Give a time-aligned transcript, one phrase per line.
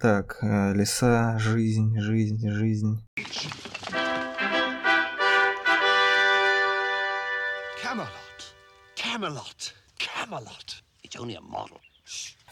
[0.00, 3.04] Так, э, леса, жизнь, жизнь, жизнь.
[7.82, 8.06] Camelot.
[8.94, 9.72] Camelot.
[9.98, 10.82] Camelot.
[11.02, 11.80] It's only a model.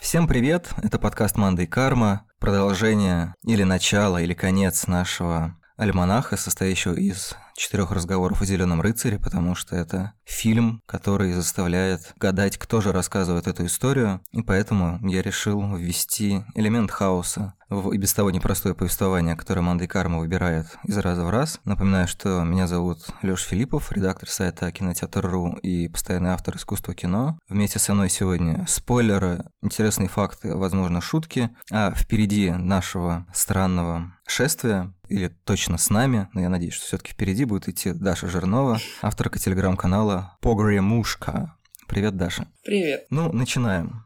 [0.01, 6.95] Всем привет, это подкаст «Манда и карма», продолжение или начало, или конец нашего альманаха, состоящего
[6.95, 12.93] из четырех разговоров о Зеленом рыцаре, потому что это фильм, который заставляет гадать, кто же
[12.93, 18.75] рассказывает эту историю, и поэтому я решил ввести элемент хаоса в и без того непростое
[18.75, 21.61] повествование, которое Манда Карма выбирает из раза в раз.
[21.65, 27.39] Напоминаю, что меня зовут Лёш Филиппов, редактор сайта Кинотеатр.ру и постоянный автор искусства кино.
[27.49, 35.29] Вместе со мной сегодня спойлеры, интересные факты, возможно, шутки, а впереди нашего странного шествия, или
[35.45, 39.39] точно с нами, но я надеюсь, что все таки впереди будет идти Даша Жирнова, авторка
[39.39, 41.57] телеграм-канала Погремушка.
[41.87, 42.49] Привет, Даша.
[42.65, 43.07] Привет.
[43.11, 44.05] Ну, начинаем.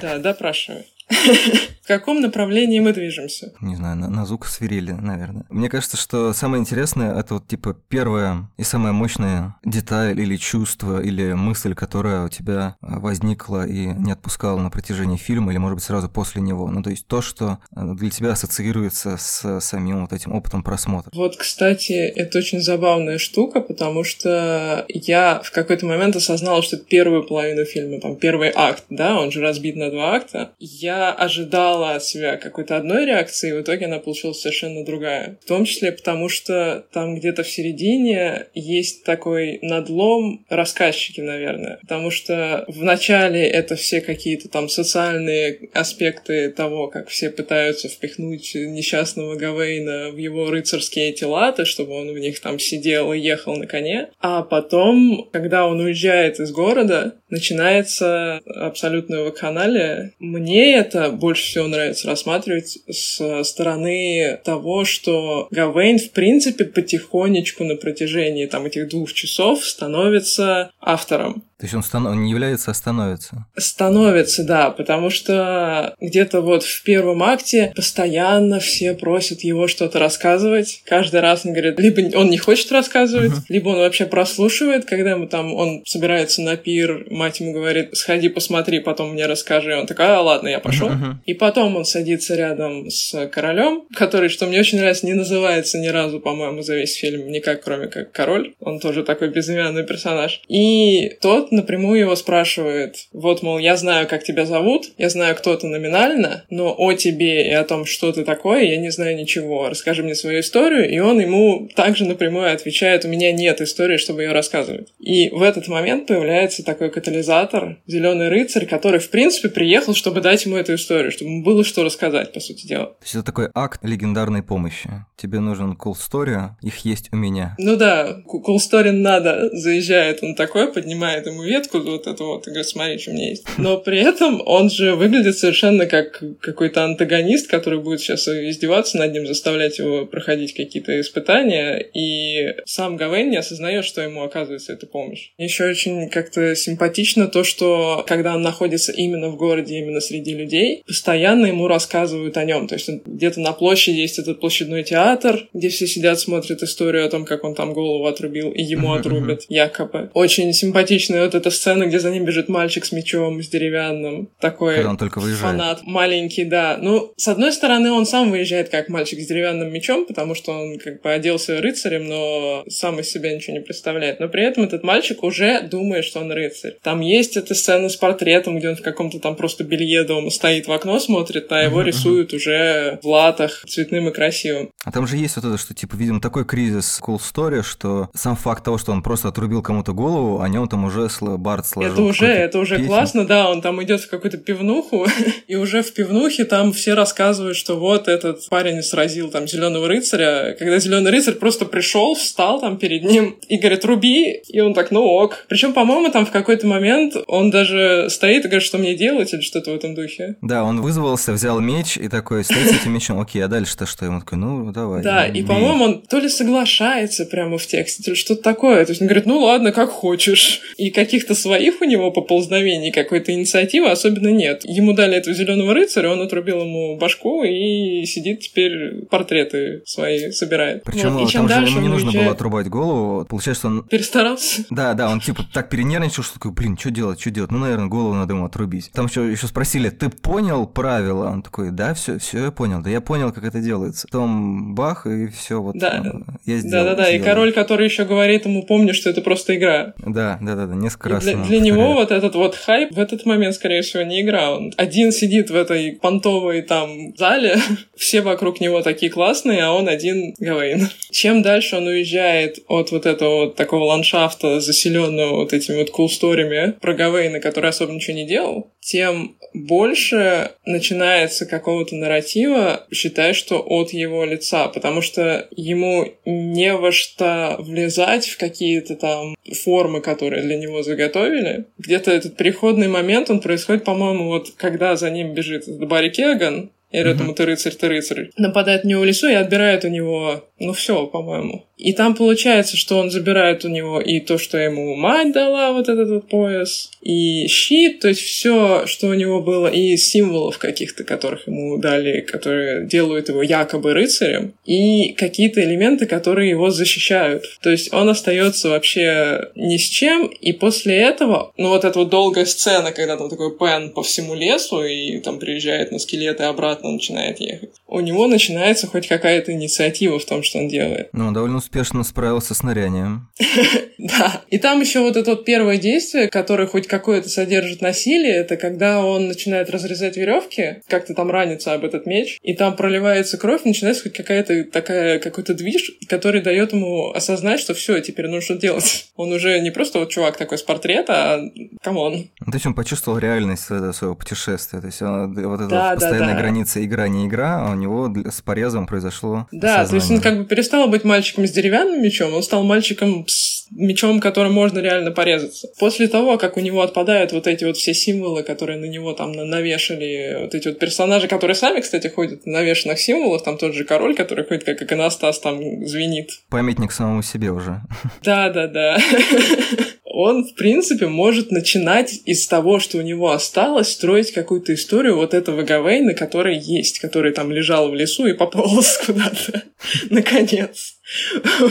[0.00, 0.84] Да, допрашиваю.
[1.86, 3.52] В каком направлении мы движемся?
[3.60, 5.44] Не знаю, на, на звук свирели, наверное.
[5.50, 11.00] Мне кажется, что самое интересное это вот типа первая и самая мощная деталь или чувство
[11.00, 15.76] или мысль, которая у тебя а, возникла и не отпускала на протяжении фильма или, может
[15.76, 16.68] быть, сразу после него.
[16.68, 21.12] Ну, то есть то, что а, для тебя ассоциируется с самим вот этим опытом просмотра.
[21.14, 27.22] Вот, кстати, это очень забавная штука, потому что я в какой-то момент осознала, что первую
[27.22, 32.04] половину фильма, там, первый акт, да, он же разбит на два акта, я ожидала от
[32.04, 35.38] себя какой-то одной реакции, и в итоге она получилась совершенно другая.
[35.42, 41.78] В том числе потому, что там где-то в середине есть такой надлом рассказчики, наверное.
[41.82, 48.54] Потому что в начале это все какие-то там социальные аспекты того, как все пытаются впихнуть
[48.54, 53.56] несчастного Гавейна в его рыцарские эти латы, чтобы он в них там сидел и ехал
[53.56, 54.08] на коне.
[54.20, 60.12] А потом, когда он уезжает из города, начинается абсолютное вакханалия.
[60.18, 67.76] Мне это больше всего нравится рассматривать с стороны того, что Гавейн, в принципе, потихонечку на
[67.76, 71.44] протяжении там этих двух часов становится автором.
[71.58, 72.12] То есть он, станов...
[72.12, 73.46] он не является, а становится?
[73.56, 80.82] Становится, да, потому что где-то вот в первом акте постоянно все просят его что-то рассказывать.
[80.84, 83.44] Каждый раз он говорит, либо он не хочет рассказывать, uh-huh.
[83.48, 88.28] либо он вообще прослушивает, когда ему там, он собирается на пир, мать ему говорит, сходи
[88.28, 89.72] посмотри, потом мне расскажи.
[89.72, 90.90] И он такой, а, ладно, я пошел.
[90.90, 91.14] Uh-huh.
[91.24, 95.88] И потом он садится рядом с королем, который, что мне очень нравится, не называется ни
[95.88, 98.54] разу, по-моему, за весь фильм никак, кроме как король.
[98.60, 100.42] Он тоже такой безымянный персонаж.
[100.48, 105.56] И тот напрямую его спрашивает, вот, мол, я знаю, как тебя зовут, я знаю, кто
[105.56, 109.68] ты номинально, но о тебе и о том, что ты такое, я не знаю ничего.
[109.68, 114.22] Расскажи мне свою историю, и он ему также напрямую отвечает, у меня нет истории, чтобы
[114.22, 114.92] ее рассказывать.
[114.98, 120.44] И в этот момент появляется такой катализатор, зеленый рыцарь, который, в принципе, приехал, чтобы дать
[120.44, 122.86] ему эту историю, чтобы ему было что рассказать, по сути дела.
[122.86, 124.90] То есть это такой акт легендарной помощи.
[125.16, 127.54] Тебе нужен cool story, их есть у меня.
[127.58, 129.50] Ну да, cool story надо.
[129.52, 133.14] Заезжает он такой, поднимает ему ему ветку вот эту вот и говорит, смотри, что у
[133.14, 133.46] меня есть.
[133.58, 139.12] Но при этом он же выглядит совершенно как какой-то антагонист, который будет сейчас издеваться над
[139.12, 144.86] ним, заставлять его проходить какие-то испытания, и сам Гавейн не осознает, что ему оказывается эта
[144.86, 145.30] помощь.
[145.38, 150.82] Еще очень как-то симпатично то, что когда он находится именно в городе, именно среди людей,
[150.86, 152.68] постоянно ему рассказывают о нем.
[152.68, 157.08] То есть где-то на площади есть этот площадной театр, где все сидят, смотрят историю о
[157.08, 160.10] том, как он там голову отрубил, и ему отрубят, якобы.
[160.14, 164.30] Очень симпатичная вот эта сцена, где за ним бежит мальчик с мечом, с деревянным.
[164.40, 165.52] Такой он только выезжает.
[165.52, 165.80] фанат.
[165.84, 166.78] Маленький, да.
[166.80, 170.78] Ну, с одной стороны, он сам выезжает как мальчик с деревянным мечом, потому что он
[170.78, 174.20] как бы оделся рыцарем, но сам из себя ничего не представляет.
[174.20, 176.76] Но при этом этот мальчик уже думает, что он рыцарь.
[176.82, 180.66] Там есть эта сцена с портретом, где он в каком-то там просто белье дома стоит
[180.66, 184.70] в окно, смотрит, а его рисуют уже в латах цветным и красивым.
[184.84, 188.36] А там же есть вот это, что, типа, видимо, такой кризис cool story, что сам
[188.36, 191.92] факт того, что он просто отрубил кому-то голову, о нем там уже Барт сложил.
[191.92, 192.88] Это уже, это уже песню.
[192.88, 195.06] классно, да, он там идет в какую-то пивнуху,
[195.46, 200.54] и уже в пивнухе там все рассказывают, что вот этот парень сразил там зеленого рыцаря,
[200.58, 204.90] когда зеленый рыцарь просто пришел, встал там перед ним и говорит, руби, и он так,
[204.90, 205.44] ну ок.
[205.48, 209.40] Причем, по-моему, там в какой-то момент он даже стоит и говорит, что мне делать, или
[209.40, 210.36] что-то в этом духе.
[210.42, 214.04] Да, он вызвался, взял меч и такой, стоит с этим мечом, окей, а дальше-то что?
[214.04, 215.02] Ему такой, ну, давай.
[215.02, 218.84] Да, и, по-моему, он то ли соглашается прямо в тексте, то ли что-то такое.
[218.84, 220.26] То есть он говорит, ну ладно, как хочешь.
[220.26, 220.60] хочешь.
[220.76, 224.62] И каких-то своих у него поползновений, какой-то инициативы особенно нет.
[224.64, 230.82] Ему дали этого зеленого рыцаря, он отрубил ему башку и сидит теперь портреты свои собирает.
[230.84, 231.32] Причем вот.
[231.32, 232.26] там же ему не нужно уезжает...
[232.26, 233.24] было отрубать голову.
[233.24, 233.84] Получается, он...
[233.84, 234.64] Перестарался?
[234.70, 237.50] Да, да, он типа так перенервничал, что такой, блин, что делать, что делать?
[237.50, 238.90] Ну, наверное, голову надо ему отрубить.
[238.92, 241.30] Там еще, еще спросили, ты понял правила?
[241.30, 244.08] Он такой, да, все, все я понял, да я понял, как это делается.
[244.10, 246.02] Потом бах, и все вот да.
[246.44, 246.84] я сделал.
[246.84, 249.94] Да, да, да, и король, который еще говорит ему, помни, что это просто игра.
[249.98, 250.66] Да, да, да,
[251.04, 251.24] раз.
[251.24, 254.52] Для, для него вот этот вот хайп в этот момент, скорее всего, не игра.
[254.52, 257.56] Он один сидит в этой понтовой там зале,
[257.96, 260.88] все вокруг него такие классные, а он один Гавейн.
[261.10, 266.72] Чем дальше он уезжает от вот этого вот такого ландшафта, заселенного вот этими вот кулсториями
[266.80, 273.92] про Гавейна, который особо ничего не делал, тем больше начинается какого-то нарратива, считай, что от
[273.92, 279.34] его лица, потому что ему не во что влезать в какие-то там
[279.64, 281.66] формы, которые для него заготовили.
[281.78, 286.98] Где-то этот переходный момент, он происходит, по-моему, вот когда за ним бежит Барри Кеган, и
[286.98, 288.30] говорят ему, ты рыцарь, ты рыцарь.
[288.36, 291.66] Нападает на него в лесу и отбирает у него, ну все, по-моему.
[291.76, 295.88] И там получается, что он забирает у него и то, что ему мать дала, вот
[295.88, 301.04] этот вот пояс, и щит, то есть все, что у него было, и символов каких-то,
[301.04, 307.44] которых ему дали, которые делают его якобы рыцарем, и какие-то элементы, которые его защищают.
[307.60, 312.08] То есть он остается вообще ни с чем, и после этого, ну вот эта вот
[312.08, 316.75] долгая сцена, когда там такой Пен по всему лесу, и там приезжает на скелеты обратно
[316.82, 321.08] начинает ехать, у него начинается хоть какая-то инициатива в том, что он делает.
[321.12, 323.28] Ну, довольно успешно справился с нырянием.
[323.98, 324.42] Да.
[324.50, 329.04] И там еще вот это вот первое действие, которое хоть какое-то содержит насилие, это когда
[329.04, 334.04] он начинает разрезать веревки, как-то там ранится об этот меч, и там проливается кровь, начинается
[334.04, 339.06] хоть какая-то такая, какой-то движ, который дает ему осознать, что все, теперь нужно делать.
[339.16, 341.50] Он уже не просто вот чувак такой с портрета, а
[341.82, 342.30] come on.
[342.38, 344.80] То есть он почувствовал реальность своего путешествия.
[344.80, 346.40] То есть он, вот эта да, постоянная да, да.
[346.40, 349.88] граница игра не игра, а у него с порезом произошло Да, осознание.
[349.88, 353.66] то есть он как бы перестал быть мальчиком с деревянным мечом, он стал мальчиком с
[353.70, 355.68] мечом, которым можно реально порезаться.
[355.78, 359.32] После того, как у него отпадают вот эти вот все символы, которые на него там
[359.32, 363.84] навешали, вот эти вот персонажи, которые сами, кстати, ходят на навешенных символах, там тот же
[363.84, 366.30] король, который ходит как иконостас, там звенит.
[366.48, 367.82] Памятник самому себе уже.
[368.22, 368.98] Да-да-да.
[370.18, 375.34] он, в принципе, может начинать из того, что у него осталось, строить какую-то историю вот
[375.34, 379.64] этого Гавейна, который есть, который там лежал в лесу и пополз куда-то,
[380.08, 380.95] наконец.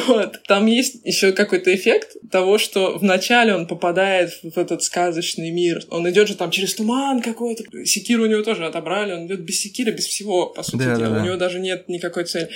[0.07, 0.41] Вот.
[0.47, 5.81] Там есть еще какой-то эффект того, что вначале он попадает в этот сказочный мир.
[5.89, 7.63] Он идет же там через туман какой-то.
[7.85, 9.13] Секиру у него тоже отобрали.
[9.13, 11.09] Он идет без секира, без всего, по сути да, дела.
[11.09, 11.21] Да, да.
[11.21, 12.49] У него даже нет никакой цели.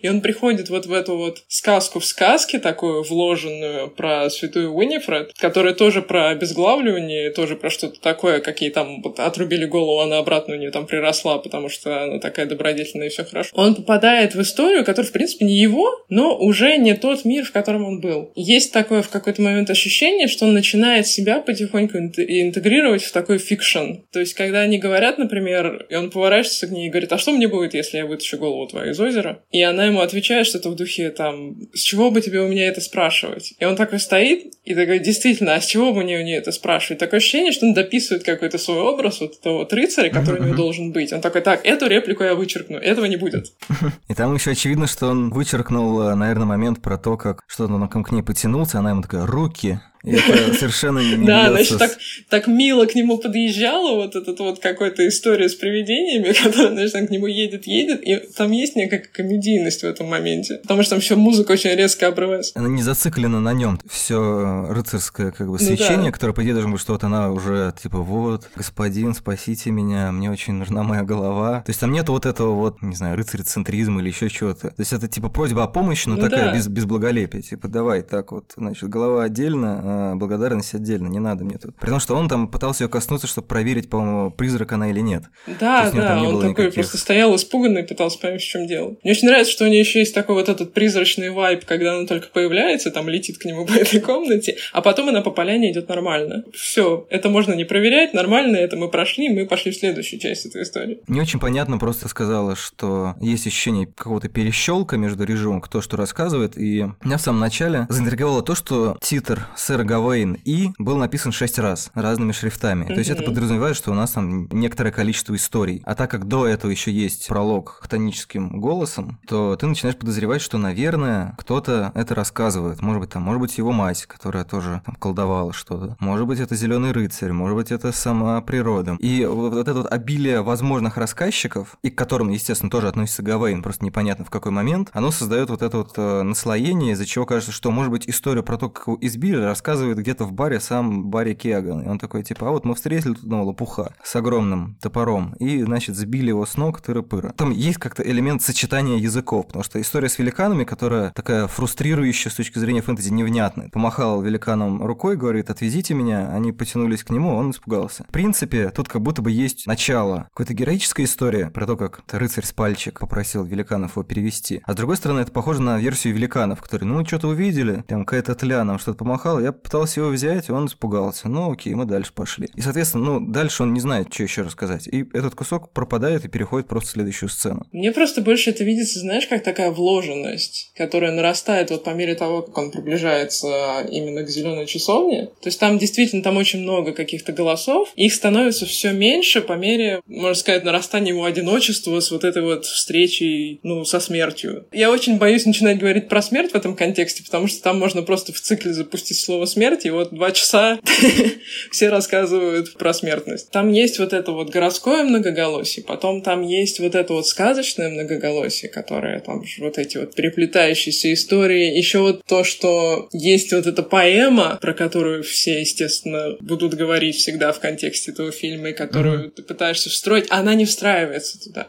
[0.00, 5.32] И он приходит вот в эту вот сказку в сказке, такую вложенную про святую Уинифред,
[5.34, 10.54] которая тоже про обезглавливание, тоже про что-то такое, какие там вот, отрубили голову, она обратно
[10.54, 13.50] у нее там приросла, потому что она такая добродетельная и все хорошо.
[13.54, 17.44] Он попадает в историю, которая, в принципе, не его, но но уже не тот мир,
[17.44, 18.32] в котором он был.
[18.34, 23.96] Есть такое в какой-то момент ощущение, что он начинает себя потихоньку интегрировать в такой fiction.
[24.10, 27.32] То есть, когда они говорят, например, и он поворачивается к ней и говорит, а что
[27.32, 29.42] мне будет, если я вытащу голову твою из озера?
[29.50, 32.80] И она ему отвечает что-то в духе, там, с чего бы тебе у меня это
[32.80, 33.52] спрашивать?
[33.58, 36.52] И он такой стоит и такой, действительно, а с чего бы мне у нее это
[36.52, 37.00] спрашивать?
[37.00, 40.56] Такое ощущение, что он дописывает какой-то свой образ вот этого вот рыцаря, который у него
[40.56, 41.12] должен быть.
[41.12, 43.52] Он такой, так, эту реплику я вычеркну, этого не будет.
[44.08, 48.04] И там еще очевидно, что он вычеркнул э, наверное, момент про то, как что-то он
[48.04, 51.96] к ней потянулся, она ему такая, руки, это совершенно не Да, значит, так,
[52.28, 57.10] так мило к нему подъезжала вот эта вот какая-то история с привидениями, которая, значит, к
[57.10, 61.16] нему едет, едет, и там есть некая комедийность в этом моменте, потому что там все
[61.16, 62.52] музыка очень резко обрывается.
[62.54, 63.80] Она не зациклена на нем.
[63.88, 66.12] Все рыцарское как бы свечение, ну, да.
[66.12, 70.30] которое, по идее, должно быть, что вот она уже, типа, вот, господин, спасите меня, мне
[70.30, 71.62] очень нужна моя голова.
[71.62, 74.68] То есть там нет вот этого вот, не знаю, рыцарь-центризма или еще чего-то.
[74.68, 76.54] То есть это, типа, просьба о помощи, но ну, такая да.
[76.54, 77.40] без, без благолепия.
[77.40, 81.76] Типа, давай, так вот, значит, голова отдельно, а благодарность отдельно, не надо мне тут.
[81.76, 85.24] При том, что он там пытался ее коснуться, чтобы проверить, по-моему, призрак она или нет.
[85.60, 86.74] Да, да, он такой никаких...
[86.74, 88.96] просто стоял испуганный, пытался понять, в чем дело.
[89.02, 92.06] Мне очень нравится, что у нее еще есть такой вот этот призрачный вайп, когда она
[92.06, 95.88] только появляется, там летит к нему по этой комнате, а потом она по поляне идет
[95.88, 96.44] нормально.
[96.52, 100.62] Все, это можно не проверять, нормально, это мы прошли, мы пошли в следующую часть этой
[100.62, 101.00] истории.
[101.08, 106.58] Не очень понятно, просто сказала, что есть ощущение какого-то перещелка между режимом, кто что рассказывает,
[106.58, 111.58] и меня в самом начале заинтриговало то, что титр сэра Гавейн и был написан шесть
[111.58, 112.86] раз разными шрифтами.
[112.86, 115.82] То есть это подразумевает, что у нас там некоторое количество историй.
[115.84, 120.58] А так как до этого еще есть пролог хтоническим голосом, то ты начинаешь подозревать, что,
[120.58, 122.80] наверное, кто-то это рассказывает.
[122.80, 125.96] Может быть, там, может быть, его мать, которая тоже там, колдовала что-то.
[126.00, 128.96] Может быть, это зеленый рыцарь, может быть, это сама природа.
[129.00, 133.84] И вот это вот обилие возможных рассказчиков, и к которым, естественно, тоже относится Гавейн, просто
[133.84, 137.70] непонятно в какой момент, оно создает вот это вот э, наслоение, из-за чего кажется, что,
[137.70, 139.36] может быть, историю про то, как его избили,
[139.74, 141.82] рассказывает где-то в баре сам Барри Кеган.
[141.82, 145.62] И он такой, типа, а вот мы встретили тут одного лопуха с огромным топором, и,
[145.62, 147.32] значит, сбили его с ног тыры-пыры.
[147.36, 152.36] Там есть как-то элемент сочетания языков, потому что история с великанами, которая такая фрустрирующая с
[152.36, 153.68] точки зрения фэнтези, невнятная.
[153.70, 158.04] Помахал великаном рукой, говорит, отвезите меня, они потянулись к нему, он испугался.
[158.04, 162.44] В принципе, тут как будто бы есть начало какой-то героической истории про то, как рыцарь
[162.44, 164.62] с пальчик попросил великанов его перевести.
[164.64, 168.36] А с другой стороны, это похоже на версию великанов, которые, ну, что-то увидели, там какая-то
[168.36, 171.28] тля нам что-то помахала, я пытался его взять, он испугался.
[171.28, 172.48] Ну, окей, мы дальше пошли.
[172.54, 174.86] И, соответственно, ну, дальше он не знает, что еще рассказать.
[174.86, 177.66] И этот кусок пропадает и переходит просто в следующую сцену.
[177.72, 182.42] Мне просто больше это видится, знаешь, как такая вложенность, которая нарастает вот по мере того,
[182.42, 185.26] как он приближается именно к зеленой часовне.
[185.40, 190.02] То есть там действительно там очень много каких-то голосов, их становится все меньше по мере,
[190.06, 194.66] можно сказать, нарастания его одиночества с вот этой вот встречей, ну, со смертью.
[194.72, 198.32] Я очень боюсь начинать говорить про смерть в этом контексте, потому что там можно просто
[198.32, 200.78] в цикле запустить слово смерть, и вот два часа
[201.70, 203.50] все рассказывают про смертность.
[203.50, 208.70] Там есть вот это вот городское многоголосие, потом там есть вот это вот сказочное многоголосие,
[208.70, 211.76] которое там вот эти вот переплетающиеся истории.
[211.76, 217.52] Еще вот то, что есть вот эта поэма, про которую все, естественно, будут говорить всегда
[217.52, 219.30] в контексте этого фильма, и которую mm-hmm.
[219.30, 221.68] ты пытаешься встроить, она не встраивается туда.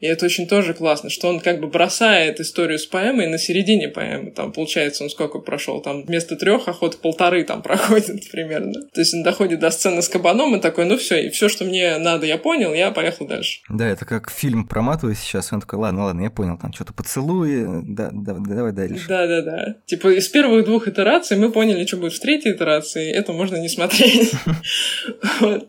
[0.00, 3.88] И это очень тоже классно, что он как бы бросает историю с поэмой на середине
[3.88, 4.30] поэмы.
[4.30, 5.80] Там, получается, он сколько прошел?
[5.80, 8.72] Там вместо трех охот полторы там проходит примерно.
[8.92, 11.64] То есть он доходит до сцены с кабаном и такой, ну все, и все, что
[11.64, 13.60] мне надо, я понял, я поехал дальше.
[13.68, 17.66] Да, это как фильм проматываю сейчас, он такой, ладно, ладно, я понял, там что-то поцелуи,
[17.84, 19.06] да, да, давай дальше.
[19.08, 19.74] Да, да, да.
[19.86, 23.68] Типа из первых двух итераций мы поняли, что будет в третьей итерации, это можно не
[23.68, 24.32] смотреть.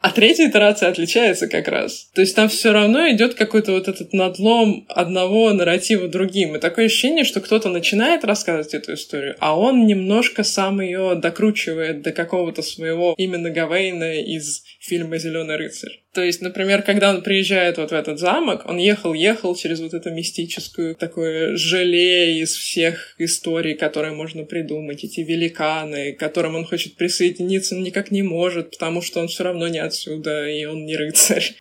[0.02, 2.10] А третья итерация отличается как раз.
[2.14, 6.56] То есть там все равно идет какой-то вот этот надлом одного нарратива другим.
[6.56, 12.02] И такое ощущение, что кто-то начинает рассказывать эту историю, а он немножко сам ее докручивает
[12.02, 16.02] до какого-то своего именно Гавейна из фильма «Зеленый рыцарь».
[16.14, 20.10] То есть, например, когда он приезжает вот в этот замок, он ехал-ехал через вот эту
[20.10, 26.96] мистическую такое желе из всех историй, которые можно придумать, эти великаны, к которым он хочет
[26.96, 30.96] присоединиться, но никак не может, потому что он все равно не отсюда, и он не
[30.96, 31.54] рыцарь.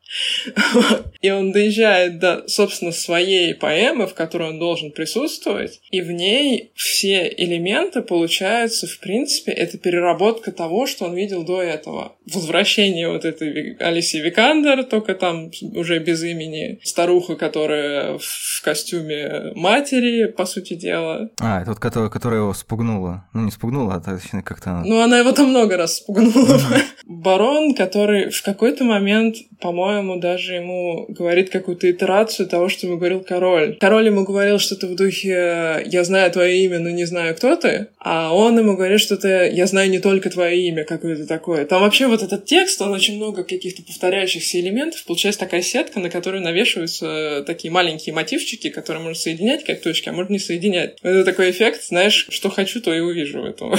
[1.21, 6.71] И он доезжает до, собственно, своей поэмы, в которой он должен присутствовать, и в ней
[6.75, 12.17] все элементы получаются, в принципе, это переработка того, что он видел до этого.
[12.33, 16.78] Возвращение вот этой Алисии Вик Викандер, только там уже без имени.
[16.85, 21.30] Старуха, которая в костюме матери, по сути дела.
[21.40, 23.26] А, это вот которая, которая его спугнула.
[23.35, 24.83] Ну, не спугнула, а точнее как-то...
[24.85, 26.61] Ну, она его там много раз спугнула.
[27.04, 33.21] Барон, который в какой-то момент, по-моему, даже ему говорит какую-то итерацию того, что ему говорил
[33.21, 33.76] король.
[33.80, 37.88] Король ему говорил что-то в духе «Я знаю твое имя, но не знаю, кто ты»,
[37.99, 41.64] а он ему говорит что-то «Я знаю не только твое имя», какое-то такое.
[41.64, 46.00] Там вообще вот этот текст, он очень много каких-то повторяющих повторяющихся элементов, получается такая сетка,
[46.00, 50.99] на которую навешиваются такие маленькие мотивчики, которые можно соединять как точки, а можно не соединять.
[51.02, 53.75] Это такой эффект, знаешь, что хочу, то и увижу в этом.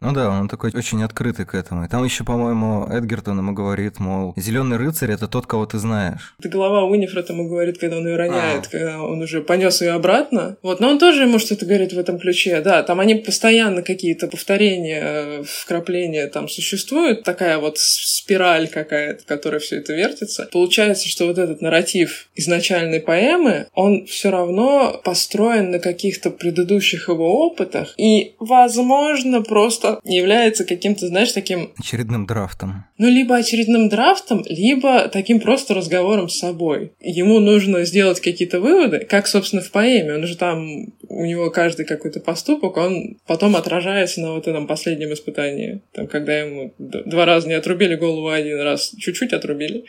[0.00, 1.84] Ну да, он такой очень открытый к этому.
[1.84, 6.34] И там еще, по-моему, Эдгертон ему говорит, мол, зеленый рыцарь это тот, кого ты знаешь.
[6.38, 8.70] Это голова Уинифред ему говорит, когда он ее роняет, а.
[8.70, 10.56] когда он уже понес ее обратно.
[10.62, 12.60] Вот, но он тоже ему что-то говорит в этом ключе.
[12.60, 17.22] Да, там они постоянно какие-то повторения, вкрапления там существуют.
[17.22, 20.48] Такая вот спираль какая-то, которая все это вертится.
[20.52, 27.46] Получается, что вот этот нарратив изначальной поэмы, он все равно построен на каких-то предыдущих его
[27.46, 31.72] опытах и, возможно, просто является каким-то, знаешь, таким...
[31.78, 32.84] Очередным драфтом.
[32.98, 36.92] Ну, либо очередным драфтом, либо таким просто разговором с собой.
[37.00, 40.14] Ему нужно сделать какие-то выводы, как, собственно, в поэме.
[40.14, 45.12] Он же там, у него каждый какой-то поступок, он потом отражается на вот этом последнем
[45.12, 45.80] испытании.
[45.92, 49.84] Там, когда ему два раза не отрубили голову, один раз чуть-чуть отрубили отрубили.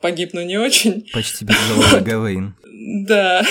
[0.00, 1.08] Погиб, но не очень.
[1.12, 2.54] Почти безголовый Гавейн.
[3.06, 3.44] Да.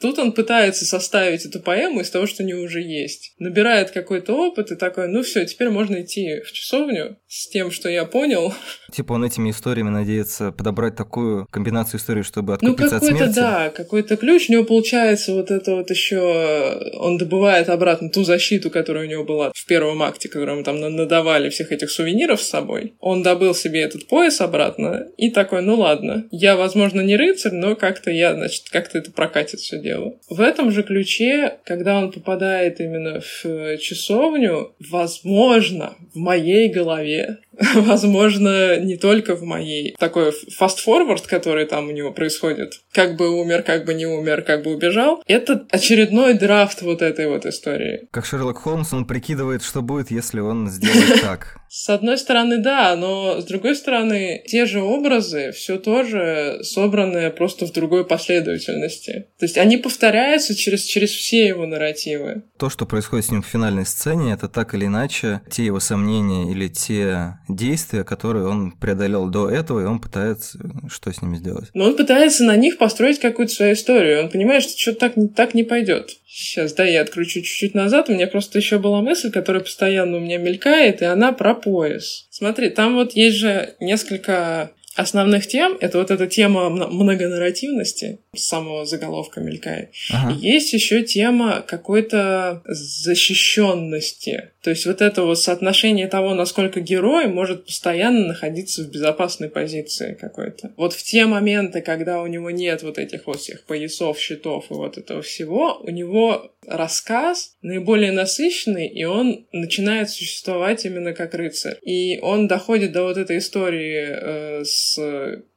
[0.00, 3.34] Тут он пытается составить эту поэму из того, что у него уже есть.
[3.38, 7.88] Набирает какой-то опыт и такой, ну все, теперь можно идти в часовню с тем, что
[7.88, 8.54] я понял.
[8.92, 13.34] Типа он этими историями надеется подобрать такую комбинацию историй, чтобы ну, откупиться ну, от смерти?
[13.34, 14.48] да, какой-то ключ.
[14.48, 16.92] У него получается вот это вот еще...
[16.94, 20.78] Он добывает обратно ту защиту, которая у него была в первом акте, которую мы там
[20.78, 22.94] надавали всех этих сувениров с собой.
[23.00, 27.74] Он добыл себе этот пояс обратно и такой, ну ладно, я, возможно, не рыцарь, но
[27.74, 30.14] как-то я, значит, как-то это прокатит все дело.
[30.30, 37.43] В этом же ключе, когда он попадает именно в часовню, возможно, в моей голове Yeah.
[37.74, 39.94] возможно, не только в моей.
[39.98, 44.62] Такой фаст-форвард, который там у него происходит, как бы умер, как бы не умер, как
[44.62, 48.08] бы убежал, это очередной драфт вот этой вот истории.
[48.10, 51.58] Как Шерлок Холмс, он прикидывает, что будет, если он сделает так.
[51.68, 57.66] С одной стороны, да, но с другой стороны, те же образы все тоже собраны просто
[57.66, 59.26] в другой последовательности.
[59.40, 62.44] То есть они повторяются через, через все его нарративы.
[62.58, 66.48] То, что происходит с ним в финальной сцене, это так или иначе те его сомнения
[66.48, 70.58] или те действия, которые он преодолел до этого, и он пытается
[70.88, 71.70] что с ними сделать.
[71.74, 74.22] Но он пытается на них построить какую-то свою историю.
[74.22, 76.10] Он понимает, что что-то так, так не пойдет.
[76.26, 78.08] Сейчас, да, я откручу чуть-чуть назад.
[78.08, 82.26] У меня просто еще была мысль, которая постоянно у меня мелькает, и она про пояс.
[82.30, 88.86] Смотри, там вот есть же несколько основных тем это вот эта тема многонарративности, с самого
[88.86, 89.90] заголовка мелькает.
[90.12, 90.34] Ага.
[90.34, 94.50] И есть еще тема какой-то защищенности.
[94.62, 100.16] То есть вот это вот соотношение того, насколько герой может постоянно находиться в безопасной позиции
[100.18, 100.72] какой-то.
[100.76, 104.74] Вот в те моменты, когда у него нет вот этих вот всех поясов, щитов и
[104.74, 111.78] вот этого всего, у него рассказ наиболее насыщенный, и он начинает существовать именно как рыцарь.
[111.82, 114.98] И он доходит до вот этой истории э, с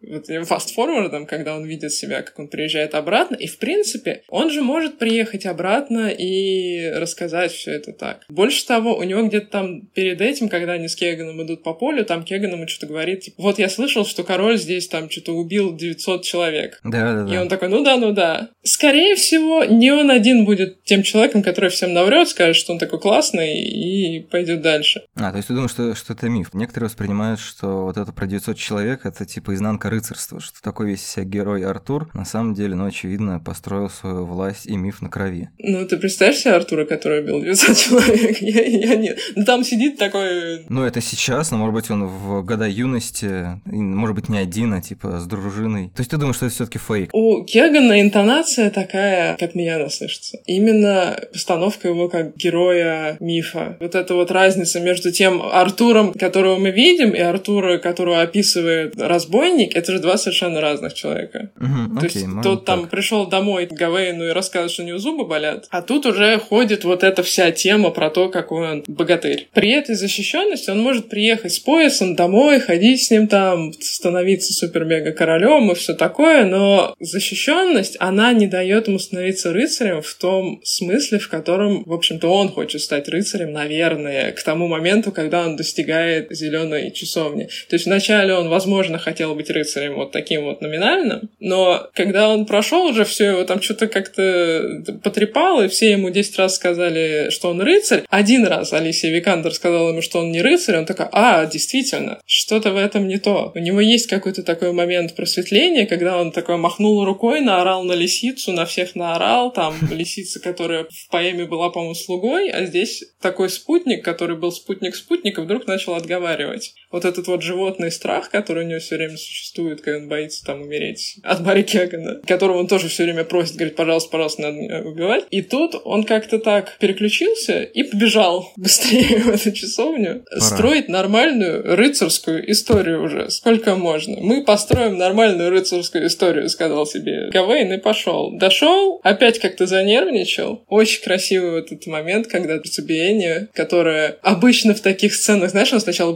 [0.02, 3.36] вот, фастфорвардом, когда он видит себя, как он приезжает обратно.
[3.36, 8.24] И, в принципе, он же может приехать обратно и рассказать все это так.
[8.30, 12.06] Больше того, у него где-то там перед этим, когда они с Кеганом идут по полю,
[12.06, 15.76] там Кеган ему что-то говорит, типа, вот я слышал, что король здесь там что-то убил
[15.76, 16.80] 900 человек.
[16.84, 17.34] Да, да, да.
[17.34, 18.50] И он такой, ну да, ну да.
[18.64, 23.00] Скорее всего, не он один будет тем человеком, который всем наврет, скажет, что он такой
[23.00, 25.04] классный и пойдет дальше.
[25.16, 26.50] А, то есть ты думаешь, что, что это миф?
[26.54, 31.06] Некоторые воспринимают, что вот это про 900 человек, это типа изнанка рыцарства, что такой весь
[31.06, 35.50] себя герой Артур, на самом деле, ну, очевидно, построил свою власть и миф на крови.
[35.60, 38.38] Ну, ты представляешь себе Артура, который убил 900 человек?
[38.42, 39.20] Я, я нет.
[39.36, 40.66] Ну, там сидит такой...
[40.70, 44.82] Ну, это сейчас, но, может быть, он в года юности, может быть, не один, а
[44.82, 45.89] типа с дружиной.
[45.96, 47.10] То есть ты думаешь, что это все таки фейк?
[47.13, 50.38] У Кегана интонация такая, как меня она слышится.
[50.46, 50.87] Именно
[51.32, 53.77] постановка его как героя мифа.
[53.79, 59.75] Вот эта вот разница между тем Артуром, которого мы видим, и Артура, которого описывает разбойник,
[59.75, 61.51] это же два совершенно разных человека.
[61.60, 64.98] Угу, То окей, есть тот там пришел домой к Гавейну и рассказывает, что у него
[64.98, 69.47] зубы болят, а тут уже ходит вот эта вся тема про то, какой он богатырь.
[69.54, 75.12] При этой защищенности он может приехать с поясом домой, ходить с ним там, становиться супер-мега
[75.12, 81.20] королем и все такое, но защищенность, она не дает ему становиться рыцарем в том смысле,
[81.20, 86.28] в котором, в общем-то, он хочет стать рыцарем, наверное, к тому моменту, когда он достигает
[86.32, 87.50] зеленой часовни.
[87.70, 92.46] То есть вначале он, возможно, хотел быть рыцарем вот таким вот номинальным, но когда он
[92.46, 97.50] прошел уже все, его там что-то как-то потрепало, и все ему 10 раз сказали, что
[97.50, 98.04] он рыцарь.
[98.10, 102.72] Один раз Алисия Викандер сказала ему, что он не рыцарь, он такой, а, действительно, что-то
[102.72, 103.52] в этом не то.
[103.56, 108.52] У него есть какой-то такой момент просветления, когда он такой махнул рукой, наорал на лисицу,
[108.52, 114.03] на всех наорал, там лисица, которая в поэме была, по-моему, слугой, а здесь такой спутник,
[114.03, 116.73] который был спутник спутника, вдруг начал отговаривать.
[116.91, 120.62] Вот этот вот животный страх, который у него все время существует, когда он боится там
[120.62, 124.82] умереть от Барри Кегана, которого он тоже все время просит, говорит, пожалуйста, пожалуйста, надо меня
[124.82, 125.26] убивать.
[125.32, 130.41] И тут он как-то так переключился и побежал быстрее в эту часовню Пора.
[130.41, 133.30] строить нормальную рыцарскую историю уже.
[133.30, 134.17] Сколько можно?
[134.21, 138.32] Мы построим нормальную рыцарскую историю, сказал себе Гавейн и пошел.
[138.38, 140.63] Дошел, опять как-то занервничал.
[140.67, 146.12] Очень красивый вот этот момент, когда сердцебиение, которое обычно в таких сценах, знаешь, он сначала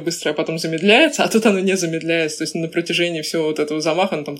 [0.00, 2.38] быстро-быстро-быстро, а потом замедляется, а тут оно не замедляется.
[2.38, 4.38] То есть на протяжении всего вот этого замаха он там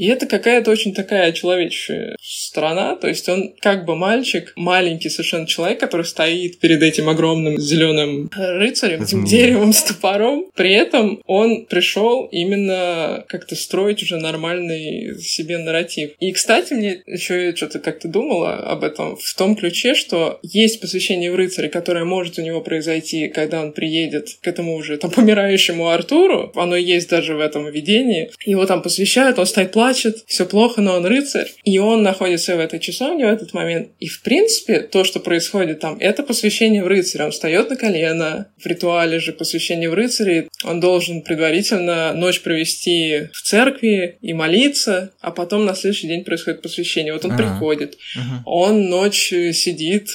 [0.00, 2.96] и это какая-то очень такая человеческая сторона.
[2.96, 8.30] То есть он как бы мальчик, маленький совершенно человек, который стоит перед этим огромным зеленым
[8.34, 10.46] рыцарем, этим деревом с топором.
[10.54, 16.12] При этом он пришел именно как-то строить уже нормальный себе нарратив.
[16.18, 21.30] И, кстати, мне еще что-то как-то думала об этом в том ключе, что есть посвящение
[21.30, 25.88] в рыцаре, которое может у него произойти, когда он приедет к этому уже там помирающему
[25.88, 26.52] Артуру.
[26.54, 28.30] Оно есть даже в этом видении.
[28.46, 31.50] Его там посвящают, он стоит плачет, все плохо, но он рыцарь.
[31.64, 33.90] И он находит жрецы в этой часовне в этот момент.
[34.00, 37.26] И, в принципе, то, что происходит там, это посвящение в рыцаря.
[37.26, 38.52] Он встает на колено.
[38.58, 45.12] В ритуале же посвящение в рыцаре он должен предварительно ночь провести в церкви и молиться,
[45.20, 47.12] а потом на следующий день происходит посвящение.
[47.12, 47.38] Вот он А-а-а.
[47.38, 48.42] приходит, uh-huh.
[48.46, 50.10] он ночь сидит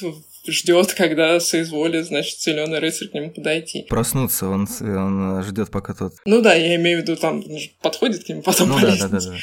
[0.47, 3.85] ждет, когда соизволит, значит, зеленый рыцарь к нему подойти.
[3.89, 6.13] Проснуться, он, он ждет, пока тот.
[6.25, 7.43] Ну да, я имею в виду, там
[7.81, 9.35] подходит к нему, потом ну, да, да, да, да.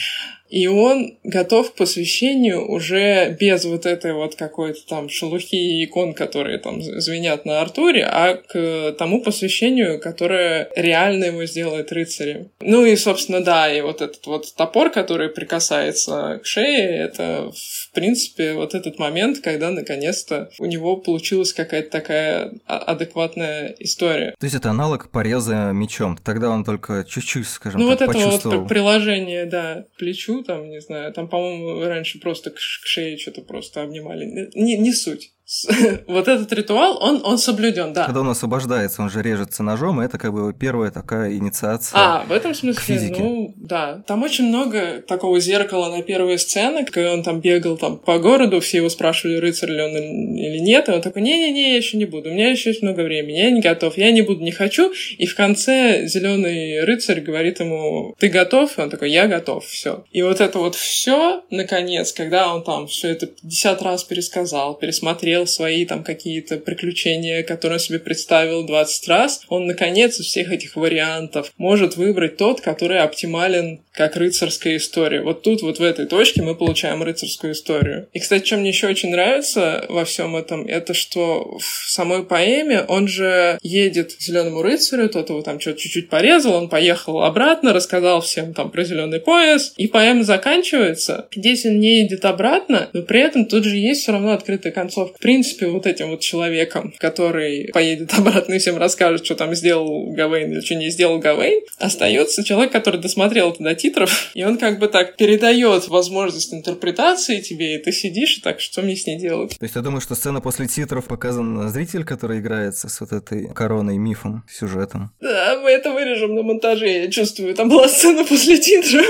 [0.53, 6.13] И он готов к посвящению уже без вот этой вот какой-то там шелухи и икон,
[6.13, 12.51] которые там звенят на Артуре, а к тому посвящению, которое реально его сделает рыцарем.
[12.61, 17.82] Ну и, собственно, да, и вот этот вот топор, который прикасается к шее, это, в
[17.93, 24.35] принципе, вот этот момент, когда наконец-то у него получилась какая-то такая а, адекватная история.
[24.39, 26.19] То есть это аналог пореза мечом.
[26.23, 30.71] Тогда он только чуть-чуть, скажем ну, так, вот это вот приложение, да, к плечу, там,
[30.71, 34.51] не знаю, там, по-моему, раньше просто к, к шее что-то просто обнимали.
[34.55, 35.33] Не, не суть.
[36.07, 38.05] вот этот ритуал, он, он соблюден, да.
[38.05, 41.99] Когда он освобождается, он же режется ножом, и это как бы его первая такая инициация
[41.99, 44.03] А, в этом смысле, ну, да.
[44.07, 48.61] Там очень много такого зеркала на первые сцены, когда он там бегал там по городу,
[48.61, 52.05] все его спрашивали, рыцарь ли он или нет, и он такой, не-не-не, я еще не
[52.05, 54.93] буду, у меня еще есть много времени, я не готов, я не буду, не хочу,
[55.19, 58.79] и в конце зеленый рыцарь говорит ему, ты готов?
[58.79, 60.05] И он такой, я готов, все.
[60.13, 65.42] И вот это вот все, наконец, когда он там все это 50 раз пересказал, пересмотрел,
[65.47, 70.77] свои там какие-то приключения, которые он себе представил 20 раз, он, наконец, из всех этих
[70.77, 75.23] вариантов может выбрать тот, который оптимален как рыцарская история.
[75.23, 78.09] Вот тут, вот в этой точке мы получаем рыцарскую историю.
[78.13, 82.83] И, кстати, что мне еще очень нравится во всем этом, это что в самой поэме
[82.83, 87.73] он же едет к зеленому рыцарю, тот его там что-то чуть-чуть порезал, он поехал обратно,
[87.73, 91.29] рассказал всем там про зеленый пояс, и поэма заканчивается.
[91.35, 95.19] Здесь он не едет обратно, но при этом тут же есть все равно открытая концовка
[95.33, 100.53] принципе, вот этим вот человеком, который поедет обратно и всем расскажет, что там сделал Гавейн
[100.53, 104.79] или что не сделал Гавейн, остается человек, который досмотрел это до титров, и он как
[104.79, 109.19] бы так передает возможность интерпретации тебе, и ты сидишь, и так, что мне с ней
[109.19, 109.57] делать?
[109.59, 113.49] То есть я думаю, что сцена после титров показан зритель, который играется с вот этой
[113.55, 115.13] короной, мифом, сюжетом.
[115.21, 117.55] Да, мы это вырежем на монтаже, я чувствую.
[117.55, 119.07] Там была сцена после титров.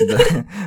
[0.00, 0.18] Да,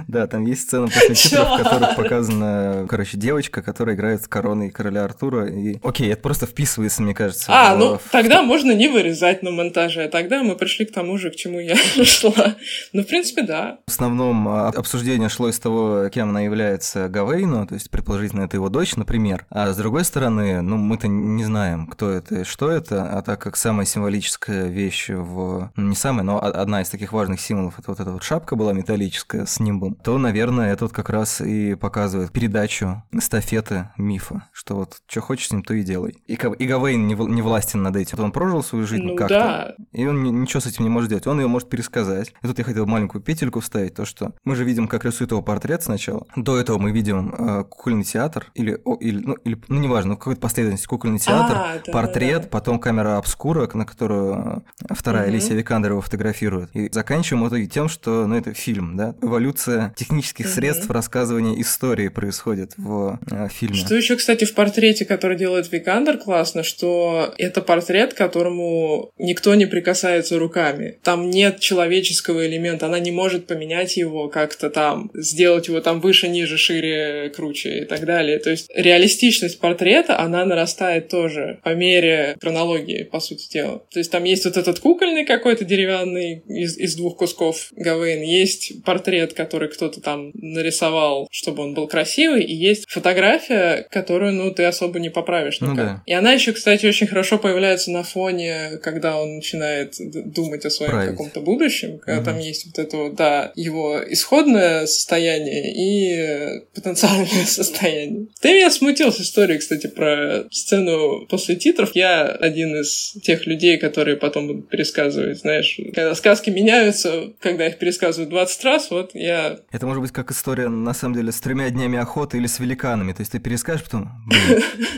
[0.07, 4.71] да, там есть сцена после титров, в которых показана, короче, девочка, которая играет с короной
[4.77, 5.47] короля Артура.
[5.47, 5.79] И...
[5.83, 7.45] Окей, это просто вписывается, мне кажется.
[7.49, 7.79] А, в...
[7.79, 10.07] ну тогда можно не вырезать на монтаже.
[10.07, 12.55] Тогда мы пришли к тому же, к чему я шла.
[12.93, 13.79] Ну, в принципе, да.
[13.87, 18.57] В основном а, обсуждение шло из того, кем она является Гавейну, то есть, предположительно, это
[18.57, 19.45] его дочь, например.
[19.49, 23.41] А с другой стороны, ну, мы-то не знаем, кто это и что это, а так
[23.41, 25.71] как самая символическая вещь в...
[25.75, 28.73] Ну, не самая, но одна из таких важных символов, это вот эта вот шапка была
[28.73, 34.66] металлическая с нимбом, то, наверное, это вот как раз и показывает передачу эстафеты мифа, что
[34.75, 36.15] вот что хочешь с ним, то и делай.
[36.27, 38.19] И, и Гавейн не, не властен над этим.
[38.19, 39.83] Он прожил свою жизнь ну, как-то, да.
[39.93, 41.27] и он ничего с этим не может делать.
[41.27, 42.33] Он ее может пересказать.
[42.41, 45.41] И тут я хотел маленькую петельку вставить, то что мы же видим, как рисует его
[45.41, 46.25] портрет сначала.
[46.35, 50.17] До этого мы видим э, кукольный театр, или, о, или, ну, или, ну, неважно, ну,
[50.17, 52.47] какой-то последовательность, кукольный театр, а, да, портрет, да.
[52.49, 55.37] потом камера обскура, на которую э, вторая угу.
[55.37, 56.69] Викандер его фотографирует.
[56.73, 60.53] И заканчиваем в итоге тем, что, ну, это фильм, да, эволюция технических угу.
[60.53, 63.75] средств рассказывания истории происходит в э, фильме.
[63.75, 69.67] Что еще, кстати, в портрете, который делает Викандер, классно, что это портрет, которому никто не
[69.67, 70.97] прикасается руками.
[71.03, 76.27] Там нет человеческого элемента, она не может поменять его как-то там, сделать его там выше,
[76.27, 78.39] ниже, шире, круче и так далее.
[78.39, 83.83] То есть реалистичность портрета, она нарастает тоже по мере хронологии, по сути дела.
[83.91, 88.83] То есть там есть вот этот кукольный какой-то деревянный из, из двух кусков Гавейн, есть
[88.83, 94.63] портрет, который кто-то там нарисовал, чтобы он был красивый, и есть фотография, которую, ну, ты
[94.65, 95.85] особо не поправишь ну никак.
[95.85, 96.03] Ну, да.
[96.05, 100.91] И она еще, кстати, очень хорошо появляется на фоне, когда он начинает думать о своем
[100.91, 101.11] Править.
[101.11, 102.25] каком-то будущем, когда угу.
[102.25, 108.27] там есть вот это вот, да, его исходное состояние и потенциальное состояние.
[108.41, 111.95] Ты меня смутил с историей, кстати, про сцену после титров.
[111.95, 117.77] Я один из тех людей, которые потом будут пересказывать, знаешь, когда сказки меняются, когда их
[117.77, 119.59] пересказывают 20 раз, вот я...
[119.71, 123.13] Это может быть как история, на самом деле, с тремя днями охоты или с великанами.
[123.13, 124.09] То есть ты перескажешь, потом,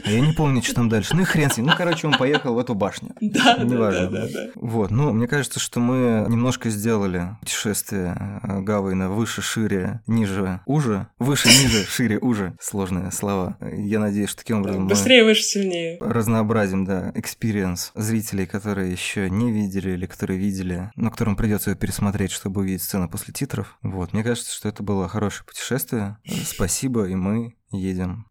[0.06, 1.16] А я не помню, что там дальше.
[1.16, 1.68] Ну и хрен с ним.
[1.68, 3.10] Ну, короче, он поехал в эту башню.
[3.22, 4.08] Да, Неважно.
[4.10, 4.52] да, да, да.
[4.56, 11.08] Вот, ну, мне кажется, что мы немножко сделали путешествие э, Гавейна выше, шире, ниже, уже.
[11.20, 12.56] Выше, ниже, шире, уже.
[12.60, 13.58] Сложные слова.
[13.62, 15.98] Я надеюсь, что таким образом Быстрее, выше, сильнее.
[16.02, 22.32] разнообразим, да, experience зрителей, которые еще не видели или которые видели, но которым придется пересмотреть,
[22.32, 23.78] чтобы увидеть сцену после титров.
[23.84, 26.18] Вот, мне кажется, что это было хорошее путешествие.
[26.46, 28.26] Спасибо, и мы едем.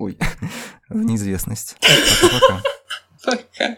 [0.00, 0.16] Ой,
[0.88, 1.76] в неизвестность.
[1.82, 2.62] Пока-пока.
[3.22, 3.76] Пока.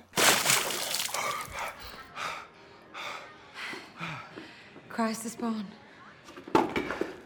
[4.97, 5.37] Crisis.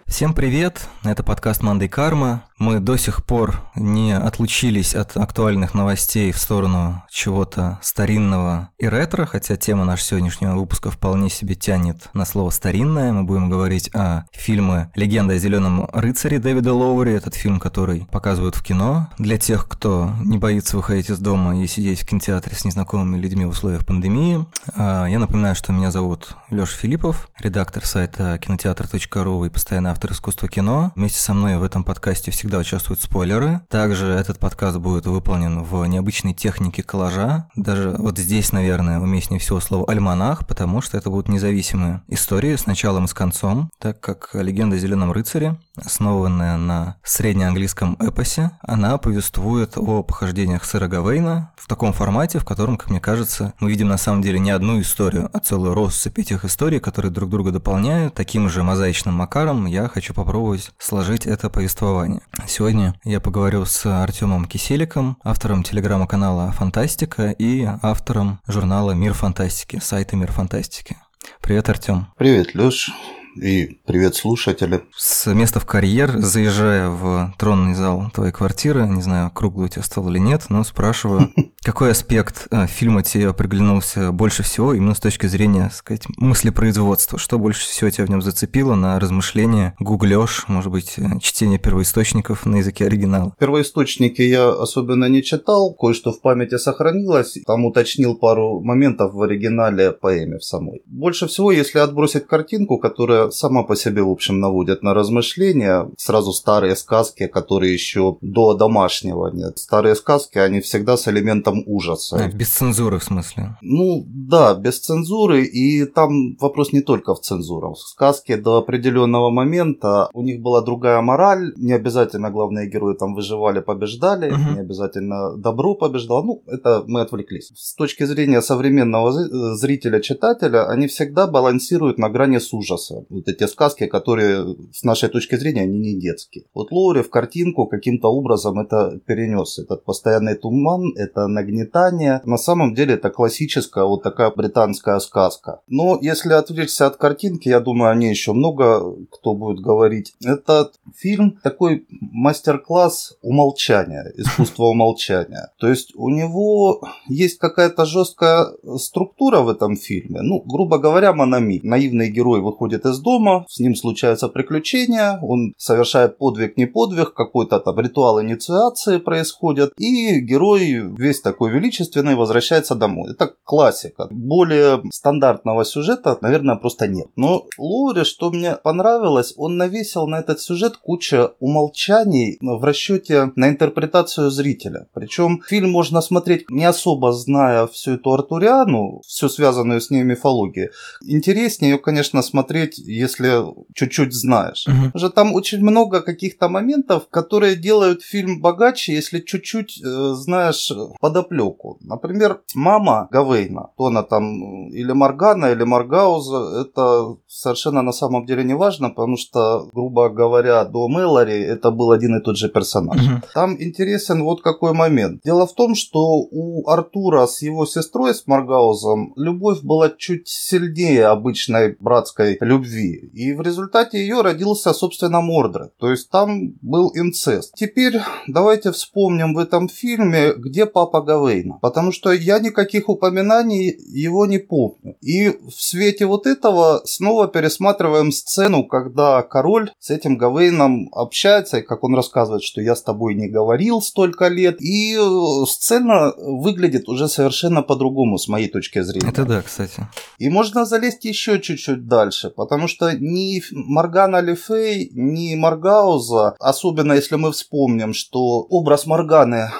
[0.07, 2.49] Всем привет, это подкаст Мандай Карма.
[2.59, 9.27] Мы до сих пор не отлучились от актуальных новостей в сторону чего-то старинного и ретро,
[9.27, 13.13] хотя тема нашего сегодняшнего выпуска вполне себе тянет на слово «старинное».
[13.13, 17.13] Мы будем говорить о фильме «Легенда о зеленом рыцаре» Дэвида Лоури.
[17.13, 19.11] Этот фильм, который показывают в кино.
[19.19, 23.45] Для тех, кто не боится выходить из дома и сидеть в кинотеатре с незнакомыми людьми
[23.45, 24.47] в условиях пандемии.
[24.75, 30.49] А, Я напоминаю, что меня зовут Лёша Филиппов, редактор сайта кинотеатр.ру и постоянный автор искусства
[30.49, 30.93] кино.
[30.95, 33.61] Вместе со мной в этом подкасте всегда участвуют спойлеры.
[33.69, 37.49] Также этот подкаст будет выполнен в необычной технике коллажа.
[37.57, 42.67] Даже вот здесь, наверное, уместнее всего слово «альманах», потому что это будут независимые истории с
[42.67, 48.97] началом и с концом, так как «Легенда о Зеленом рыцаре», основанная на среднеанглийском эпосе, она
[48.99, 53.89] повествует о похождениях сэра Гавейна в таком формате, в котором, как мне кажется, мы видим
[53.89, 58.15] на самом деле не одну историю, а целую россыпь этих историй, которые друг друга дополняют.
[58.15, 62.23] Таким же мозаичным макаром я хочу попробовать сложить это повествование.
[62.47, 70.17] Сегодня я поговорю с Артемом Киселиком, автором телеграма-канала «Фантастика» и автором журнала «Мир фантастики», сайта
[70.17, 70.97] «Мир фантастики».
[71.41, 72.09] Привет, Артем.
[72.17, 72.91] Привет, Лёш.
[73.41, 74.83] И привет, слушатели.
[74.97, 79.83] С места в карьер, заезжая в тронный зал твоей квартиры, не знаю, круглый у тебя
[79.83, 81.31] стол или нет, но спрашиваю,
[81.63, 87.19] какой аспект э, фильма тебе приглянулся больше всего, именно с точки зрения, так сказать, мыслепроизводства?
[87.19, 92.47] Что больше всего тебя в нем зацепило на размышления, гуглёж, может быть, э, чтение первоисточников
[92.47, 93.35] на языке оригинала?
[93.39, 99.93] Первоисточники я особенно не читал, кое-что в памяти сохранилось, там уточнил пару моментов в оригинале
[99.93, 100.83] поэме в самой.
[100.87, 106.33] Больше всего, если отбросить картинку, которая сама по себе, в общем, наводит на размышления, сразу
[106.33, 109.59] старые сказки, которые еще до домашнего нет.
[109.59, 112.17] Старые сказки, они всегда с элементом ужаса.
[112.17, 113.57] А, без цензуры, в смысле?
[113.63, 117.69] Ну да, без цензуры, и там вопрос не только в цензуре.
[117.69, 123.15] В сказке до определенного момента у них была другая мораль, не обязательно главные герои там
[123.15, 124.55] выживали, побеждали, Мгм.
[124.55, 126.23] не обязательно добро побеждало.
[126.23, 127.51] Ну, это мы отвлеклись.
[127.55, 133.05] С точки зрения современного э, зрителя-читателя, они всегда балансируют на грани с ужаса.
[133.17, 136.45] Вот эти сказки, которые с нашей точки зрения, они не детские.
[136.55, 139.59] Вот Лоури в картинку каким-то образом это перенес.
[139.59, 142.21] Этот постоянный туман, это нагнетание.
[142.25, 145.61] На самом деле это классическая вот такая британская сказка.
[145.67, 150.15] Но если отвлечься от картинки, я думаю, о ней еще много кто будет говорить.
[150.25, 155.53] Этот фильм такой мастер-класс умолчания, искусство умолчания.
[155.59, 160.21] То есть у него есть какая-то жесткая структура в этом фильме.
[160.23, 161.65] Ну, грубо говоря, мономит.
[161.65, 167.61] Наивный герой выходит из дома, с ним случаются приключения, он совершает подвиг, не подвиг, какой-то
[167.61, 173.13] там ритуал инициации происходит, и герой весь такой величественный возвращается домой.
[173.13, 174.09] Это классика.
[174.11, 177.07] Более стандартного сюжета, наверное, просто нет.
[177.17, 183.49] Но Лоури, что мне понравилось, он навесил на этот сюжет куча умолчаний в расчете на
[183.49, 184.89] интерпретацию зрителя.
[184.95, 190.71] Причем фильм можно смотреть не особо зная всю эту артуриану, всю связанную с ней мифологию.
[191.05, 193.45] Интереснее ее, конечно, смотреть, если
[193.75, 194.65] чуть-чуть знаешь.
[194.65, 200.73] Потому что там очень много каких-то моментов, которые делают фильм богаче, если чуть-чуть э, знаешь
[201.01, 201.79] подоплеку.
[201.81, 208.27] Например, мама Гавейна, то она там э, или Моргана, или Маргауза, это совершенно на самом
[208.27, 212.49] деле не важно, потому что, грубо говоря, до Мэлори это был один и тот же
[212.49, 213.03] персонаж.
[213.03, 213.23] Мгм.
[213.35, 215.21] Там интересен вот какой момент.
[215.25, 221.07] Дело в том, что у Артура с его сестрой, с Маргаузом, любовь была чуть сильнее
[221.07, 222.76] обычной братской любви.
[222.77, 225.77] И в результате ее родился, собственно, Мордред.
[225.79, 227.55] То есть там был инцест.
[227.55, 231.59] Теперь давайте вспомним в этом фильме, где папа Гавейна.
[231.61, 234.97] Потому что я никаких упоминаний его не помню.
[235.01, 241.63] И в свете вот этого снова пересматриваем сцену, когда король с этим Гавейном общается, и
[241.63, 244.61] как он рассказывает, что я с тобой не говорил столько лет.
[244.61, 249.09] И э, сцена выглядит уже совершенно по-другому, с моей точки зрения.
[249.09, 249.87] Это да, кстати.
[250.19, 256.95] И можно залезть еще чуть-чуть дальше, потому Потому что ни Моргана Лефей, ни Маргауза, особенно
[256.95, 259.53] если мы вспомним, что образ Морганы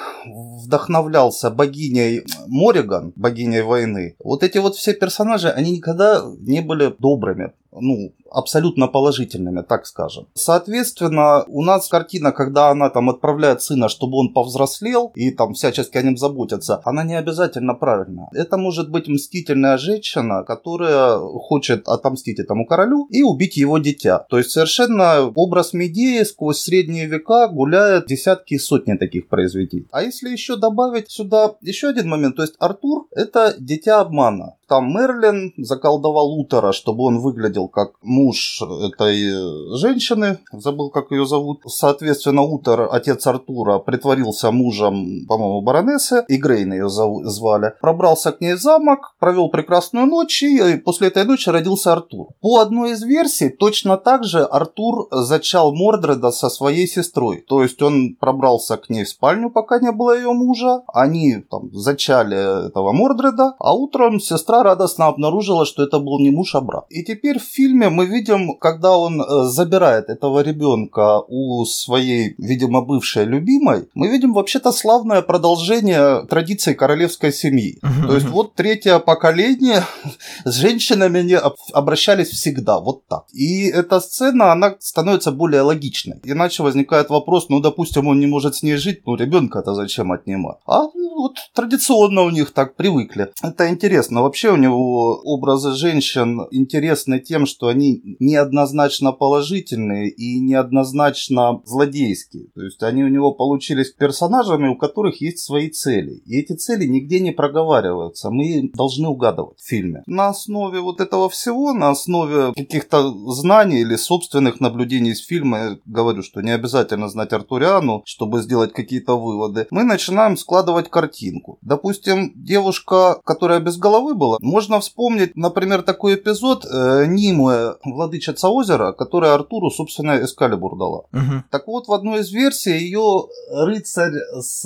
[0.67, 4.15] вдохновлялся богиней Мориган, богиней войны.
[4.23, 10.27] Вот эти вот все персонажи, они никогда не были добрыми ну, абсолютно положительными, так скажем.
[10.33, 15.97] Соответственно, у нас картина, когда она там отправляет сына, чтобы он повзрослел и там всячески
[15.97, 18.27] о нем заботятся, она не обязательно правильная.
[18.33, 24.25] Это может быть мстительная женщина, которая хочет отомстить этому королю и убить его дитя.
[24.29, 29.87] То есть совершенно образ Медеи сквозь средние века гуляет десятки и сотни таких произведений.
[29.91, 34.57] А если еще добавить сюда еще один момент, то есть Артур это дитя обмана.
[34.67, 41.61] Там Мерлин заколдовал Утора, чтобы он выглядел как муж этой женщины, забыл, как ее зовут.
[41.65, 47.75] Соответственно, Утор, отец Артура, притворился мужем, по-моему, баронессы, и Грейн ее звали.
[47.79, 52.27] Пробрался к ней в замок, провел прекрасную ночь, и после этой ночи родился Артур.
[52.41, 57.45] По одной из версий, точно так же Артур зачал Мордреда со своей сестрой.
[57.47, 60.81] То есть он пробрался к ней в спальню, пока не было ее мужа.
[60.93, 66.55] Они там зачали этого Мордреда, а утром сестра радостно обнаружила, что это был не муж,
[66.55, 66.85] а брат.
[66.89, 72.81] И теперь в фильме мы видим, когда он э, забирает этого ребенка у своей, видимо,
[72.81, 77.79] бывшей любимой, мы видим вообще-то славное продолжение традиций королевской семьи.
[78.07, 79.83] То есть вот третье поколение
[80.45, 81.37] с женщинами не
[81.73, 83.25] обращались всегда, вот так.
[83.33, 86.19] И эта сцена, она становится более логичной.
[86.23, 90.57] Иначе возникает вопрос, ну, допустим, он не может с ней жить, ну, ребенка-то зачем отнимать?
[90.65, 93.31] А ну, вот традиционно у них так привыкли.
[93.41, 94.21] Это интересно.
[94.21, 102.47] Вообще у него образы женщин интересны тем, что они неоднозначно положительные и неоднозначно злодейские.
[102.55, 106.21] То есть они у него получились персонажами, у которых есть свои цели.
[106.25, 108.29] И эти цели нигде не проговариваются.
[108.29, 110.03] Мы должны угадывать в фильме.
[110.07, 115.77] На основе вот этого всего, на основе каких-то знаний или собственных наблюдений из фильма, я
[115.85, 121.59] говорю, что не обязательно знать Артуриану, чтобы сделать какие-то выводы, мы начинаем складывать картинку.
[121.61, 128.93] Допустим, девушка, которая без головы была, можно вспомнить, например, такой эпизод э, Нимы, владычица озера,
[128.93, 131.03] которая Артуру, собственно, Эскалибур дала.
[131.13, 131.43] Угу.
[131.51, 134.63] Так вот, в одной из версий ее рыцарь с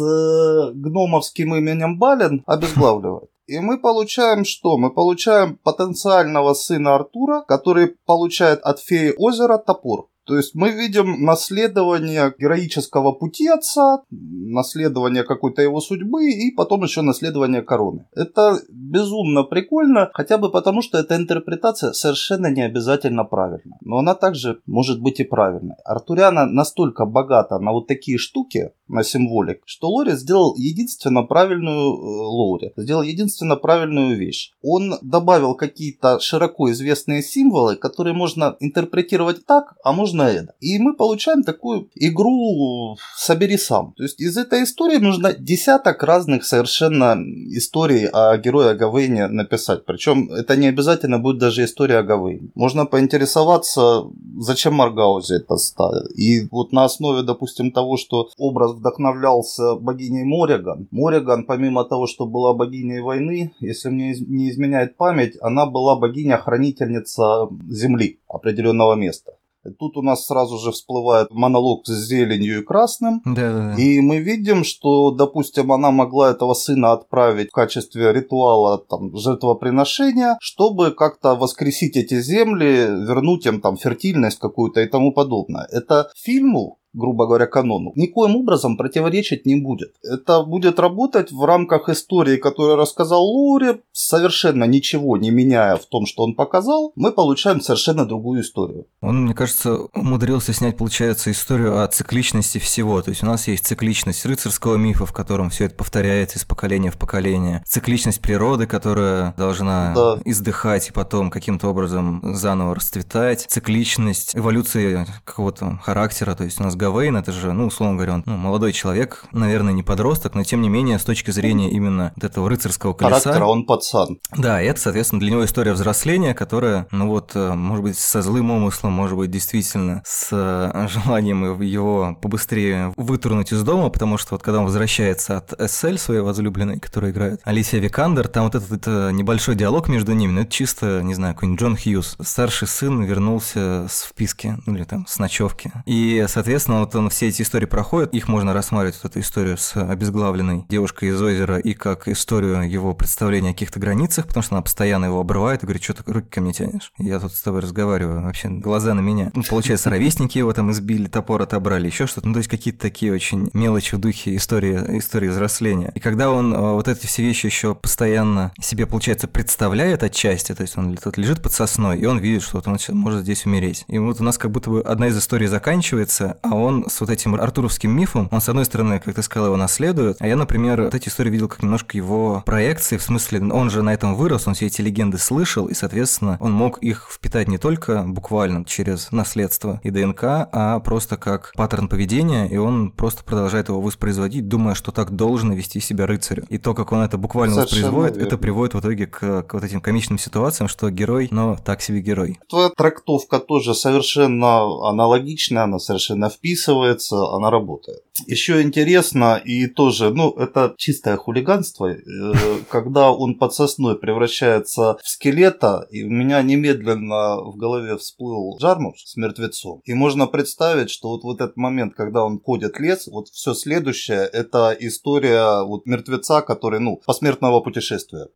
[0.73, 3.29] гномовским именем Бален обезглавливает.
[3.47, 4.77] И мы получаем что?
[4.77, 10.07] Мы получаем потенциального сына Артура, который получает от феи озера топор.
[10.25, 17.01] То есть мы видим наследование героического пути отца, наследование какой-то его судьбы и потом еще
[17.01, 18.05] наследование короны.
[18.15, 23.77] Это безумно прикольно, хотя бы потому, что эта интерпретация совершенно не обязательно правильна.
[23.81, 25.75] Но она также может быть и правильной.
[25.85, 31.97] Артуриана настолько богата на вот такие штуки, на символик, что Лори сделал единственно правильную э,
[31.97, 34.51] Лори, сделал единственно правильную вещь.
[34.61, 40.53] Он добавил какие-то широко известные символы, которые можно интерпретировать так, а можно это.
[40.59, 43.93] И мы получаем такую игру «собери сам».
[43.97, 47.17] То есть из этой истории нужно десяток разных совершенно
[47.57, 49.85] историй о герое Гавейне написать.
[49.85, 52.49] Причем это не обязательно будет даже история о Гавейне.
[52.55, 54.03] Можно поинтересоваться,
[54.39, 56.05] зачем Маргаузе это ставил.
[56.15, 60.87] И вот на основе, допустим, того, что образ вдохновлялся богиней Мориган.
[60.91, 67.47] Мориган, помимо того, что была богиней войны, если мне не изменяет память, она была богиня-хранительница
[67.69, 69.33] земли определенного места.
[69.77, 73.21] Тут у нас сразу же всплывает монолог с зеленью и красным.
[73.25, 73.81] Да, да, да.
[73.81, 80.37] И мы видим, что, допустим, она могла этого сына отправить в качестве ритуала там, жертвоприношения,
[80.41, 85.67] чтобы как-то воскресить эти земли, вернуть им там фертильность какую-то и тому подобное.
[85.71, 89.93] Это фильму грубо говоря, канону, никоим образом противоречить не будет.
[90.03, 96.05] Это будет работать в рамках истории, которую рассказал Лори, совершенно ничего не меняя в том,
[96.05, 98.85] что он показал, мы получаем совершенно другую историю.
[99.01, 103.01] Он, мне кажется, умудрился снять, получается, историю о цикличности всего.
[103.01, 106.91] То есть у нас есть цикличность рыцарского мифа, в котором все это повторяется из поколения
[106.91, 107.63] в поколение.
[107.65, 110.19] Цикличность природы, которая должна Да.
[110.25, 113.45] издыхать и потом каким-то образом заново расцветать.
[113.47, 116.35] Цикличность эволюции какого-то характера.
[116.35, 119.71] То есть у нас Гавейн, это же, ну, условно говоря, он ну, молодой человек, наверное,
[119.71, 123.19] не подросток, но тем не менее, с точки зрения именно вот этого рыцарского колеса.
[123.19, 124.19] Характера он пацан.
[124.35, 128.23] Да, и это, соответственно, для него история взросления, которая, ну вот, э, может быть, со
[128.23, 134.35] злым умыслом, может быть, действительно с э, желанием его побыстрее вытурнуть из дома, потому что
[134.35, 138.87] вот когда он возвращается от SL своей возлюбленной, которая играет Алисия Викандер, там вот этот
[138.87, 142.17] э, небольшой диалог между ними, ну это чисто, не знаю, какой-нибудь Джон Хьюз.
[142.21, 145.71] Старший сын вернулся с вписки, ну или там с ночевки.
[145.85, 149.57] И, соответственно, Собственно, вот он все эти истории проходит, их можно рассматривать, вот эту историю
[149.57, 154.55] с обезглавленной девушкой из озера и как историю его представления о каких-то границах, потому что
[154.55, 156.93] она постоянно его обрывает и говорит, что ты руки ко мне тянешь.
[156.97, 159.31] Я тут с тобой разговариваю, вообще глаза на меня.
[159.35, 162.27] Ну, получается, ровесники его там избили, топор отобрали, еще что-то.
[162.27, 165.91] Ну, то есть какие-то такие очень мелочи в духе истории, истории взросления.
[165.93, 170.61] И когда он э, вот эти все вещи еще постоянно себе, получается, представляет отчасти, то
[170.61, 173.83] есть он тут лежит под сосной, и он видит, что вот он может здесь умереть.
[173.89, 177.09] И вот у нас как будто бы одна из историй заканчивается, а он с вот
[177.09, 180.83] этим артуровским мифом, он, с одной стороны, как ты сказал, его наследует, а я, например,
[180.83, 184.47] вот эти истории видел как немножко его проекции, в смысле, он же на этом вырос,
[184.47, 189.11] он все эти легенды слышал, и, соответственно, он мог их впитать не только буквально через
[189.11, 194.75] наследство и ДНК, а просто как паттерн поведения, и он просто продолжает его воспроизводить, думая,
[194.75, 196.45] что так должно вести себя рыцарю.
[196.49, 198.27] И то, как он это буквально Совершенно воспроизводит, верно.
[198.27, 202.01] это приводит в итоге к, к вот этим комичным ситуациям, что герой, но так себе
[202.01, 202.39] герой.
[202.49, 208.03] Твоя трактовка тоже совершенно аналогичная, она совершенно вписывается, она работает.
[208.27, 211.97] Еще интересно, и тоже, ну, это чистое хулиганство, э,
[212.69, 219.03] когда он под сосной превращается в скелета, и у меня немедленно в голове всплыл Джармуш
[219.05, 219.81] с мертвецом.
[219.85, 223.53] И можно представить, что вот в этот момент, когда он ходит в лес, вот все
[223.53, 228.27] следующее, это история вот мертвеца, который, ну, посмертного путешествия.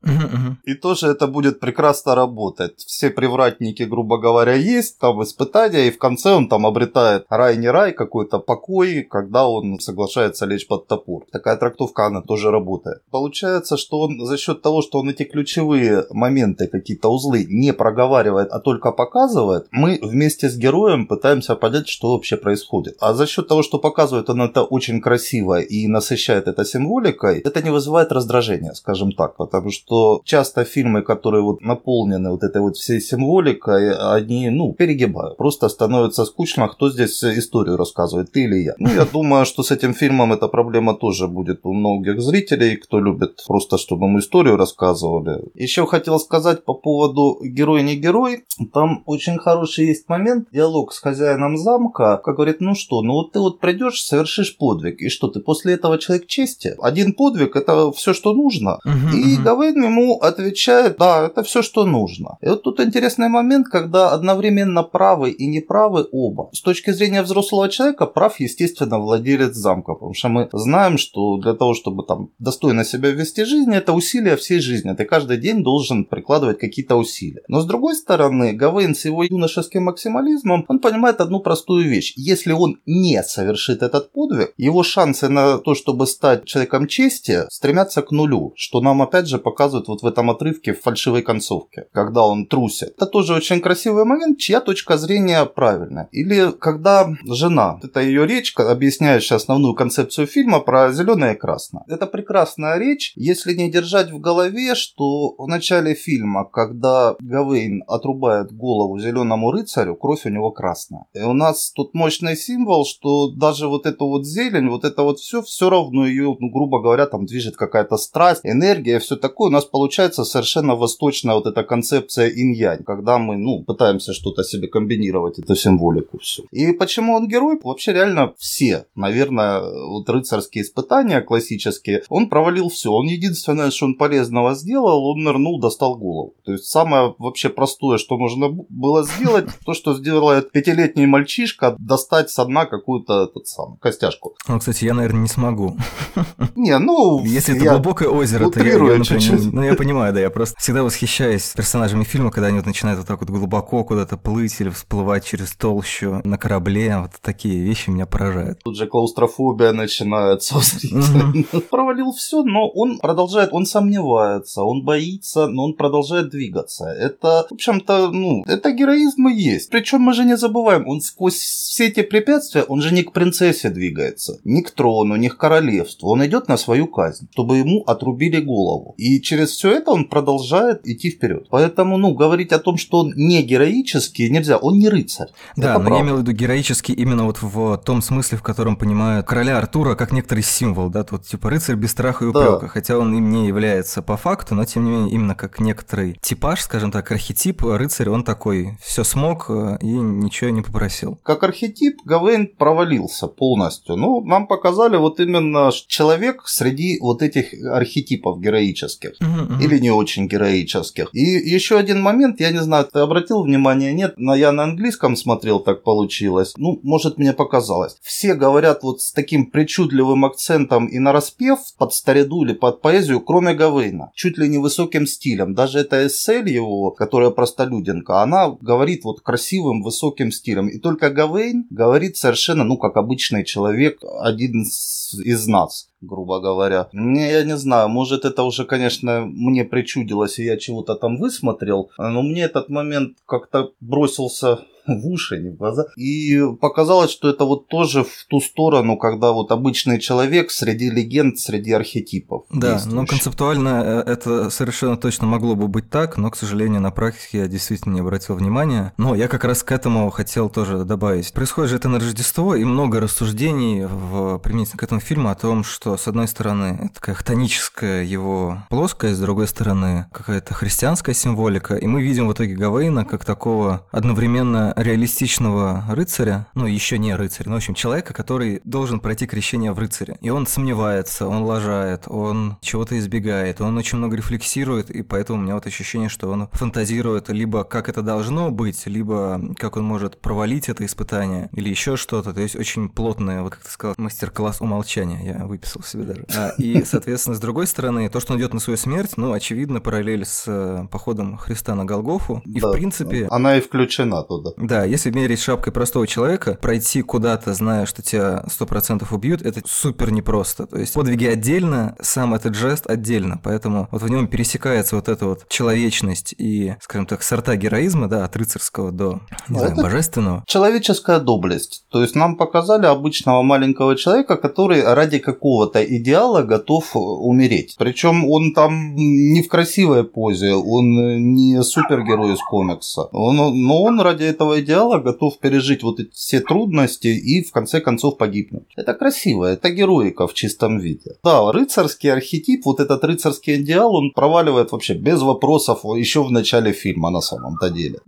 [0.63, 2.80] И тоже это будет прекрасно работать.
[2.80, 7.68] Все привратники, грубо говоря, есть, там испытания, и в конце он там обретает рай не
[7.68, 11.26] рай, какой-то покой, когда он соглашается лечь под топор.
[11.32, 13.01] Такая трактовка, она тоже работает.
[13.12, 18.49] Получается, что он за счет того, что он эти ключевые моменты, какие-то узлы не проговаривает,
[18.51, 22.97] а только показывает, мы вместе с героем пытаемся понять, что вообще происходит.
[22.99, 27.62] А за счет того, что показывает он это очень красиво и насыщает это символикой, это
[27.62, 32.78] не вызывает раздражения, скажем так, потому что часто фильмы, которые вот наполнены вот этой вот
[32.78, 35.38] всей символикой, они, ну, перегибают.
[35.38, 37.95] Просто становится скучно, кто здесь историю рассказывает,
[38.32, 38.74] ты или я.
[38.78, 43.00] Ну, я думаю, что с этим фильмом эта проблема тоже будет у многих зрителей, кто
[43.00, 45.41] любит просто, чтобы мы историю рассказывали.
[45.54, 48.46] Еще хотел сказать по поводу герой не герой.
[48.74, 53.32] Там очень хороший есть момент, диалог с хозяином замка, как говорит, ну что, ну вот
[53.32, 56.76] ты вот придешь, совершишь подвиг, и что ты после этого человек чести?
[56.82, 58.80] Один подвиг это все, что нужно.
[58.86, 59.43] Угу, и угу.
[59.43, 62.38] Гавейн ему отвечает, да, это все, что нужно.
[62.41, 66.50] И вот тут интересный момент, когда одновременно правы и неправы оба.
[66.54, 71.53] С точки зрения взрослого человека, прав, естественно, владелец замка, потому что мы знаем, что для
[71.53, 74.93] того, чтобы там достойно себя вести жизнь, это усилия всей жизни.
[74.93, 77.41] Ты каждый день должен прикладывать какие-то усилия.
[77.47, 82.13] Но с другой стороны, Гавейн с его юношеским максимализмом, он понимает одну простую вещь.
[82.15, 88.01] Если он не совершит этот подвиг, его шансы на то, чтобы стать человеком чести, стремятся
[88.01, 92.26] к нулю, что нам опять же показывают вот в этом отрывке в фальшивой концовке, когда
[92.26, 92.93] он трусит.
[92.95, 96.07] Это тоже очень красивый момент, чья точка зрения правильная.
[96.11, 101.84] Или когда жена, это ее речь, объясняет сейчас основную концепцию фильма про зеленое и красное.
[101.88, 108.51] Это прекрасная речь, если не держать в голове, что в начале фильма, когда Гавейн отрубает
[108.51, 111.05] голову зеленому рыцарю, кровь у него красная.
[111.13, 115.20] И у нас тут мощный символ, что даже вот эту вот зелень, вот это вот
[115.20, 119.49] все, все равно ее, ну, грубо говоря, там движет какая-то страсть, энергия, все такое.
[119.49, 124.68] У нас получается совершенно восточная вот эта концепция инь-янь, когда мы, ну, пытаемся что-то себе
[124.68, 126.43] комбинировать, эту символику все.
[126.51, 127.55] И почему он герой?
[127.64, 132.91] Вообще реально все, наверное, вот рыцарские испытания классические, он провалил все.
[132.91, 136.36] Он единственное, что он полезного сделал, он нырнул, достал голову.
[136.45, 142.30] То есть самое вообще простое, что можно было сделать, то, что сделает пятилетний мальчишка, достать
[142.30, 144.36] со дна какую-то этот сам, костяшку.
[144.47, 145.78] Ну, кстати, я, наверное, не смогу.
[146.56, 147.24] Не, ну...
[147.26, 152.03] Если это глубокое озеро, то я, ну, я понимаю, да, я просто всегда восхищаюсь персонажами
[152.03, 156.22] фильма, когда они вот начинают вот так вот глубоко куда-то плыть или всплывать через толщу
[156.24, 158.60] на корабле, вот такие вещи меня поражают.
[158.64, 160.56] Тут же клаустрофобия начинается.
[161.70, 166.86] Провалил все, но он продолжает, он сомневается, он боится, но он продолжает двигаться.
[166.86, 169.70] Это, в общем-то, ну, это героизм и есть.
[169.70, 173.70] Причем мы же не забываем, он сквозь все эти препятствия, он же не к принцессе
[173.70, 176.10] двигается, не к трону, не к королевству.
[176.10, 178.93] Он идет на свою казнь, чтобы ему отрубили голову.
[178.98, 181.48] И через все это он продолжает идти вперед.
[181.50, 184.58] Поэтому, ну, говорить о том, что он не героический, нельзя.
[184.58, 185.30] Он не рыцарь.
[185.56, 185.96] Да, это но правда.
[185.96, 189.57] я имел в виду героический именно вот в том смысле, в котором понимаю воспринимают короля
[189.57, 192.67] Артура как некоторый символ, да, тут типа рыцарь без страха и упрека, Да.
[192.67, 196.61] хотя он им не является по факту, но тем не менее именно как некоторый типаж,
[196.61, 201.19] скажем так, архетип рыцарь, он такой, все смог э, и ничего не попросил.
[201.23, 203.95] Как архетип Гавейн провалился полностью.
[203.95, 209.11] Ну, нам показали вот именно человек среди вот этих архетипов героических.
[209.19, 209.59] Мгм.
[209.59, 211.09] Или не очень героических.
[211.13, 215.15] И еще один момент, я не знаю, ты обратил внимание, нет, но я на английском
[215.15, 216.53] смотрел, так получилось.
[216.57, 217.97] Ну, может, мне показалось.
[218.01, 223.19] Все говорят вот с таким причудливым акцентом и на распев под стариду или под поэзию,
[223.19, 224.11] кроме Гавейна.
[224.13, 225.55] Чуть ли не высоким стилем.
[225.55, 230.67] Даже эта эссель его, которая простолюдинка, она говорит вот красивым высоким стилем.
[230.67, 236.88] И только Гавейн говорит совершенно, ну, как обычный человек, один из нас грубо говоря.
[236.93, 241.89] Не, я не знаю, может это уже, конечно, мне причудилось, и я чего-то там высмотрел,
[241.97, 245.86] но мне этот момент как-то бросился в уши, не в глаза.
[245.97, 251.39] И показалось, что это вот тоже в ту сторону, когда вот обычный человек среди легенд,
[251.39, 252.45] среди архетипов.
[252.51, 256.91] Да, но концептуально э, это совершенно точно могло бы быть так, но, к сожалению, на
[256.91, 258.93] практике я действительно не обратил внимания.
[258.97, 261.34] Но я как раз к этому хотел тоже добавить.
[261.34, 265.64] Происходит же это на Рождество, и много рассуждений в, применительно к этому фильму о том,
[265.64, 271.88] что, с одной стороны, такая хтоническая его плоскость, с другой стороны, какая-то христианская символика, и
[271.88, 277.56] мы видим в итоге Гавейна как такого одновременно реалистичного рыцаря, ну, еще не рыцаря, но,
[277.56, 280.18] в общем, человека, который должен пройти крещение в рыцаре.
[280.22, 285.41] И он сомневается, он лажает, он чего-то избегает, он очень много рефлексирует, и поэтому у
[285.41, 290.20] меня вот ощущение, что он фантазирует либо как это должно быть, либо как он может
[290.22, 292.34] провалить это испытание, или еще что-то.
[292.34, 296.26] То есть очень плотный, вот как ты сказал, мастер-класс умолчания, я выписал себе даже.
[296.36, 299.82] А, и, соответственно, с другой стороны, то, что он идет на свою смерть, ну, очевидно,
[299.82, 302.41] параллель с э, походом Христа на Голгофу.
[302.45, 304.51] И, Да, в принципе, Она и включена туда.
[304.57, 310.11] да, если мерить шапкой простого человека, пройти куда-то, зная, что тебя 100% убьют, это супер
[310.11, 310.67] непросто.
[310.67, 313.39] То есть подвиги отдельно, сам этот жест отдельно.
[313.43, 318.26] Поэтому вот в нем пересекается вот эта вот человечность и, скажем так, сорта героизма, да,
[318.26, 319.19] от рыцарского до,
[319.49, 320.43] не А знаю, божественного.
[320.47, 321.86] Человеческая доблесть.
[321.89, 325.19] То есть нам показали обычного маленького человека, который ради
[325.66, 327.76] какого-то идеала готов э, умереть.
[327.78, 333.09] Причем он там не в красивой позе, он э, не супергерой из комикса.
[333.11, 337.82] Он, но он ради этого идеала готов пережить вот эти все трудности и в конце
[337.82, 338.63] концов погибнуть.
[338.76, 341.16] Это красиво, это героика в чистом виде.
[341.24, 346.72] Да, рыцарский архетип, вот этот рыцарский идеал, он проваливает вообще без вопросов еще в начале
[346.72, 347.99] фильма на самом-то деле.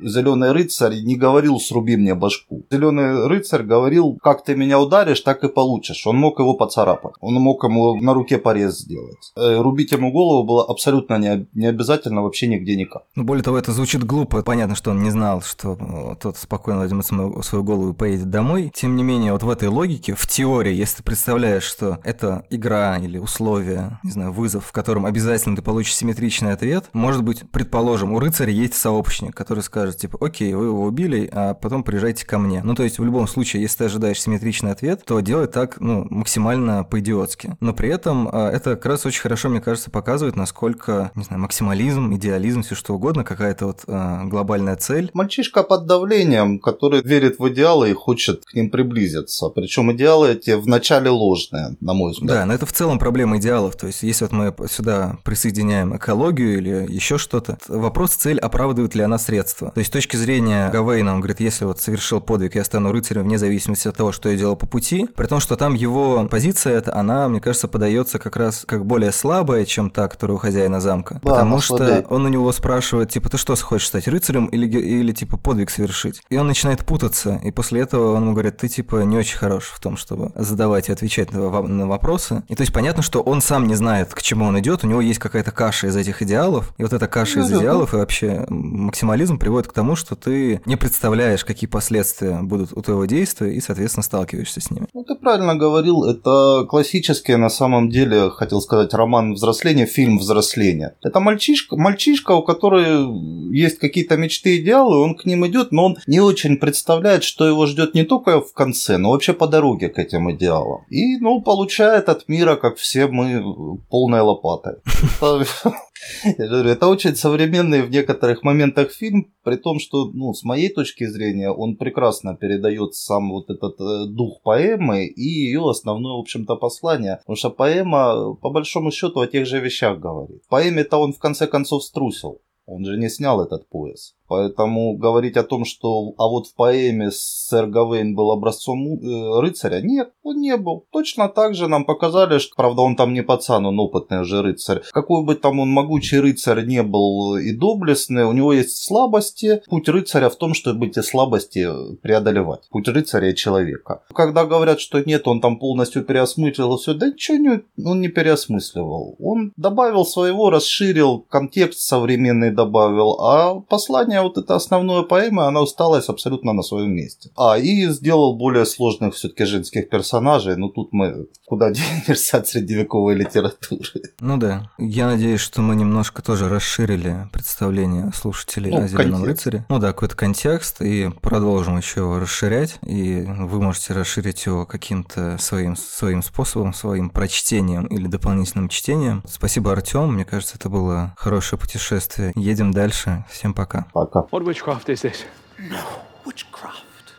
[0.00, 2.62] Зеленый рыцарь не говорил «сруби мне башку».
[2.70, 6.06] Зеленый рыцарь говорил «как ты меня ударишь, так и получишь».
[6.06, 7.14] Он мог его поцарапать.
[7.20, 9.32] Он мог ему на руке порез сделать.
[9.36, 13.02] Э, Рубить ему голову было абсолютно не, не обязательно вообще нигде никак.
[13.14, 14.42] Ну, более того, это звучит глупо.
[14.42, 17.04] Понятно, что он не знал, что э, тот спокойно возьмет
[17.44, 18.72] свою голову и поедет домой.
[18.74, 22.98] Тем не менее, вот в этой логике, в теории, если ты представляешь, что это игра
[22.98, 28.12] или условие, не знаю, вызов, в котором обязательно ты получишь симметричный ответ, может быть, предположим,
[28.12, 32.38] у рыцаря есть сообщник, который скажет, типа, окей, вы его убили, а потом приезжайте ко
[32.38, 32.62] мне.
[32.62, 36.06] Ну, то есть, в любом случае, если ты ожидаешь симметричный ответ, то делай так, ну,
[36.10, 37.56] максимально по-идиотски.
[37.60, 41.42] Но при этом э, это как раз очень хорошо, мне кажется, показывает, насколько, не знаю,
[41.42, 45.10] максимализм, идеализм, все что угодно, какая-то вот э, глобальная цель.
[45.14, 49.48] Мальчишка под давлением, который верит в идеалы и хочет к ним приблизиться.
[49.48, 52.28] Причем идеалы эти вначале ложные, на мой взгляд.
[52.28, 53.76] Да, но это в целом проблема идеалов.
[53.76, 59.02] То есть, если вот мы сюда присоединяем экологию или еще что-то, вопрос, цель, оправдывает ли
[59.02, 59.70] она средства.
[59.70, 63.24] То есть, с точки зрения Гавейна, он говорит, если вот совершил подвиг, я стану рыцарем
[63.24, 66.51] вне зависимости от того, что я делал по пути, при том, что там его позиция,
[66.70, 70.80] это, она, мне кажется, подается как раз как более слабая, чем та, которая у хозяина
[70.80, 71.20] замка.
[71.22, 72.06] Да, потому что слабее.
[72.08, 76.22] он у него спрашивает, типа, ты что хочешь стать рыцарем или, или типа подвиг совершить?
[76.30, 79.64] И он начинает путаться, и после этого он ему говорит, ты типа не очень хорош
[79.74, 82.42] в том, чтобы задавать и отвечать на, на вопросы.
[82.48, 85.00] И то есть понятно, что он сам не знает, к чему он идет, у него
[85.00, 87.62] есть какая-то каша из этих идеалов, и вот эта каша из Ну, да.
[87.62, 92.82] идеалов и вообще максимализм приводит к тому, что ты не представляешь, какие последствия будут у
[92.82, 94.86] твоего действия, и, соответственно, сталкиваешься с ними.
[94.94, 96.30] Ну, ты правильно говорил, это
[96.68, 100.96] классический, на самом деле, хотел сказать, роман взросления, фильм взросления.
[101.02, 105.96] Это мальчишка, мальчишка, у которого есть какие-то мечты, идеалы, он к ним идет, но он
[106.06, 109.98] не очень представляет, что его ждет не только в конце, но вообще по дороге к
[109.98, 110.84] этим идеалам.
[110.90, 113.42] И, ну, получает от мира, как все мы,
[113.90, 114.74] полной лопатой.
[115.20, 115.72] Это-
[116.38, 120.68] Я говорю, это очень современный в некоторых моментах фильм, при том, что, ну, с моей
[120.68, 126.18] точки зрения, он прекрасно передает сам вот этот э, дух поэмы и ее основное, в
[126.32, 127.16] общем-то, послание.
[127.18, 130.42] Потому что поэма, по большому счету, о тех же вещах говорит.
[130.44, 132.40] В поэме-то он, в конце концов, струсил.
[132.66, 134.14] Он же не снял этот пояс.
[134.32, 139.82] Поэтому говорить о том, что а вот в поэме сэр Гавейн был образцом э, рыцаря,
[139.82, 140.86] нет, он не был.
[140.90, 144.80] Точно так же нам показали, что, правда, он там не пацан, он опытный уже рыцарь.
[144.90, 149.60] Какой бы там он могучий рыцарь не был и доблестный, у него есть слабости.
[149.66, 151.68] Путь рыцаря в том, чтобы эти слабости
[152.00, 152.70] преодолевать.
[152.70, 154.02] Путь рыцаря и человека.
[154.14, 159.14] Когда говорят, что нет, он там полностью переосмыслил все, да ничего не, он не переосмысливал.
[159.18, 166.08] Он добавил своего, расширил, контекст современный добавил, а послание вот это основное поэма, она усталась
[166.08, 167.30] абсолютно на своем месте.
[167.36, 171.70] А, и сделал более сложных все-таки женских персонажей, но тут мы куда
[172.06, 174.02] денешься от средневековой литературы.
[174.20, 174.70] Ну да.
[174.78, 179.46] Я надеюсь, что мы немножко тоже расширили представление слушателей Ну, о Зеленом контекст.
[179.46, 179.66] рыцаре.
[179.68, 182.78] Ну да, какой-то контекст, и продолжим еще его расширять.
[182.86, 189.22] И вы можете расширить его каким-то своим, своим способом, своим прочтением или дополнительным чтением.
[189.28, 190.12] Спасибо, Артем.
[190.14, 192.32] Мне кажется, это было хорошее путешествие.
[192.34, 193.24] Едем дальше.
[193.30, 193.86] Всем пока.
[193.92, 194.01] Пока.
[194.02, 195.24] What witchcraft is this?
[195.58, 195.78] No
[196.24, 197.14] witchcraft.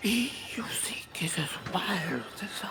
[0.00, 2.68] He you seek is as wild as I.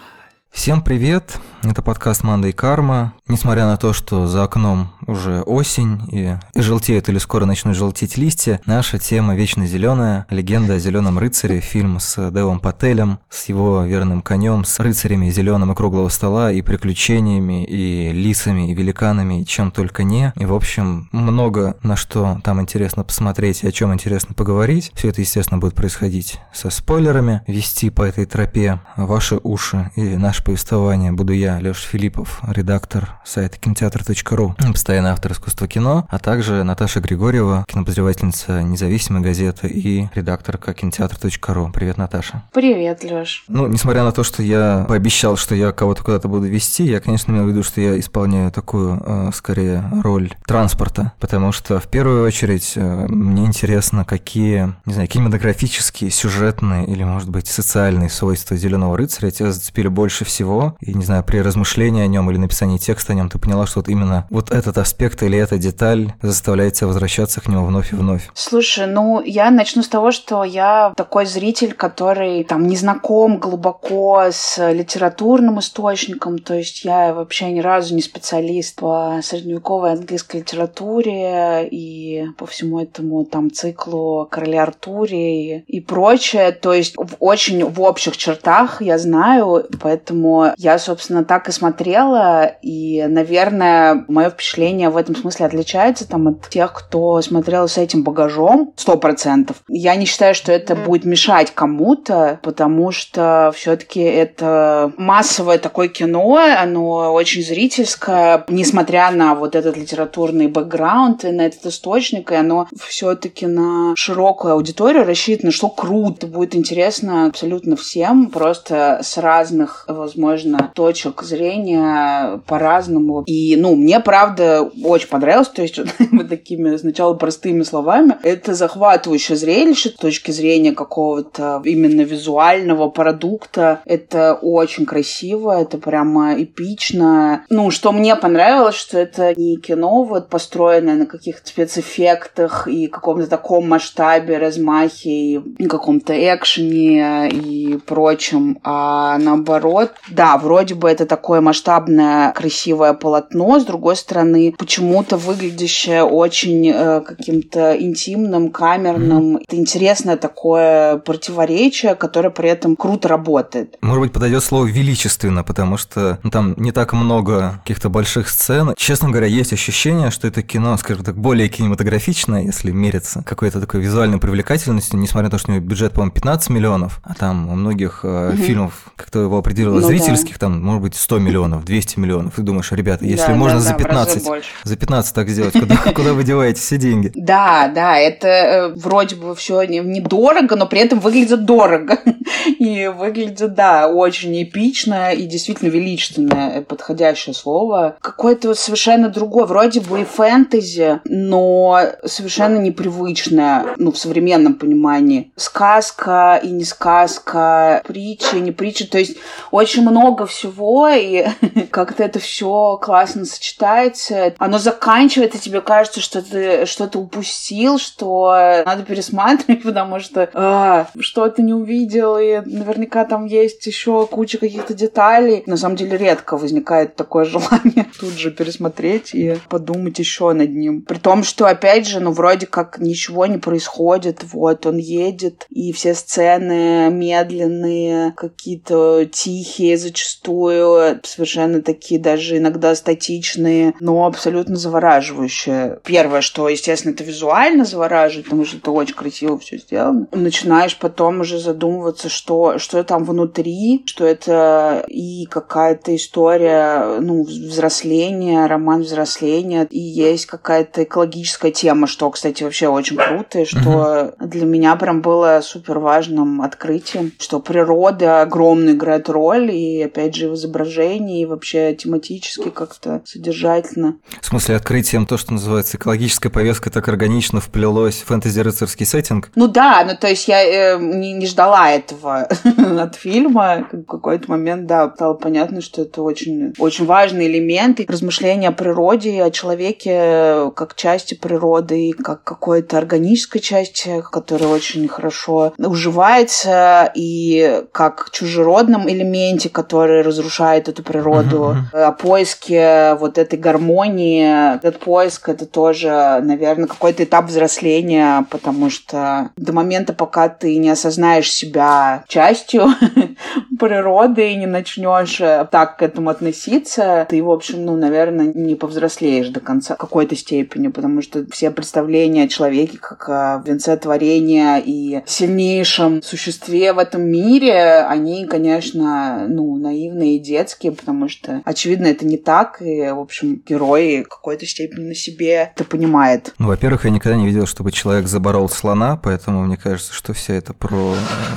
[0.52, 1.38] Всем привет!
[1.64, 3.14] Это подкаст «Манда и Карма».
[3.28, 8.18] Несмотря на то, что за окном уже осень и, и желтеют или скоро начнут желтеть
[8.18, 10.26] листья, наша тема вечно зеленая.
[10.30, 15.74] Легенда о зеленом рыцаре, фильм с Девом Пателем, с его верным конем, с рыцарями зеленого
[15.74, 20.32] круглого стола и приключениями, и лисами, и великанами, и чем только не.
[20.36, 24.92] И, в общем, много на что там интересно посмотреть и о чем интересно поговорить.
[24.96, 27.42] Все это, естественно, будет происходить со спойлерами.
[27.48, 33.58] Вести по этой тропе ваши уши и наше повествование буду я, Леша Филиппов, редактор сайта
[33.58, 34.56] кинотеатр.ру,
[35.00, 41.72] постоянный автор искусства кино, а также Наташа Григорьева, кинопознавательница независимой газеты и редакторка кинотеатр.ру.
[41.74, 42.44] Привет, Наташа.
[42.54, 43.46] Привет, Лёш.
[43.48, 47.32] Ну, несмотря на то, что я пообещал, что я кого-то куда-то буду вести, я, конечно,
[47.32, 52.26] имел в виду, что я исполняю такую, э, скорее, роль транспорта, потому что, в первую
[52.26, 58.98] очередь, э, мне интересно, какие, не знаю, кинематографические, сюжетные или, может быть, социальные свойства «Зеленого
[58.98, 63.14] рыцаря» тебя зацепили больше всего, и, не знаю, при размышлении о нем или написании текста
[63.14, 66.88] о нем ты поняла, что вот именно вот этот аспект или эта деталь заставляет тебя
[66.88, 68.30] возвращаться к нему вновь и вновь.
[68.34, 74.24] Слушай, ну я начну с того, что я такой зритель, который там не знаком глубоко
[74.32, 81.68] с литературным источником, то есть я вообще ни разу не специалист по средневековой английской литературе
[81.70, 87.64] и по всему этому там циклу Короля Артуре и, и прочее, то есть в очень
[87.64, 94.79] в общих чертах я знаю, поэтому я, собственно, так и смотрела, и, наверное, мое впечатление
[94.88, 99.58] в этом смысле отличается там от тех, кто смотрел с этим багажом, сто процентов.
[99.68, 106.40] Я не считаю, что это будет мешать кому-то, потому что все-таки это массовое такое кино,
[106.58, 112.68] оно очень зрительское, несмотря на вот этот литературный бэкграунд и на этот источник, и оно
[112.78, 120.72] все-таки на широкую аудиторию рассчитано, что круто, будет интересно абсолютно всем, просто с разных, возможно,
[120.76, 123.24] точек зрения по-разному.
[123.26, 125.80] И, ну, мне, правда, очень понравилось, то есть
[126.12, 128.18] вот такими сначала простыми словами.
[128.24, 133.82] Это захватывающее зрелище с точки зрения какого-то именно визуального продукта.
[133.86, 137.46] Это очень красиво, это прямо эпично.
[137.50, 143.28] Ну, что мне понравилось, что это не кино вот построенное на каких-то спецэффектах и каком-то
[143.28, 151.42] таком масштабе, размахе и каком-то экшене и прочем, а наоборот, да, вроде бы это такое
[151.42, 159.38] масштабное, красивое полотно, с другой стороны, почему-то выглядящее очень э, каким-то интимным, камерным.
[159.38, 163.78] Это интересное такое противоречие, которое при этом круто работает.
[163.82, 168.74] Может быть, подойдет слово величественно, потому что ну, там не так много каких-то больших сцен.
[168.78, 173.82] Честно говоря, есть ощущение, что это кино, скажем так, более кинематографичное, если мериться какой-то такой
[173.82, 177.56] визуальной привлекательностью, несмотря на то, что у него бюджет, по-моему, 15 миллионов, а там у
[177.56, 179.88] многих э, фильмов, как то его определила, Ну да.
[179.88, 182.34] зрительских, там, может быть, 100 миллионов, 200 миллионов.
[182.36, 184.52] Ты думаешь, ребята, если Да, можно да, за да, в разы 15, больше.
[184.64, 187.12] за 15 так сделать, куда, куда вы деваете все деньги?
[187.16, 192.00] Да, да, это э, вроде бы все недорого, но при этом выглядит дорого.
[192.60, 197.98] И выглядит, да, очень эпично и действительно величественное, э, подходящее слово.
[198.02, 205.32] Какое-то вот совершенно другое, вроде бы и фэнтези, но совершенно непривычное, ну, в современном понимании.
[205.36, 209.18] Сказка и не сказка, притча и не притча, то есть
[209.52, 211.26] очень много всего, и
[211.72, 214.29] как-то это все классно сочетается.
[214.30, 220.88] Начинает, оно заканчивается, тебе кажется, что ты что-то упустил, что надо пересматривать, потому что а,
[221.00, 225.44] что-то не увидел, и наверняка там есть еще куча каких-то деталей.
[225.46, 230.82] На самом деле редко возникает такое желание тут же пересмотреть и подумать еще над ним.
[230.82, 235.72] При том, что, опять же, ну, вроде как ничего не происходит, вот, он едет, и
[235.74, 245.80] все сцены медленные, какие-то тихие зачастую, совершенно такие даже иногда статичные, но абсолютно завораживающие.
[245.86, 250.08] Первое, что, естественно, это визуально завораживает, потому что это очень красиво все сделано.
[250.12, 258.46] Начинаешь потом уже задумываться, что, что там внутри, что это и какая-то история, ну, взросления,
[258.46, 264.28] роман взросления, и есть какая-то экологическая тема, что, кстати, вообще очень круто, и что угу.
[264.28, 270.30] для меня прям было супер важным открытием, что природа огромную играет роль, и, опять же,
[270.30, 273.96] в изображении, и вообще тематически как-то содержательно.
[274.22, 279.30] В смысле, открытием то, что называется экологическая повестка, так органично вплелось в фэнтези-рыцарский сеттинг?
[279.36, 282.28] Ну да, ну то есть я э, не, не ждала этого
[282.80, 283.68] от фильма.
[283.72, 287.80] В какой-то момент, да, стало понятно, что это очень, очень важный элемент.
[287.80, 294.88] И размышления о природе, о человеке как части природы, как какой-то органической части, которая очень
[294.88, 303.99] хорошо уживается, и как чужеродном элементе, который разрушает эту природу, о поиске вот этой гармонии.
[304.00, 310.70] Этот поиск— это тоже, наверное, какой-то этап взросления, потому что до момента, пока ты не
[310.70, 312.68] осознаешь себя частью
[313.60, 318.56] природы и не начнешь э, так к этому относиться, ты, в общем, ну, наверное, не
[318.56, 324.62] повзрослеешь до конца какой-то степени, потому что все представления о человеке как о венце творения
[324.64, 331.88] и сильнейшем существе в этом мире, они, конечно, ну, наивные и детские, потому что, очевидно,
[331.88, 336.34] это не так, и, в общем, герой в какой-то степени на себе это понимает.
[336.38, 340.36] Ну, во-первых, я никогда не видел, чтобы человек заборол слона, поэтому мне кажется, что все
[340.36, 340.96] это про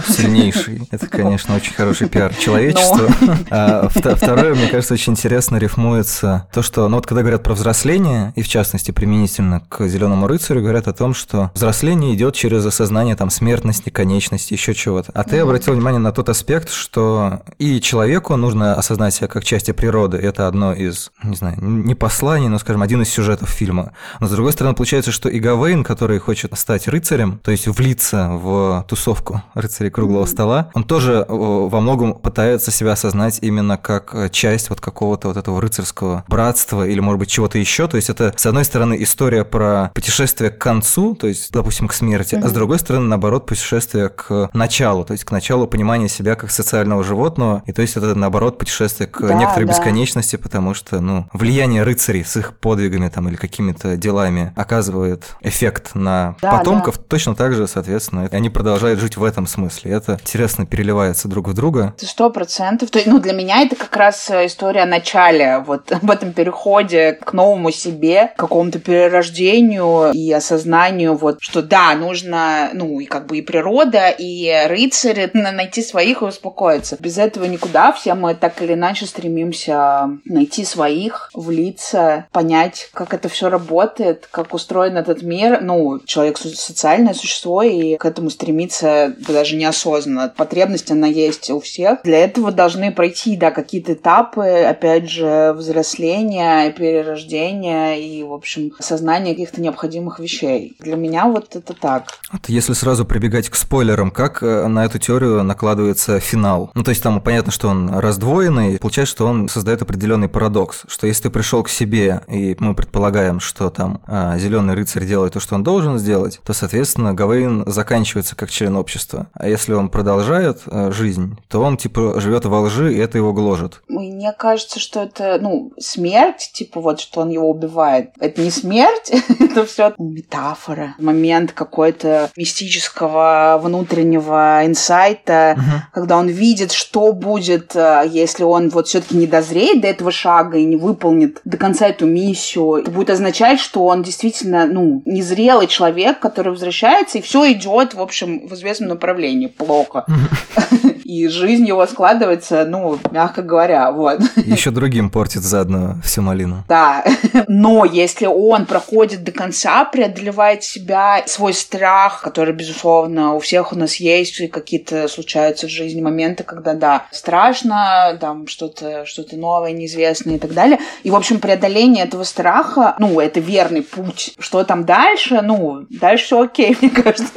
[0.09, 0.87] сильнейший.
[0.91, 3.09] Это, конечно, очень хороший пиар человечества.
[3.51, 8.33] А, второе, мне кажется, очень интересно рифмуется то, что, ну вот когда говорят про взросление,
[8.37, 13.17] и в частности применительно к Зеленому рыцарю, говорят о том, что взросление идет через осознание
[13.17, 15.13] там смертности, конечности, еще чего-то.
[15.15, 19.73] А ты обратил внимание на тот аспект, что и человеку нужно осознать себя как части
[19.73, 20.19] природы.
[20.19, 21.95] Это одно из, не знаю, не
[22.33, 23.93] посланий, но, скажем, один из сюжетов фильма.
[24.19, 28.31] Но, с другой стороны, получается, что и Гавейн, который хочет стать рыцарем, то есть влиться
[28.31, 34.71] в тусовку рыцарей круглого стола, он тоже во многом пытается себя осознать именно как часть
[34.71, 37.87] вот какого-то вот этого рыцарского братства или, может быть, чего-то еще.
[37.87, 41.93] То есть это, с одной стороны, история про путешествие к концу, то есть, допустим, к
[41.93, 42.47] смерти, mm-hmm.
[42.47, 46.51] а с другой стороны, наоборот, путешествие к началу, то есть к началу понимания себя как
[46.51, 49.73] социального животного, и то есть это, наоборот, путешествие к да, некоторой да.
[49.73, 55.95] бесконечности, потому что, ну, влияние рыцарей с их подвигами там или какими-то делами оказывает эффект
[55.95, 57.05] на да, потомков, да.
[57.09, 59.93] точно так же, соответственно, они продолжают жить в этом смысле.
[59.93, 61.95] Это интересно переливается друг в друга.
[61.99, 62.91] Сто процентов.
[63.07, 67.71] Ну, для меня это как раз история о начале, вот в этом переходе к новому
[67.71, 73.43] себе, к какому-то перерождению и осознанию, вот, что да, нужно, ну, и как бы и
[73.43, 76.97] природа, и рыцари, найти своих и успокоиться.
[76.99, 77.93] Без этого никуда.
[77.93, 84.55] Все мы так или иначе стремимся найти своих, влиться, понять, как это все работает, как
[84.55, 85.61] устроен этот мир.
[85.61, 90.33] Ну, человек социальное существо, и к этому стремиться даже неосознанно.
[90.37, 92.03] Потребность, она есть у всех.
[92.05, 99.33] Для этого должны пройти, да, какие-то этапы, опять же, взросления, перерождения и, в общем, сознания
[99.33, 100.77] каких-то необходимых вещей.
[100.81, 102.19] Для меня вот это так.
[102.33, 106.71] Вот если сразу прибегать к спойлерам, как э, на эту теорию накладывается финал?
[106.75, 111.07] Ну, то есть там понятно, что он раздвоенный, получается, что он создает определенный парадокс, что
[111.07, 115.41] если ты пришел к себе, и мы предполагаем, что там а, зеленый рыцарь делает то,
[115.41, 119.29] что он должен сделать, то, соответственно, Гавейн заканчивается как член общества.
[119.35, 123.33] А если он продолжает а, жизнь, то он, типа, живет во лжи, и это его
[123.33, 123.83] гложет.
[123.89, 128.11] Мне кажется, что это, ну, смерть, типа, вот, что он его убивает.
[128.21, 130.95] Это не смерть, это все метафора.
[130.99, 135.57] Момент какой-то мистического внутреннего инсайта,
[135.93, 140.59] когда он видит, что будет, а, если он вот все-таки не дозреет до этого шага
[140.59, 142.75] и не выполнит до конца эту миссию.
[142.75, 148.01] Это будет означать, что он действительно, ну, незрелый человек, который возвращается, и все идет, в
[148.01, 150.05] общем, в известном направлении плохо.
[151.13, 154.21] и жизнь его складывается, ну, мягко говоря, вот.
[154.37, 156.65] Еще другим портит заодно всю малину.
[156.69, 157.05] Да,
[157.49, 163.77] но если он проходит до конца, преодолевает себя, свой страх, который, безусловно, у всех у
[163.77, 169.73] нас есть, и какие-то случаются в жизни моменты, когда, да, страшно, там что-то что новое,
[169.73, 170.79] неизвестное и так далее.
[171.03, 174.35] И, в общем, преодоление этого страха, ну, это верный путь.
[174.39, 175.41] Что там дальше?
[175.43, 177.33] Ну, дальше все окей, мне кажется,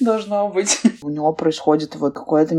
[0.00, 0.80] должно быть.
[1.02, 2.54] У него происходит вот какой-то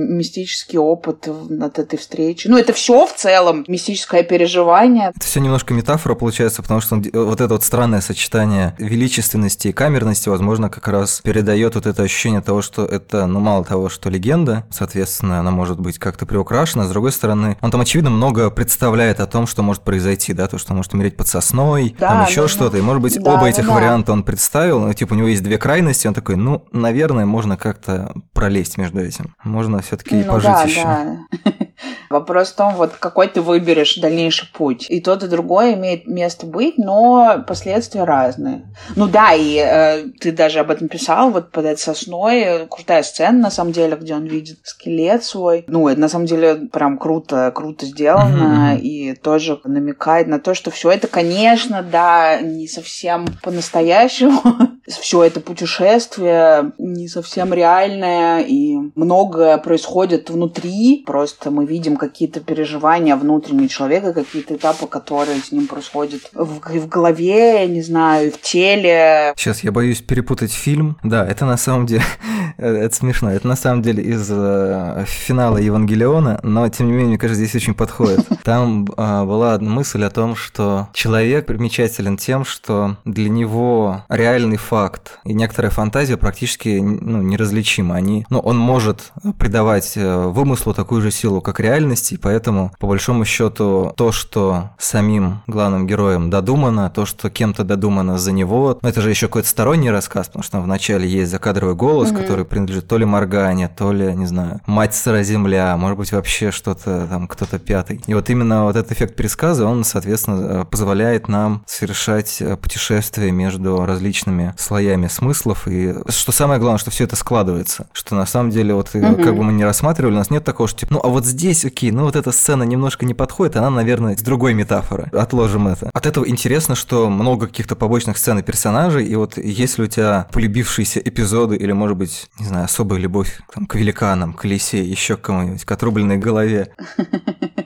[0.59, 2.47] мистический опыт от этой встречи.
[2.47, 5.11] Ну, это все в целом мистическое переживание.
[5.15, 10.29] Это все немножко метафора получается, потому что вот это вот странное сочетание величественности и камерности,
[10.29, 14.65] возможно, как раз передает вот это ощущение того, что это, ну, мало того, что легенда,
[14.69, 19.27] соответственно, она может быть как-то приукрашена, с другой стороны, он там, очевидно, много представляет о
[19.27, 22.47] том, что может произойти, да, то, что может умереть под сосной, да, там еще да,
[22.47, 23.73] что-то, и, может быть, да, оба этих да.
[23.73, 27.57] варианта он представил, ну, типа, у него есть две крайности, он такой, ну, наверное, можно
[27.57, 29.35] как-то пролезть между этим.
[29.43, 31.68] Можно все-таки ну, пожить да, еще.
[32.09, 34.85] Вопрос в том, вот какой ты выберешь дальнейший путь.
[34.89, 38.63] И то, и другое имеет место быть, но последствия разные.
[38.95, 42.67] Ну да, и э, ты даже об этом писал, вот под этой сосной.
[42.69, 45.65] Крутая сцена, на самом деле, где он видит скелет свой.
[45.67, 48.75] Ну, это на самом деле прям круто, круто сделано.
[48.75, 48.79] Mm-hmm.
[48.79, 54.41] И тоже намекает на то, что все это, конечно, да, не совсем по-настоящему.
[54.99, 61.03] все это путешествие не совсем реальное, и многое происходит внутри.
[61.05, 66.87] Просто мы видим какие-то переживания внутреннего человека, какие-то этапы, которые с ним происходят в, в
[66.87, 69.33] голове, я не знаю, в теле.
[69.37, 70.97] Сейчас я боюсь перепутать фильм.
[71.03, 72.03] Да, это на самом деле,
[72.57, 77.17] это смешно, это на самом деле из э, финала Евангелиона, но тем не менее, мне
[77.17, 78.27] кажется, здесь очень подходит.
[78.43, 85.19] Там э, была мысль о том, что человек примечателен тем, что для него реальный факт
[85.23, 87.95] и некоторая фантазия практически ну, неразличимы.
[87.95, 92.87] Они, ну, он может придавать э, вымыслу такую же силу, как реальности, и поэтому, по
[92.87, 98.89] большому счету, то, что самим главным героем додумано, то, что кем-то додумано за него, ну,
[98.89, 102.21] это же еще какой-то сторонний рассказ, потому что там вначале есть закадровый голос, mm-hmm.
[102.21, 106.51] который принадлежит то ли Моргане, то ли, не знаю, Мать Сыра Земля, может быть, вообще
[106.51, 108.01] что-то там, кто-то пятый.
[108.07, 113.31] И вот именно вот этот эффект пересказа, он, соответственно, э, позволяет нам совершать э, путешествия
[113.31, 118.51] между различными слоями смыслов, и что самое главное, что все это складывается, что на самом
[118.51, 119.23] деле вот mm-hmm.
[119.23, 121.48] как бы мы не рассматривали, у нас нет такого, что типа, ну а вот здесь,
[121.65, 125.09] окей, ну вот эта сцена немножко не подходит, она, наверное, с другой метафоры.
[125.13, 125.89] Отложим это.
[125.93, 130.27] От этого интересно, что много каких-то побочных сцен и персонажей, и вот если у тебя
[130.31, 135.17] полюбившиеся эпизоды или, может быть, не знаю, особая любовь там, к великанам, к лисе, еще
[135.17, 136.73] к кому-нибудь, к отрубленной голове.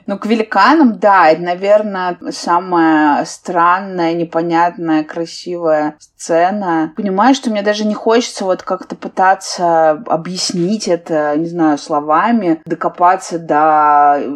[0.06, 6.92] Ну, к великанам, да, это, наверное, самая странная, непонятная, красивая сцена.
[6.94, 13.38] Понимаю, что мне даже не хочется вот как-то пытаться объяснить это, не знаю, словами, докопаться
[13.38, 13.73] до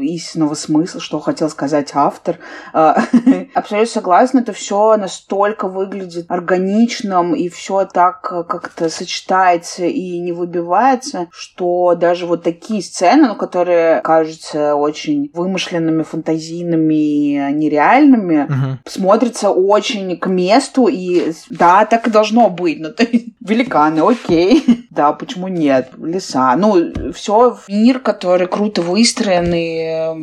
[0.01, 2.39] истинного смысла, что хотел сказать автор.
[2.73, 3.03] А,
[3.55, 11.29] абсолютно согласна, это все настолько выглядит органичным, и все так как-то сочетается и не выбивается,
[11.31, 18.79] что даже вот такие сцены, ну, которые кажутся очень вымышленными, фантазийными, нереальными, угу.
[18.87, 22.81] смотрятся очень к месту, и да, так и должно быть.
[22.81, 24.87] Ну, то есть, великаны, окей.
[24.91, 25.91] да, почему нет?
[25.99, 26.55] Леса.
[26.57, 30.15] Ну, все мир, который круто выстроенный, э,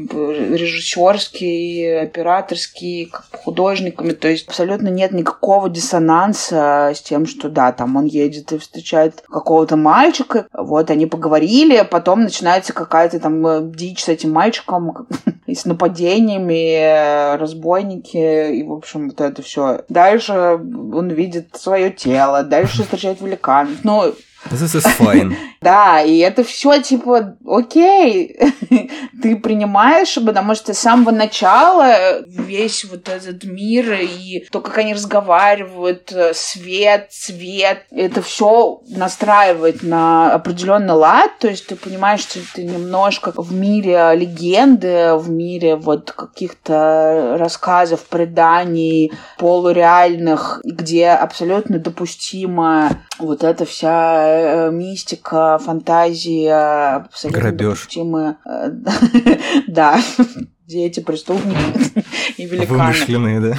[0.56, 4.12] режиссерский, операторский, художниками.
[4.12, 9.24] То есть абсолютно нет никакого диссонанса с тем, что да, там он едет и встречает
[9.30, 10.48] какого-то мальчика.
[10.54, 15.08] Вот они поговорили, потом начинается какая-то там э, дичь с этим мальчиком,
[15.46, 19.84] и с нападениями, э, разбойники, и, в общем, вот это все.
[19.90, 23.78] Дальше он видит свое тело, дальше встречает великан.
[23.84, 24.14] Ну,
[24.52, 25.36] This is fine.
[25.62, 28.38] да, и это все типа, окей,
[29.22, 34.94] ты принимаешь, потому что с самого начала весь вот этот мир и то, как они
[34.94, 42.64] разговаривают, свет, цвет, это все настраивает на определенный лад, то есть ты понимаешь, что ты
[42.64, 53.44] немножко в мире легенды, в мире вот каких-то рассказов, преданий, полуреальных, где абсолютно допустима вот
[53.44, 57.80] эта вся Э, мистика, фантазия, абсолютно Грабеж.
[57.80, 58.38] допустимые.
[58.46, 58.70] Э,
[59.68, 60.00] да,
[60.68, 62.04] дети, преступники
[62.38, 62.78] и великаны.
[62.80, 63.58] Вымышленные, да?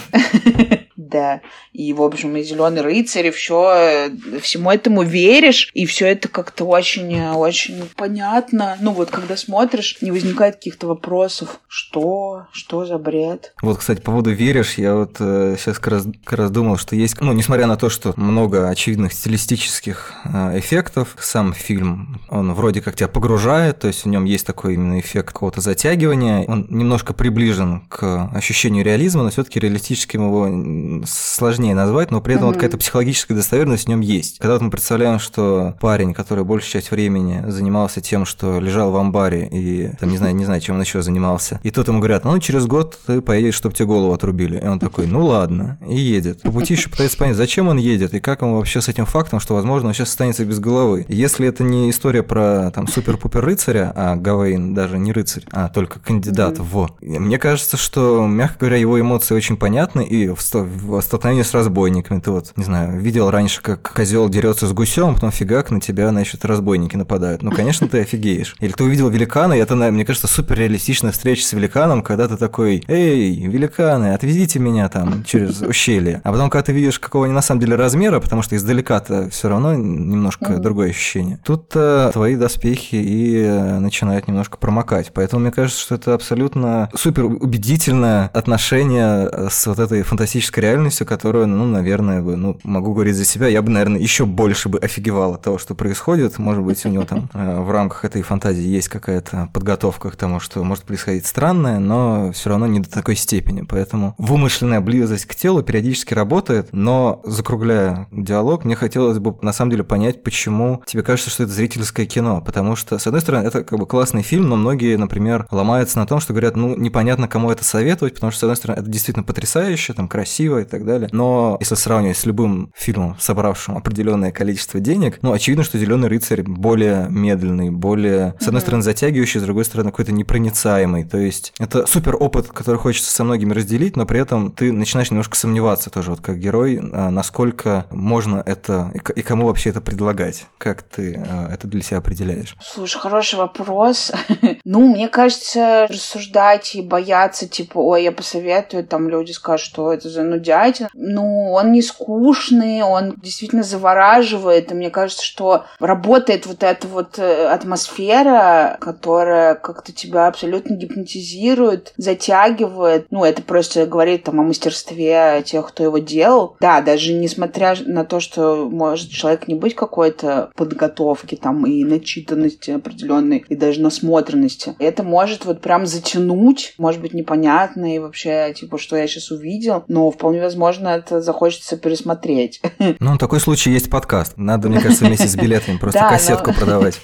[1.08, 1.40] Да.
[1.72, 6.64] И, в общем, и Зеленый рыцарь, и все, всему этому веришь, и все это как-то
[6.64, 8.76] очень, очень понятно.
[8.80, 13.54] Ну вот, когда смотришь, не возникает каких-то вопросов, что, что за бред.
[13.62, 16.96] Вот, кстати, по поводу веришь, я вот э, сейчас как раз, как раз думал, что
[16.96, 22.80] есть, ну, несмотря на то, что много очевидных стилистических э, эффектов, сам фильм, он вроде
[22.80, 27.12] как тебя погружает, то есть в нем есть такой именно эффект какого-то затягивания, он немножко
[27.12, 32.48] приближен к ощущению реализма, но все-таки реалистическим его сложнее назвать, но при этом mm-hmm.
[32.48, 34.38] вот какая-то психологическая достоверность в нем есть.
[34.38, 38.96] Когда вот мы представляем, что парень, который большую часть времени занимался тем, что лежал в
[38.96, 42.24] амбаре и, там, не знаю, не знаю, чем он еще занимался, и тут ему говорят,
[42.24, 44.58] ну, через год ты поедешь, чтобы тебе голову отрубили.
[44.58, 46.42] И он такой, ну ладно, и едет.
[46.42, 49.40] По пути еще пытается понять, зачем он едет, и как ему вообще с этим фактом,
[49.40, 51.04] что, возможно, он сейчас останется без головы.
[51.08, 56.00] Если это не история про, там, супер-пупер рыцаря, а Гавейн даже не рыцарь, а только
[56.00, 56.62] кандидат mm-hmm.
[56.62, 56.90] в.
[57.00, 62.20] Мне кажется, что, мягко говоря, его эмоции очень понятны, и в, в столкновении с разбойниками
[62.20, 65.80] ты вот, не знаю, видел раньше, как козел дерется с гусем, а потом фигак на
[65.80, 67.42] тебя, значит, разбойники нападают.
[67.42, 68.56] Ну, конечно, ты офигеешь.
[68.60, 72.36] Или ты увидел великана, и это, мне кажется, супер реалистичная встреча с великаном, когда ты
[72.36, 76.20] такой, эй, великаны, отвезите меня там через ущелье.
[76.24, 79.48] А потом, когда ты видишь, какого они на самом деле размера, потому что издалека-то все
[79.48, 80.58] равно немножко mm-hmm.
[80.58, 81.38] другое ощущение.
[81.44, 85.12] Тут э, твои доспехи и э, начинают немножко промокать.
[85.14, 90.75] Поэтому мне кажется, что это абсолютно супер убедительное отношение э, с вот этой фантастической реальностью,
[91.04, 94.78] которую, ну, наверное, бы, ну, могу говорить за себя, я бы, наверное, еще больше бы
[94.78, 96.38] офигевал от того, что происходит.
[96.38, 100.40] Может быть, у него там э, в рамках этой фантазии есть какая-то подготовка к тому,
[100.40, 103.62] что может происходить странное, но все равно не до такой степени.
[103.62, 109.70] Поэтому вымышленная близость к телу периодически работает, но закругляя диалог, мне хотелось бы на самом
[109.70, 112.40] деле понять, почему тебе кажется, что это зрительское кино.
[112.40, 116.06] Потому что, с одной стороны, это как бы классный фильм, но многие, например, ломаются на
[116.06, 119.24] том, что говорят, ну, непонятно, кому это советовать, потому что, с одной стороны, это действительно
[119.24, 121.08] потрясающе, там, красиво и так далее.
[121.12, 126.42] Но если сравнивать с любым фильмом, собравшим определенное количество денег, ну, очевидно, что Зеленый рыцарь
[126.42, 131.04] более медленный, более, с одной стороны, затягивающий, с другой стороны, какой-то непроницаемый.
[131.04, 135.10] То есть это супер опыт, который хочется со многими разделить, но при этом ты начинаешь
[135.10, 140.46] немножко сомневаться тоже, вот как герой, а, насколько можно это и кому вообще это предлагать.
[140.58, 142.56] Как ты а, это для себя определяешь?
[142.60, 144.12] Слушай, хороший вопрос.
[144.64, 150.08] ну, мне кажется, рассуждать и бояться, типа, ой, я посоветую, там люди скажут, что это
[150.08, 150.22] за
[150.56, 150.88] нудятина.
[150.94, 157.18] Ну, он не скучный, он действительно завораживает, и мне кажется, что работает вот эта вот
[157.18, 163.06] э, атмосфера, которая как-то тебя абсолютно гипнотизирует, затягивает.
[163.10, 166.56] Ну, это просто говорит там о мастерстве тех, кто его делал.
[166.60, 172.70] Да, даже несмотря на то, что может человек не быть какой-то подготовки там и начитанности
[172.70, 178.78] определенной, и даже насмотренности, это может вот прям затянуть, может быть, непонятно и вообще, типа,
[178.78, 182.60] что я сейчас увидел, но вполне возможно, это захочется пересмотреть.
[182.98, 184.34] Ну, такой случай есть подкаст.
[184.36, 187.00] Надо, мне кажется, вместе с билетами просто кассетку продавать,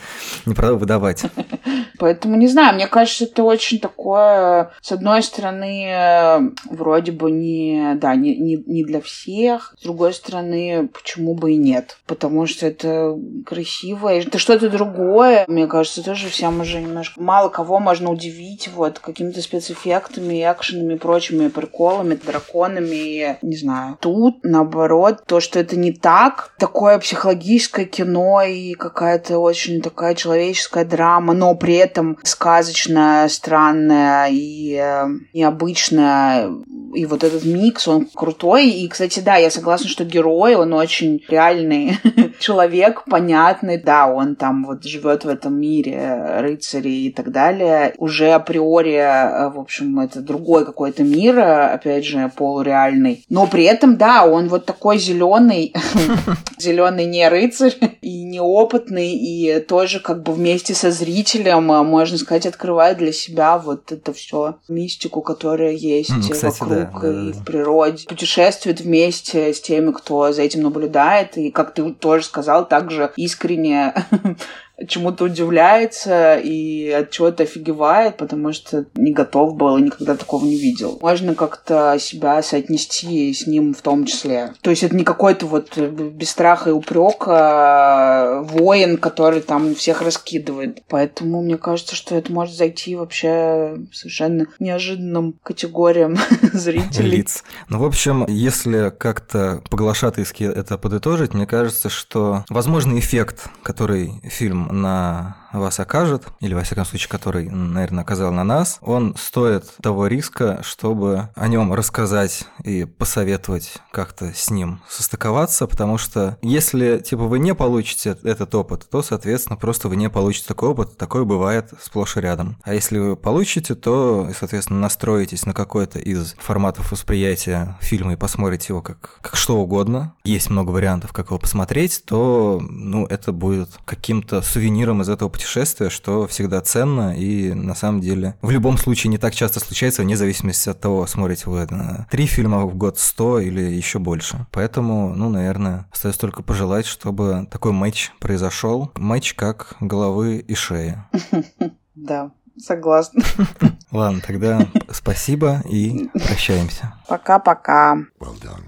[0.46, 1.22] не продавать, выдавать.
[1.98, 8.14] Поэтому не знаю, мне кажется, это очень такое, с одной стороны, вроде бы не, да,
[8.14, 11.98] не, не, не для всех, с другой стороны, почему бы и нет?
[12.06, 13.16] Потому что это
[13.46, 15.44] красиво, это что-то другое.
[15.46, 20.98] Мне кажется, тоже всем уже немножко мало кого можно удивить вот какими-то спецэффектами, экшенами и
[20.98, 23.96] прочими приколами, драконами, не знаю.
[24.00, 30.84] Тут, наоборот, то, что это не так, такое психологическое кино и какая-то очень такая человеческая
[30.84, 36.50] драма, но при этом сказочная, странная и э, необычная.
[36.94, 38.68] И вот этот микс, он крутой.
[38.68, 41.98] И, кстати, да, я согласна, что герой, он очень реальный
[42.38, 43.78] человек, понятный.
[43.78, 47.94] Да, он там вот живет в этом мире рыцарей и так далее.
[47.98, 53.11] Уже априори, э, в общем, это другой какой-то мир, опять же, полуреальный.
[53.28, 55.74] Но при этом, да, он вот такой зеленый,
[56.58, 62.46] зеленый не рыцарь и неопытный, и тоже как бы вместе со зрителем, э, можно сказать,
[62.46, 67.44] открывает для себя вот это все мистику, которая есть Кстати, вокруг да, да, и в
[67.44, 68.06] природе.
[68.06, 73.94] Путешествует вместе с теми, кто за этим наблюдает, и, как ты тоже сказал, также искренне
[74.88, 80.56] чему-то удивляется и от чего-то офигевает, потому что не готов был и никогда такого не
[80.56, 80.98] видел.
[81.00, 84.52] Можно как-то себя соотнести с ним в том числе.
[84.60, 90.82] То есть это не какой-то вот без страха и упрека воин, который там всех раскидывает.
[90.88, 96.16] Поэтому мне кажется, что это может зайти вообще совершенно неожиданным категориям
[96.52, 97.18] зрителей.
[97.18, 97.44] Лиц.
[97.68, 104.68] Ну, в общем, если как-то поглашатайски это подытожить, мне кажется, что возможный эффект, который фильм
[104.72, 110.06] на вас окажет, или, во всяком случае, который, наверное, оказал на нас, он стоит того
[110.06, 117.24] риска, чтобы о нем рассказать и посоветовать как-то с ним состыковаться, потому что если, типа,
[117.24, 121.72] вы не получите этот опыт, то, соответственно, просто вы не получите такой опыт, такое бывает
[121.80, 122.56] сплошь и рядом.
[122.62, 128.66] А если вы получите, то, соответственно, настроитесь на какой-то из форматов восприятия фильма и посмотрите
[128.70, 130.14] его как, как что угодно.
[130.24, 135.41] Есть много вариантов, как его посмотреть, то, ну, это будет каким-то сувениром из этого путешествия,
[135.90, 140.16] что всегда ценно и, на самом деле, в любом случае не так часто случается, вне
[140.16, 144.46] зависимости от того, смотрите вы на три фильма в год, сто или еще больше.
[144.50, 148.90] Поэтому, ну, наверное, остается только пожелать, чтобы такой матч произошел.
[148.96, 151.02] Матч как головы и шеи.
[151.94, 153.22] Да, согласна.
[153.90, 156.94] Ладно, тогда спасибо и прощаемся.
[157.06, 157.98] Пока-пока.
[158.18, 158.64] Well done,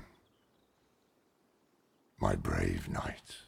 [2.20, 3.43] my brave knight.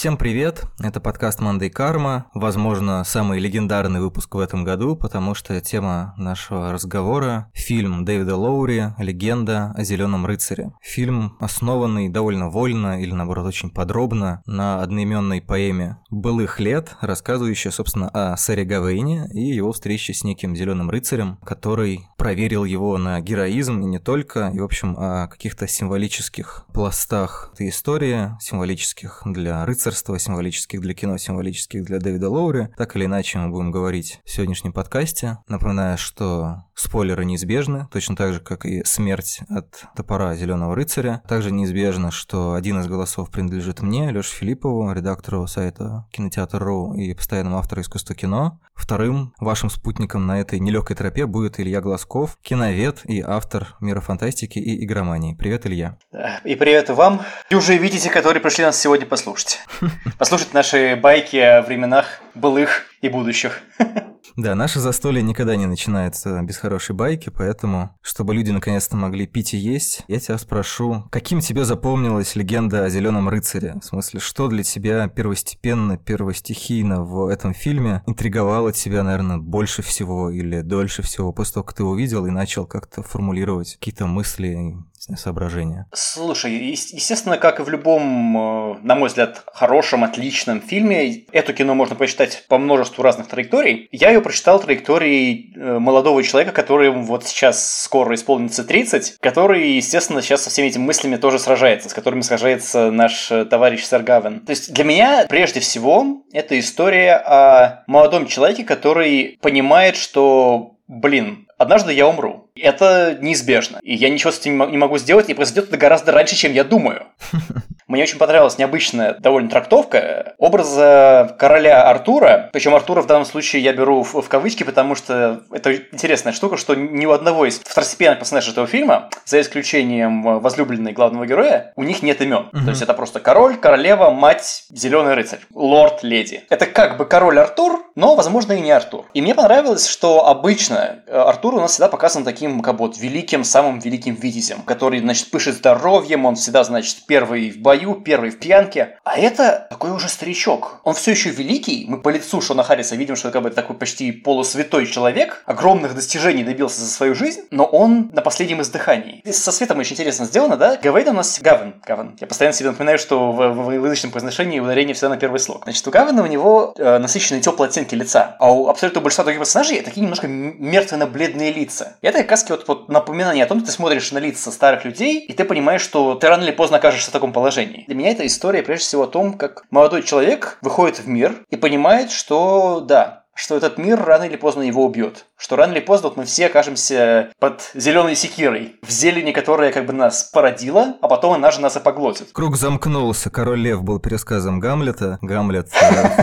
[0.00, 5.60] Всем привет, это подкаст Мандай Карма, возможно, самый легендарный выпуск в этом году, потому что
[5.60, 10.72] тема нашего разговора– фильм Дэвида Лоури «Легенда о Зеленом рыцаре».
[10.80, 18.08] Фильм, основанный довольно вольно или, наоборот, очень подробно на одноименной поэме былых лет, рассказывающей, собственно,
[18.08, 23.82] о сэре Гавейне и его встрече с неким Зеленым рыцарем, который проверил его на героизм
[23.82, 30.18] и не только, и, в общем, о каких-то символических пластах этой истории, символических для рыцарства,
[30.18, 32.68] символических для кино, символических для Дэвида Лоури.
[32.76, 35.38] Так или иначе мы будем говорить в сегодняшнем подкасте.
[35.48, 41.22] Напоминаю, что спойлеры неизбежны, точно так же, как и смерть от топора Зеленого рыцаря.
[41.28, 47.58] Также неизбежно, что один из голосов принадлежит мне, Лёше Филиппову, редактору сайта Кинотеатр.ру и постоянному
[47.58, 48.60] автору искусства кино.
[48.80, 54.58] Вторым вашим спутником на этой нелегкой тропе будет Илья Глазков, киновед и автор мира фантастики
[54.58, 55.34] и игромании.
[55.34, 55.98] Привет, Илья.
[56.44, 57.20] И привет и вам,
[57.50, 59.60] дюжи видите, которые пришли нас сегодня послушать.
[60.18, 63.60] Послушать наши байки о временах былых и будущих.
[64.36, 69.54] Да, наше застолье никогда не начинается без хорошей байки, поэтому, чтобы люди наконец-то могли пить
[69.54, 73.74] и есть, я тебя спрошу, каким тебе запомнилась легенда о Зеленом рыцаре?
[73.80, 80.30] В смысле, что для тебя первостепенно, первостихийно в этом фильме интриговало тебя, наверное, больше всего
[80.30, 85.86] или дольше всего после того, как ты увидел и начал как-то формулировать какие-то мысли, соображения?
[85.92, 91.74] Слушай, естественно, как и в любом, э, на мой взгляд, хорошем, отличном фильме, эту кино
[91.74, 93.88] можно прочитать по множеству разных траекторий.
[93.92, 100.22] Я ее прочитал траекторией э, молодого человека, который вот сейчас скоро исполнится 30, который, естественно,
[100.22, 104.40] сейчас со всеми этими мыслями тоже сражается, с которыми сражается наш э, товарищ Сэр Гавен.
[104.40, 111.46] То есть для меня, прежде всего, это история о молодом человеке, который понимает, что, блин,
[111.58, 112.49] однажды я умру.
[112.60, 113.78] Это неизбежно.
[113.82, 116.36] И я ничего с этим не мо- не могу сделать, и произойдет это гораздо раньше,
[116.36, 117.06] чем я думаю.
[117.90, 122.48] Мне очень понравилась необычная довольно трактовка образа короля Артура.
[122.52, 126.56] Причем Артура в данном случае я беру в, в кавычки, потому что это интересная штука,
[126.56, 131.72] что ни у одного из второстепенных персонажей этого фильма, за исключением э, возлюбленной главного героя,
[131.74, 132.50] у них нет имен.
[132.52, 136.44] То есть это просто король, королева, мать, зеленый рыцарь, лорд, леди.
[136.48, 139.06] Это как бы король Артур, но, возможно, и не Артур.
[139.14, 143.44] И мне понравилось, что обычно э, Артур у нас всегда показан таким, бы вот великим,
[143.44, 148.38] самым великим витязем, который, значит, пышет здоровьем, он всегда, значит, первый в бою, первый в
[148.38, 148.98] пьянке.
[149.04, 150.80] А это такой уже старичок.
[150.84, 151.86] Он все еще великий.
[151.88, 156.44] Мы по лицу Шона Харриса видим, что как бы такой почти полусвятой человек, огромных достижений
[156.44, 159.20] добился за свою жизнь, но он на последнем издыхании.
[159.24, 160.76] И со светом очень интересно сделано, да?
[160.82, 161.74] Гавейн у нас Гавен.
[161.86, 162.16] Гавен.
[162.20, 165.64] Я постоянно себе напоминаю, что в, в, в язычном произношении ударение всегда на первый слог.
[165.64, 169.40] Значит, у Гавена у него э, насыщенные теплые оттенки лица, а у абсолютно большинства других
[169.40, 171.96] персонажей такие немножко мертвенно-бледные лица.
[172.00, 174.84] И это как раз вот, вот напоминание о том, что ты смотришь на лица старых
[174.84, 177.84] людей, и ты понимаешь, что ты рано или поздно окажешься в таком положении.
[177.86, 181.56] Для меня эта история прежде всего о том, как молодой человек выходит в мир и
[181.56, 185.26] понимает, что да, что этот мир рано или поздно его убьет.
[185.40, 189.86] Что рано или поздно вот мы все окажемся под зеленой секирой, в зелени, которая как
[189.86, 192.28] бы нас породила, а потом она же нас и поглотит.
[192.34, 193.30] Круг замкнулся.
[193.30, 195.18] Король Лев был пересказом Гамлета.
[195.22, 195.70] Гамлет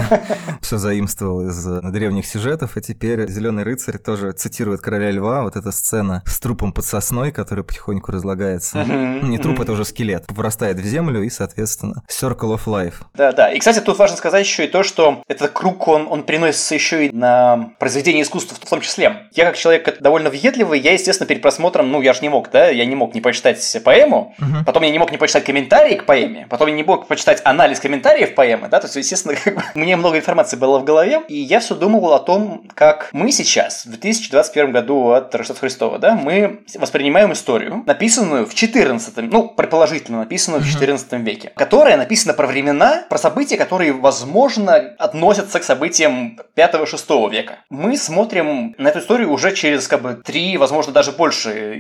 [0.62, 5.42] все заимствовал из э, древних сюжетов, и теперь Зеленый рыцарь тоже цитирует короля льва.
[5.42, 8.84] Вот эта сцена с трупом под сосной, который потихоньку разлагается.
[8.84, 10.26] Не труп, это уже скелет.
[10.28, 12.96] Вырастает в землю и, соответственно, Circle of Life.
[13.16, 13.52] Да, да.
[13.52, 17.08] И, кстати, тут важно сказать еще и то, что этот круг, он, он переносится еще
[17.08, 19.07] и на произведение искусства в том числе.
[19.08, 19.28] Тем.
[19.34, 22.70] Я как человек довольно въедливый, я, естественно, перед просмотром, ну, я же не мог, да,
[22.70, 24.66] я не мог не почитать поэму, Мгм.
[24.66, 27.80] потом я не мог не почитать комментарии к поэме, потом я не мог почитать анализ
[27.80, 31.38] комментариев поэмы, да, то есть, естественно, как бы, мне много информации было в голове, и
[31.38, 36.16] я все думал о том, как мы сейчас, в 2021 году от Рождества Христова, да,
[36.16, 42.48] мы воспринимаем историю, написанную в 14 ну, предположительно написанную в 14 веке, которая написана про
[42.48, 47.60] времена, про события, которые, возможно, относятся к событиям 5-6 века.
[47.70, 51.76] Мы смотрим на эту историю уже через, как бы, три, возможно, даже больше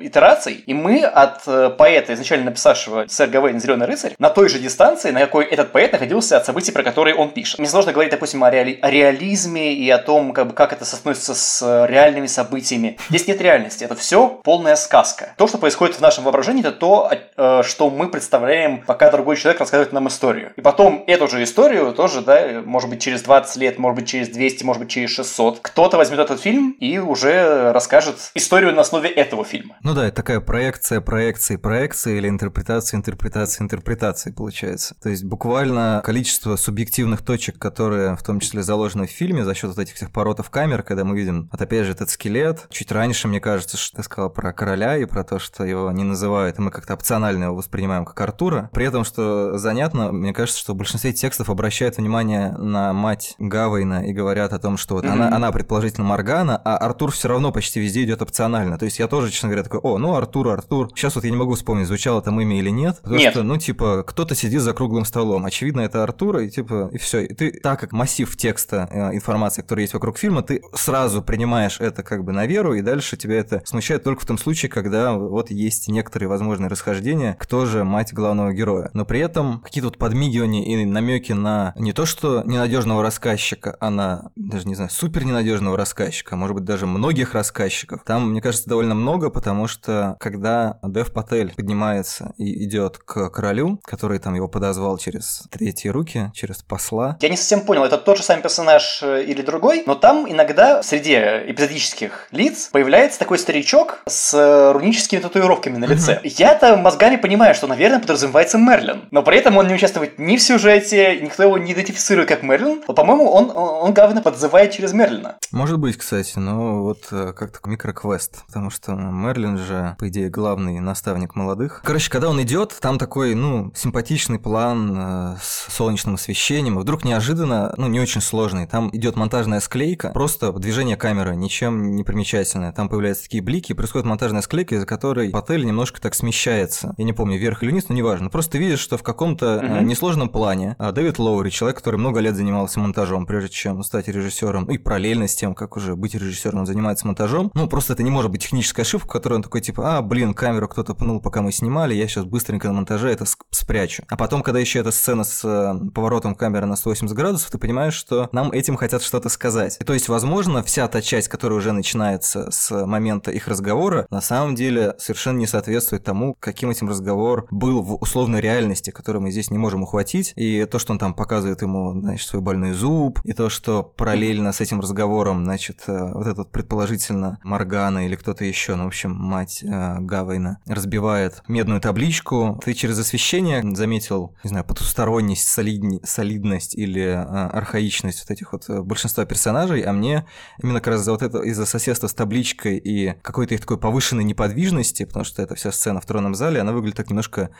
[0.00, 3.60] итераций, и мы от э, поэта, изначально написавшего «Сэр Гавейн.
[3.60, 7.16] Зеленый рыцарь», на той же дистанции, на какой этот поэт находился от событий, про которые
[7.16, 7.58] он пишет.
[7.58, 10.84] Мне сложно говорить, допустим, о, реали- о реализме и о том, как, бы, как это
[10.84, 12.98] соотносится с э, реальными событиями.
[13.08, 15.34] Здесь нет реальности, это все полная сказка.
[15.36, 19.60] То, что происходит в нашем воображении, это то, э, что мы представляем, пока другой человек
[19.60, 20.52] рассказывает нам историю.
[20.56, 24.28] И потом эту же историю тоже, да, может быть, через 20 лет, может быть, через
[24.28, 29.08] 200, может быть, через 600, кто-то возьмет этот фильм и уже расскажет историю на основе
[29.08, 29.76] этого фильма.
[29.82, 34.94] Ну да, это такая проекция проекции проекции или интерпретация интерпретации интерпретации получается.
[35.02, 39.70] То есть буквально количество субъективных точек, которые в том числе заложены в фильме за счет
[39.70, 42.66] вот этих всех поротов камер, когда мы видим, вот опять же этот скелет.
[42.70, 46.04] Чуть раньше, мне кажется, что ты сказал про короля и про то, что его не
[46.04, 48.70] называют, и мы как-то опционально его воспринимаем как Артура.
[48.72, 54.06] При этом, что занятно, мне кажется, что в большинстве текстов обращают внимание на мать Гавейна
[54.06, 55.34] и говорят о том, что вот она, Мгм.
[55.34, 56.06] она предположительно
[56.46, 58.78] Моргана, а Артур все равно почти везде идет опционально.
[58.78, 60.90] То есть я тоже, честно говоря, такой, о, ну Артур, Артур.
[60.94, 62.98] Сейчас вот я не могу вспомнить, звучало там имя или нет.
[63.02, 63.32] Потому Нет.
[63.32, 65.44] что, ну, типа, кто-то сидит за круглым столом.
[65.44, 67.20] Очевидно, это Артур, и типа, и все.
[67.20, 71.80] И ты, так как массив текста, э, информации, которая есть вокруг фильма, ты сразу принимаешь
[71.80, 75.14] это как бы на веру, и дальше тебя это смущает только в том случае, когда
[75.14, 78.90] вот есть некоторые возможные расхождения, кто же мать главного героя.
[78.94, 83.90] Но при этом какие-то вот подмигивания и намеки на не то, что ненадежного рассказчика, а
[83.90, 88.02] на, даже не знаю, супер ненадежного рассказчика, а может быть даже многих рассказчиков.
[88.04, 93.80] Там, мне кажется, довольно много, потому что когда Дев Патель поднимается и идет к королю,
[93.84, 98.18] который там его подозвал через третьи руки, через посла, Я не совсем понял, это тот
[98.18, 104.00] же самый персонаж э, или другой, но там иногда среди эпизодических лиц появляется такой старичок
[104.06, 106.20] с э, руническими татуировками на лице.
[106.24, 110.42] Я-то мозгами понимаю, что, наверное, подразумевается Мерлин, но при этом он не участвует ни в
[110.42, 112.82] сюжете, никто его не идентифицирует как Мерлин.
[112.82, 115.36] По-моему, он, он, он Гавина подзывает через Мерлина.
[115.52, 120.80] Может быть, кстати, но вот э, как-то микроквест, потому что Мерлин же, по идее, главный
[120.80, 121.82] наставник молодых.
[121.84, 127.04] Короче, когда он идет, там такой, ну, симпатичный план э, с солнечным освещением, и вдруг
[127.04, 132.72] неожиданно, ну, не очень сложный, там идет монтажная склейка, просто движение камеры, ничем не примечательное.
[132.72, 136.94] Там появляются такие блики, и происходит монтажная склейка, из-за которой Патель немножко так смещается.
[136.96, 138.30] Я не помню, вверх или вниз, но неважно.
[138.30, 139.86] Просто ты видишь, что в каком-то Мгм.
[139.86, 144.64] несложном плане а Дэвид Лоури, человек, который много лет занимался монтажом, прежде чем стать режиссером,
[144.66, 147.50] и параллельно с тем, как уже быть режиссером, он занимается монтажом.
[147.54, 150.68] Ну, просто это не может быть техническая ошибка, которую он такой, типа, а, блин, камеру
[150.68, 154.04] кто-то пнул, пока мы снимали, я сейчас быстренько на монтаже это спрячу.
[154.08, 157.94] А потом, когда еще эта сцена с э, поворотом камеры на 180 градусов, ты понимаешь,
[157.94, 159.78] что нам этим хотят что-то сказать.
[159.80, 164.20] И то есть, возможно, вся та часть, которая уже начинается с момента их разговора, на
[164.20, 169.30] самом деле совершенно не соответствует тому, каким этим разговор был в условной реальности, которую мы
[169.30, 170.32] здесь не можем ухватить.
[170.36, 174.52] И то, что он там показывает ему, значит, свой больной зуб, и то, что параллельно
[174.52, 179.12] с этим разговором, значит, э, вот этот предположительно Моргана или кто-то еще, ну, в общем,
[179.12, 182.60] мать э, Гавейна, разбивает медную табличку.
[182.64, 188.68] Ты через освещение заметил, не знаю, потусторонность, солидни- солидность или э, архаичность вот этих вот
[188.68, 190.26] э, большинства персонажей, а мне
[190.62, 194.24] именно как раз за вот это из-за соседства с табличкой и какой-то их такой повышенной
[194.24, 197.50] неподвижности, потому что эта вся сцена в тронном зале, она выглядит так немножко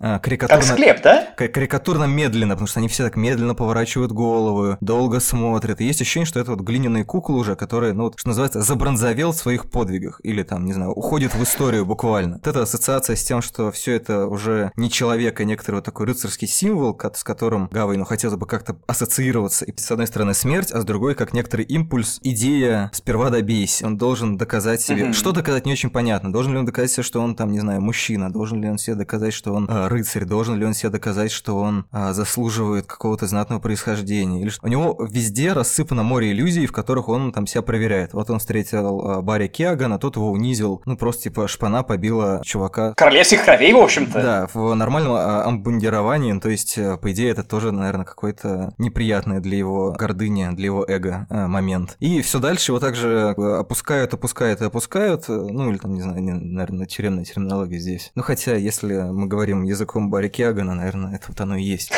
[0.00, 0.62] э, карикатурно...
[0.62, 1.28] Как склеп, да?
[1.36, 5.80] Ка- карикатурно медленно, потому что они все так медленно поворачивают голову, долго смотрят.
[5.80, 9.32] И есть ощущение, что это вот глиняные куклы уже, которые, ну вот, что называется, забронзовел
[9.32, 10.20] в своих подвигах.
[10.22, 12.36] Или там, не знаю, уходит в историю буквально.
[12.36, 16.06] Вот эта ассоциация с тем, что все это уже не человек, а некоторый вот такой
[16.06, 19.64] рыцарский символ, с которым Гавейну хотелось бы как-то ассоциироваться.
[19.64, 23.86] И с одной стороны смерть, а с другой как некоторый импульс, идея «сперва добейся».
[23.86, 25.12] Он должен доказать себе...
[25.12, 26.32] Что доказать, не очень понятно.
[26.32, 28.32] Должен ли он доказать себе, что он там, не знаю, мужчина?
[28.32, 30.24] Должен ли он себе доказать, что он э, рыцарь?
[30.24, 34.40] Должен ли он себе доказать, что он а, заслуживает какого-то знатного происхождения?
[34.40, 34.66] Или что...
[34.66, 38.12] У него везде рассыпано море иллюзий, в которых он там себя проверяет.
[38.12, 40.80] Вот он встретил а, Барри Киагана, тот его унизил.
[40.86, 44.22] Ну, просто типа шпана побила чувака Королевских кровей, в общем-то.
[44.22, 49.40] да, в нормальном амбундировании, ну, то есть, э, по идее, это тоже, наверное, какой-то неприятный
[49.40, 51.96] для его гордыни, для его эго э, момент.
[51.98, 56.02] И все дальше его также э, опускают, опускают и опускают, э, ну, или там, не
[56.02, 58.12] знаю, наверное, тюремная терминология здесь.
[58.14, 61.90] Ну, хотя, если мы говорим языком Барри Киагана, наверное, это вот оно и есть.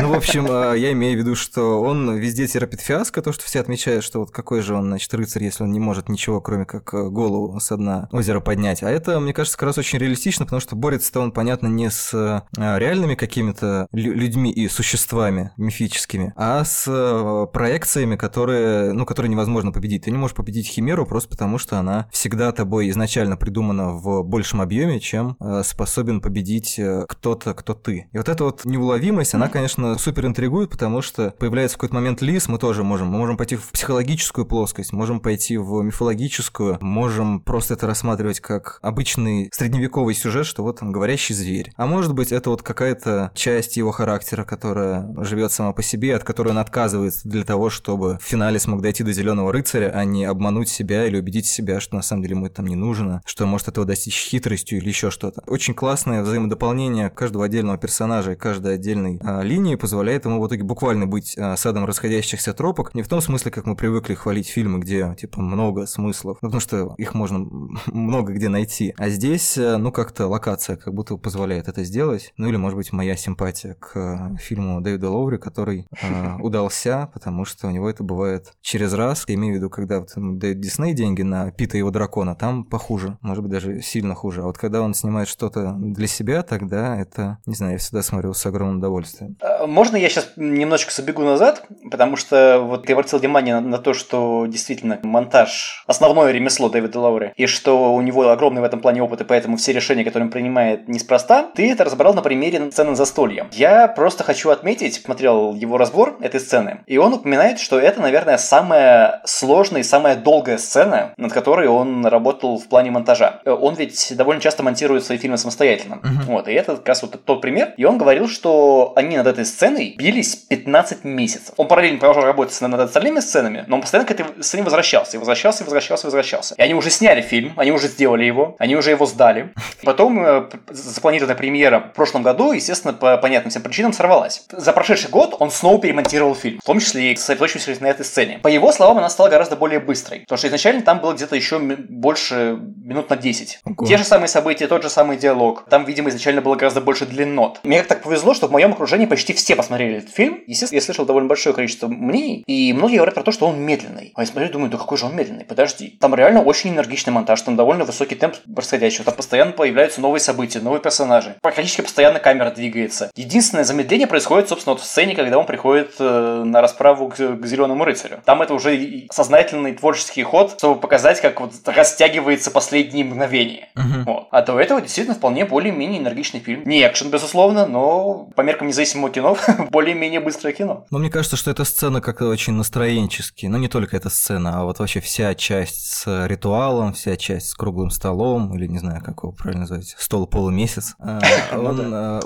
[0.00, 3.44] Ну, в общем, э, я имею в виду, что он везде терпит фиаско, то, что
[3.44, 6.64] все отмечают, что вот какой же он, значит, рыцарь, если он не может ничего, кроме
[6.64, 8.82] как э, голову с дна озера поднять.
[8.82, 12.14] А это, мне кажется, как раз очень реалистично, потому что борется-то он, понятно, не с
[12.14, 19.72] э, реальными какими-то людьми и существами мифическими, а с э, проекциями, которые, ну, которые невозможно
[19.72, 20.04] победить.
[20.04, 24.60] Ты не можешь победить Химеру просто потому, что она всегда тобой изначально придумана в большем
[24.60, 28.08] объеме, чем способен победить кто-то, кто ты.
[28.12, 32.22] И вот эта вот неуловимость, она, конечно, супер интригует, потому что появляется в какой-то момент
[32.22, 33.08] лис, мы тоже можем.
[33.08, 38.78] Мы можем пойти в психологическую плоскость, можем пойти в мифологическую, можем просто это рассматривать как
[38.82, 41.72] обычный средневековый сюжет, что вот он говорящий зверь.
[41.76, 46.24] А может быть, это вот какая-то часть его характера, которая живет сама по себе, от
[46.24, 50.24] которой он отказывается для того, чтобы в финале смог дойти до зеленого рыцаря, а не
[50.24, 53.46] обмануть себя или убедить себя, что на самом деле ему это там не нужно, что
[53.46, 55.42] может этого достичь хитростью или еще что-то.
[55.46, 60.64] Очень классное взаимодополнение каждого отдельного персонажа и каждой отдельной а, линии позволяет ему в итоге
[60.64, 64.80] буквально быть а, садом расходящихся тропок, не в том смысле, как мы привыкли хвалить фильмы,
[64.80, 67.38] где, типа, много смыслов, ну, потому что их можно
[67.86, 68.94] много где найти.
[68.96, 72.32] А здесь, э, ну, как-то локация как будто позволяет это сделать.
[72.36, 77.44] Ну, или, может быть, моя симпатия к э, фильму Дэвида Лоури, который э, удался, потому
[77.44, 79.24] что у него это бывает через раз.
[79.26, 82.64] Я имею в виду, когда вот дает Дисней деньги на Пита и его дракона, там
[82.64, 84.42] похуже, может быть, даже сильно хуже.
[84.42, 88.34] А вот когда он снимает что-то для себя, тогда это, не знаю, я всегда смотрел
[88.34, 89.36] с огромным удовольствием.
[89.40, 93.78] А, можно я сейчас немножечко забегу назад, потому что вот ты обратил внимание на, на
[93.78, 98.80] то, что действительно монтаж– основное ремесло Дэвида Лаури, и что у него огромный в этом
[98.80, 101.50] плане опыт, и поэтому все решения, которые он принимает, неспроста.
[101.54, 103.46] Ты это разобрал на примере сцены застолья.
[103.52, 108.38] Я просто хочу отметить, смотрел его разбор этой сцены, и он упоминает, что это, наверное,
[108.38, 113.40] самая сложная и самая долгая сцена, над которой он работал в плане монтажа.
[113.44, 116.00] Он ведь довольно часто монтирует свои фильмы самостоятельно.
[116.02, 116.26] Uh-huh.
[116.26, 117.74] Вот, и это как раз вот тот пример.
[117.76, 121.54] И он говорил, что они над этой сценой бились 15 месяцев.
[121.56, 125.18] Он параллельно продолжал работать над остальными сценами, но он постоянно к этой сцене возвращался, и
[125.18, 126.54] возвращался, и возвращался, и возвращался.
[126.56, 129.52] И они уже сняли фильм, они уже сделали его, они уже его сдали.
[129.82, 134.44] Потом э, запланированная премьера в прошлом году, естественно, по понятным всем причинам сорвалась.
[134.50, 138.38] За прошедший год он снова перемонтировал фильм, в том числе и сосредоточившись на этой сцене.
[138.42, 141.58] По его словам, она стала гораздо более быстрой, потому что изначально там было где-то еще
[141.58, 143.60] больше минут на 10.
[143.64, 143.86] Ого.
[143.86, 145.64] Те же самые события, тот же самый диалог.
[145.68, 147.60] Там, видимо, изначально было гораздо больше длиннот.
[147.62, 150.40] Мне как так повезло, что в моем окружении почти все посмотрели этот фильм.
[150.46, 154.12] Естественно, я слышал довольно большое количество мнений, и многие говорят про то, что он медленный.
[154.14, 155.44] А я смотрю, думаю, да какой же он медленный?
[155.44, 155.96] Подожди.
[156.00, 159.04] Там реально очень энергичный монтаж, там довольно высокий темп происходящего.
[159.04, 161.36] Там постоянно появляются новые события, новые персонажи.
[161.40, 163.10] Практически постоянно камера двигается.
[163.16, 167.46] Единственное замедление происходит, собственно, вот в сцене, когда он приходит э, на расправу к, к
[167.46, 168.20] Зеленому рыцарю.
[168.24, 173.68] Там это уже сознательный творческий ход, чтобы показать, как вот растягивается последние мгновения.
[173.76, 174.04] Uh-huh.
[174.04, 174.28] Вот.
[174.30, 176.62] А до этого действительно вполне более-менее энергичный фильм.
[176.64, 179.36] Не экшен, безусловно, но по меркам независимого кино
[179.70, 180.86] более-менее быстрое кино.
[180.90, 183.46] Но мне кажется, что эта сцена как-то очень настроенчески.
[183.46, 187.54] Ну, не только эта сцена, а вот вообще вся часть с ритуалом, вся часть с
[187.54, 190.94] круглым столом, или не знаю, как его правильно назвать, стол полумесяц.
[190.98, 191.20] А,
[191.52, 192.20] ну он а,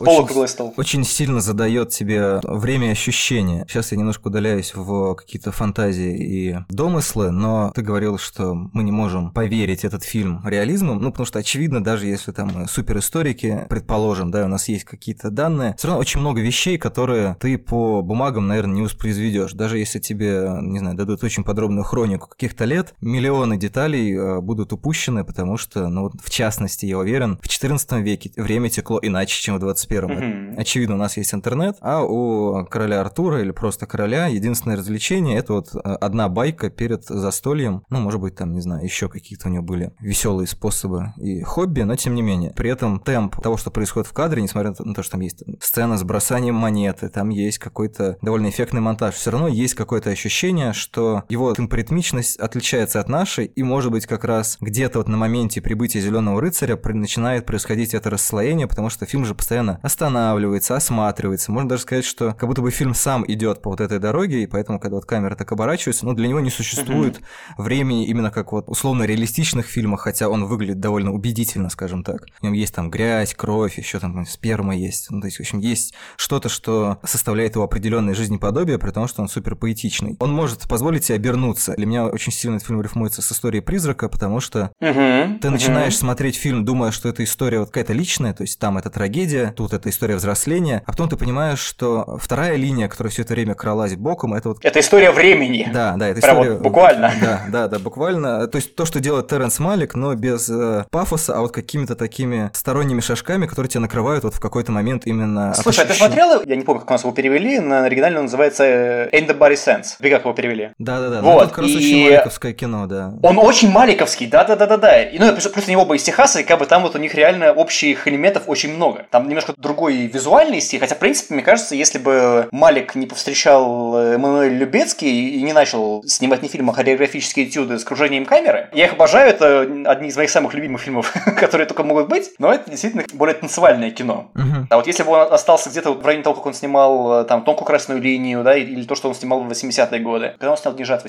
[0.76, 3.66] очень, сильно задает тебе время ощущения.
[3.68, 8.92] Сейчас я немножко удаляюсь в какие-то фантазии и домыслы, но ты говорил, что мы не
[8.92, 14.44] можем поверить этот фильм реализмом, ну, потому что, очевидно, даже если там суперисторики, предположим, да,
[14.44, 18.74] у нас есть какие-то данные, все равно очень много вещей, которые ты по бумагам, наверное,
[18.74, 19.52] не воспроизведешь.
[19.52, 24.72] Даже если тебе, не знаю, дадут очень подробную хронику каких-то лет, миллионы деталей э, будут
[24.72, 29.58] упущены, потому что, ну, в частности, я уверен, в 14 веке время текло иначе, чем
[29.58, 30.10] в 21-м.
[30.10, 30.56] Mm-hmm.
[30.56, 35.54] Очевидно, у нас есть интернет, а у короля Артура или просто короля единственное развлечение это
[35.54, 37.84] вот э, одна байка перед застольем.
[37.90, 41.82] Ну, может быть, там, не знаю, еще какие-то у него были веселые способы и хобби,
[41.82, 42.52] но тем не менее.
[42.54, 45.98] При этом темп того, что происходит в кадре, несмотря на то, что там есть сцена
[45.98, 51.24] с бросанием монеты, там есть какой-то довольно эффектный монтаж, все равно есть какое-то ощущение, что
[51.28, 52.01] его темпоритмичность
[52.38, 56.78] отличается от нашей, и может быть как раз где-то вот на моменте прибытия Зеленого рыцаря
[56.92, 61.52] начинает происходить это расслоение, потому что фильм же постоянно останавливается, осматривается.
[61.52, 64.46] Можно даже сказать, что как будто бы фильм сам идет по вот этой дороге, и
[64.46, 67.20] поэтому, когда вот камера так оборачивается, ну, для него не существует
[67.56, 72.26] времени именно как вот условно реалистичных фильмах, хотя он выглядит довольно убедительно, скажем так.
[72.40, 75.10] В нем есть там грязь, кровь, еще там сперма есть.
[75.10, 79.22] Ну, то есть, в общем, есть что-то, что составляет его определенное жизнеподобие, при том, что
[79.22, 80.16] он супер поэтичный.
[80.18, 81.74] Он может позволить себе обернуться.
[81.76, 85.38] Для меня очень сильно этот фильм рифмуется с историей призрака, потому что uh-huh.
[85.38, 85.98] ты начинаешь uh-huh.
[85.98, 89.72] смотреть фильм, думая, что это история вот какая-то личная, то есть там это трагедия, тут
[89.72, 93.94] это история взросления, а потом ты понимаешь, что вторая линия, которая все это время кралась
[93.94, 94.64] боком, это вот...
[94.64, 95.68] Это история времени.
[95.72, 96.52] Да, да, это Прям история...
[96.54, 97.12] Вот буквально.
[97.22, 98.46] Да, да, да, буквально.
[98.48, 102.50] То есть то, что делает Терренс Малик, но без э, пафоса, а вот какими-то такими
[102.52, 105.54] сторонними шажками, которые тебя накрывают вот в какой-то момент именно...
[105.54, 108.24] Слушай, а ты смотрел, я не помню, как у нас его перевели, на оригинале он
[108.24, 108.64] называется
[109.12, 109.96] In the Body Sense.
[110.00, 110.70] Вы как его перевели?
[110.78, 113.12] Да-да-да, Вот, ну, это как раз и- очень маликовское кино, да.
[113.22, 115.02] Он очень маликовский, да-да-да-да-да.
[115.02, 117.52] И, ну, плюс, они оба из Техаса, и как бы там вот у них реально
[117.52, 119.06] общих элементов очень много.
[119.10, 123.96] Там немножко другой визуальный стиль, хотя, в принципе, мне кажется, если бы Малик не повстречал
[123.96, 128.68] э, Эммануэль Любецкий и не начал снимать не фильмы, а хореографические этюды с кружением камеры,
[128.72, 132.52] я их обожаю, это одни из моих самых любимых фильмов, которые только могут быть, но
[132.52, 134.30] это действительно более танцевальное кино.
[134.34, 134.66] Мгм.
[134.70, 137.42] А вот если бы он остался где-то в районе того, как он снимал э, там
[137.42, 140.34] тонкую красную линию, да, или то, что он снимал в 80-е годы.
[140.38, 141.08] Когда он снял «Не жатва»,